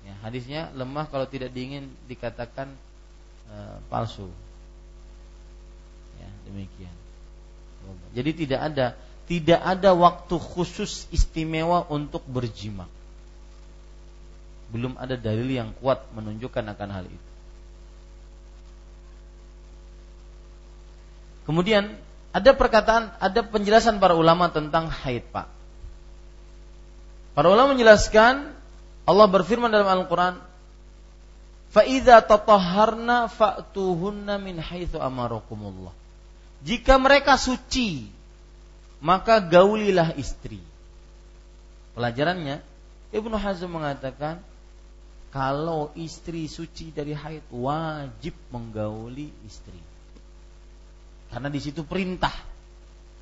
Ya, 0.01 0.15
hadisnya 0.25 0.73
lemah 0.73 1.05
kalau 1.13 1.29
tidak 1.29 1.53
diingin 1.53 1.93
dikatakan 2.09 2.73
e, 3.53 3.55
palsu. 3.85 4.25
Ya, 6.17 6.29
demikian. 6.49 6.95
Jadi 8.17 8.31
tidak 8.45 8.59
ada 8.73 8.87
tidak 9.29 9.61
ada 9.61 9.93
waktu 9.93 10.35
khusus 10.41 11.05
istimewa 11.13 11.85
untuk 11.85 12.25
berjima. 12.25 12.89
Belum 14.73 14.97
ada 14.97 15.13
dalil 15.13 15.45
yang 15.45 15.69
kuat 15.77 16.01
menunjukkan 16.17 16.65
akan 16.73 16.89
hal 16.89 17.05
itu. 17.05 17.28
Kemudian 21.49 21.97
ada 22.29 22.53
perkataan, 22.53 23.09
ada 23.17 23.41
penjelasan 23.41 23.97
para 23.97 24.13
ulama 24.13 24.53
tentang 24.53 24.85
haid, 24.85 25.25
Pak. 25.33 25.49
Para 27.33 27.49
ulama 27.49 27.73
menjelaskan 27.73 28.53
Allah 29.09 29.25
berfirman 29.25 29.73
dalam 29.73 29.89
Al-Qur'an, 29.89 30.37
"Fa 31.73 31.81
tatahharna 32.21 33.33
fa'tuhunna 33.33 34.37
min 34.37 34.61
haitsu 34.61 35.01
amarakumullah." 35.01 35.89
Jika 36.61 37.01
mereka 37.01 37.33
suci, 37.33 38.05
maka 39.01 39.41
gaulilah 39.41 40.13
istri. 40.21 40.61
Pelajarannya, 41.97 42.61
Ibnu 43.09 43.33
Hazm 43.33 43.73
mengatakan 43.73 44.37
kalau 45.33 45.89
istri 45.97 46.45
suci 46.45 46.93
dari 46.93 47.17
haid 47.17 47.41
wajib 47.49 48.37
menggauli 48.53 49.33
istri. 49.49 49.88
Karena 51.29 51.49
di 51.49 51.59
situ 51.61 51.85
perintah. 51.85 52.33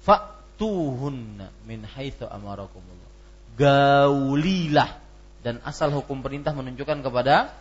Fa'tuhunna 0.04 1.52
min 1.68 1.84
haitsu 1.84 2.24
amarakumullah. 2.28 3.12
Gaulilah 3.60 5.08
dan 5.44 5.60
asal 5.64 5.92
hukum 5.92 6.24
perintah 6.24 6.56
menunjukkan 6.56 7.04
kepada 7.04 7.52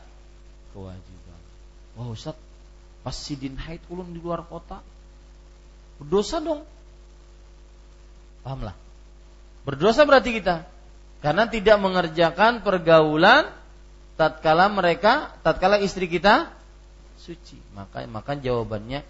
kewajiban. 0.75 1.41
Wah 1.99 2.11
Ustaz, 2.11 2.37
pas 3.07 3.15
sidin 3.15 3.55
haid 3.57 3.83
ulun 3.91 4.11
di 4.11 4.21
luar 4.23 4.43
kota 4.47 4.83
berdosa 5.97 6.43
dong. 6.43 6.63
Pahamlah. 8.45 8.77
Berdosa 9.67 10.07
berarti 10.07 10.39
kita 10.39 10.69
karena 11.25 11.49
tidak 11.51 11.81
mengerjakan 11.83 12.63
pergaulan 12.63 13.51
tatkala 14.15 14.71
mereka 14.71 15.35
tatkala 15.43 15.81
istri 15.83 16.07
kita 16.07 16.53
suci. 17.19 17.59
Maka 17.75 18.07
maka 18.07 18.39
jawabannya 18.39 19.03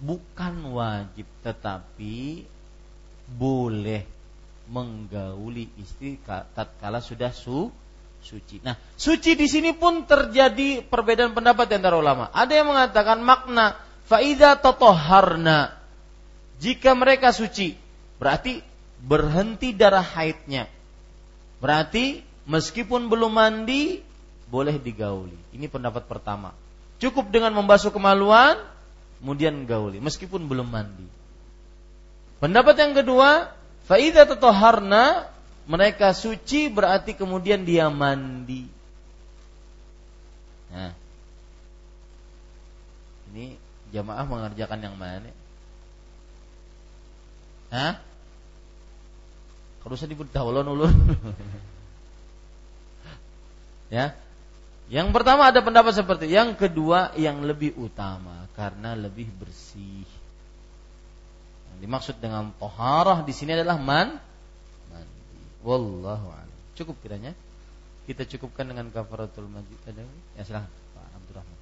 bukan 0.00 0.74
wajib 0.74 1.28
tetapi 1.44 2.48
boleh 3.30 4.02
menggauli 4.66 5.70
istri 5.78 6.18
tatkala 6.26 7.04
sudah 7.04 7.30
su 7.30 7.68
suci. 8.20 8.60
Nah, 8.60 8.76
suci 8.94 9.34
di 9.36 9.48
sini 9.48 9.72
pun 9.72 10.04
terjadi 10.04 10.84
perbedaan 10.84 11.32
pendapat 11.32 11.72
di 11.72 11.74
antara 11.80 11.96
ulama. 11.96 12.28
Ada 12.32 12.52
yang 12.60 12.68
mengatakan 12.72 13.18
makna 13.24 13.76
faida 14.08 14.56
totoharna. 14.60 15.76
Jika 16.60 16.92
mereka 16.92 17.32
suci, 17.32 17.72
berarti 18.20 18.60
berhenti 19.00 19.72
darah 19.72 20.04
haidnya. 20.04 20.68
Berarti 21.60 22.20
meskipun 22.44 23.08
belum 23.08 23.32
mandi 23.32 24.04
boleh 24.52 24.76
digauli. 24.76 25.36
Ini 25.56 25.66
pendapat 25.72 26.04
pertama. 26.04 26.52
Cukup 27.00 27.32
dengan 27.32 27.56
membasuh 27.56 27.88
kemaluan, 27.88 28.60
kemudian 29.20 29.68
gauli, 29.68 30.00
meskipun 30.00 30.48
belum 30.48 30.72
mandi. 30.72 31.04
Pendapat 32.40 32.74
yang 32.80 32.96
kedua, 32.96 33.52
faida 33.84 34.24
totoharna 34.24 35.28
mereka 35.68 36.16
suci 36.16 36.72
berarti 36.72 37.12
kemudian 37.12 37.68
dia 37.68 37.92
mandi. 37.92 38.64
Nah, 40.72 40.96
ini 43.30 43.60
jamaah 43.92 44.24
mengerjakan 44.24 44.80
yang 44.80 44.96
mana? 44.96 45.30
Hah? 47.70 47.94
Kalau 49.80 49.94
saya 49.94 50.10
disebut 50.10 50.34
ulun 50.34 50.66
ulun. 50.66 50.90
ya. 53.94 54.18
Yang 54.90 55.08
pertama 55.14 55.46
ada 55.46 55.62
pendapat 55.62 55.94
seperti 55.94 56.26
yang 56.26 56.58
kedua 56.58 57.14
yang 57.14 57.46
lebih 57.46 57.78
utama 57.78 58.49
karena 58.60 58.92
lebih 58.92 59.24
bersih. 59.40 60.04
Yang 61.72 61.78
dimaksud 61.80 62.16
dengan 62.20 62.52
toharah 62.60 63.24
di 63.24 63.32
sini 63.32 63.56
adalah 63.56 63.80
man 63.80 64.20
Wallahu 65.60 66.32
a'lam. 66.32 66.60
Cukup 66.76 66.96
kiranya. 67.04 67.36
Kita 68.08 68.24
cukupkan 68.24 68.64
dengan 68.64 68.88
kafaratul 68.88 69.48
majid. 69.48 69.76
Ya 70.36 70.42
silahkan 70.44 70.72
Pak 70.96 71.08
Abdurrahman. 71.20 71.58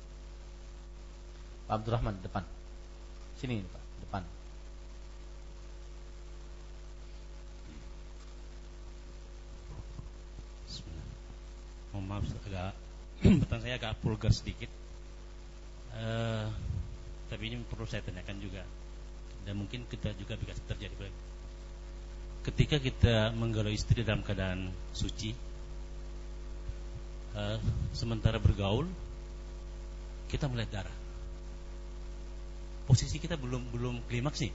Pak 1.67 1.75
Abdurrahman 1.83 2.15
depan. 2.23 2.45
Sini 3.43 3.63
Pak, 3.63 3.85
depan. 4.07 4.23
Mohon 11.91 12.05
maaf 12.15 12.25
agak 12.47 12.71
pertanyaan 13.43 13.63
saya 13.67 13.75
agak 13.75 13.93
vulgar 13.99 14.31
sedikit. 14.31 14.71
Uh, 15.99 16.47
tapi 17.29 17.53
ini 17.53 17.61
perlu 17.65 17.85
saya 17.85 18.05
tanyakan 18.05 18.37
juga. 18.41 18.65
Dan 19.45 19.61
mungkin 19.65 19.89
kita 19.89 20.13
juga 20.19 20.37
bisa 20.37 20.59
terjadi 20.69 21.09
ketika 22.49 22.81
kita 22.81 23.15
menggalau 23.37 23.69
istri 23.69 24.01
dalam 24.01 24.25
keadaan 24.25 24.73
suci 24.97 25.37
uh, 27.37 27.61
sementara 27.93 28.41
bergaul 28.41 28.89
kita 30.33 30.49
melihat 30.49 30.81
darah. 30.81 30.97
Posisi 32.89 33.21
kita 33.21 33.37
belum 33.37 33.69
belum 33.69 33.95
klimaks 34.09 34.45
nih. 34.45 34.53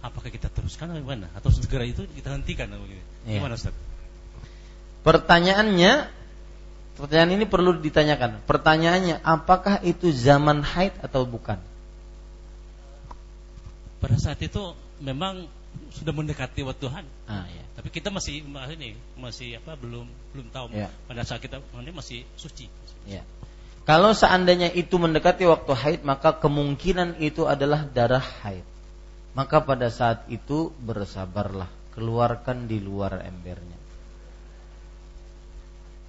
Apakah 0.00 0.32
kita 0.32 0.48
teruskan 0.48 0.92
atau 0.92 1.00
gimana? 1.04 1.28
Atau 1.36 1.52
segera 1.52 1.84
itu 1.84 2.08
kita 2.08 2.32
hentikan 2.32 2.72
atau 2.72 2.84
begini 2.84 3.04
ya. 3.28 3.40
gimana 3.40 3.56
Ustaz? 3.56 3.76
Pertanyaannya 5.04 6.08
pertanyaan 6.96 7.32
ini 7.36 7.44
perlu 7.44 7.76
ditanyakan. 7.76 8.44
Pertanyaannya 8.48 9.20
apakah 9.20 9.84
itu 9.84 10.08
zaman 10.12 10.64
haid 10.64 10.96
atau 11.04 11.28
bukan 11.28 11.60
pada 14.02 14.16
saat 14.20 14.40
itu 14.44 14.76
memang 15.00 15.48
sudah 15.92 16.12
mendekati 16.12 16.64
waktu 16.64 16.88
Tuhan. 16.88 17.04
Ah, 17.28 17.44
ya. 17.48 17.64
Tapi 17.76 17.88
kita 17.92 18.08
masih 18.08 18.44
ini 18.44 18.96
masih 19.20 19.60
apa 19.60 19.76
belum 19.76 20.08
belum 20.32 20.46
tahu 20.48 20.72
ya. 20.72 20.88
pada 21.04 21.22
saat 21.24 21.44
kita 21.44 21.60
ini 21.80 21.92
masih 21.92 22.24
suci. 22.36 22.68
Ya. 23.04 23.22
Kalau 23.86 24.10
seandainya 24.16 24.72
itu 24.74 24.98
mendekati 24.98 25.46
waktu 25.46 25.72
haid 25.76 26.00
maka 26.02 26.34
kemungkinan 26.34 27.22
itu 27.22 27.46
adalah 27.46 27.86
darah 27.86 28.24
haid. 28.42 28.66
Maka 29.36 29.60
pada 29.60 29.92
saat 29.92 30.24
itu 30.32 30.72
bersabarlah, 30.80 31.68
keluarkan 31.92 32.64
di 32.64 32.80
luar 32.80 33.20
embernya. 33.20 33.78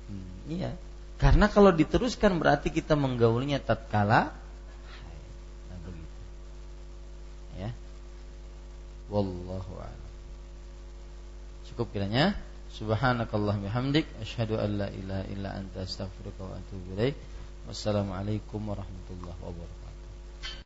Hmm, 0.07 0.31
iya. 0.47 0.72
Karena 1.19 1.51
kalau 1.51 1.76
diteruskan 1.76 2.39
berarti 2.39 2.72
kita 2.72 2.95
menggaulinya 2.95 3.59
tatkala 3.59 4.31
wallahu 9.09 9.71
a'lam. 9.79 10.11
Cukup 11.67 11.91
kiranya. 11.91 12.35
Subhanakallah 12.67 13.57
bihamdik 13.63 14.05
asyhadu 14.19 14.59
an 14.59 14.69
la 14.77 14.88
ilaha 14.91 15.23
illa 15.31 15.49
anta 15.55 15.88
astaghfiruka 15.88 16.43
wa 16.43 16.53
atubu 16.59 16.99
ilaik. 16.99 17.15
Wassalamualaikum 17.67 18.59
warahmatullahi 18.63 19.39
wabarakatuh. 19.39 19.86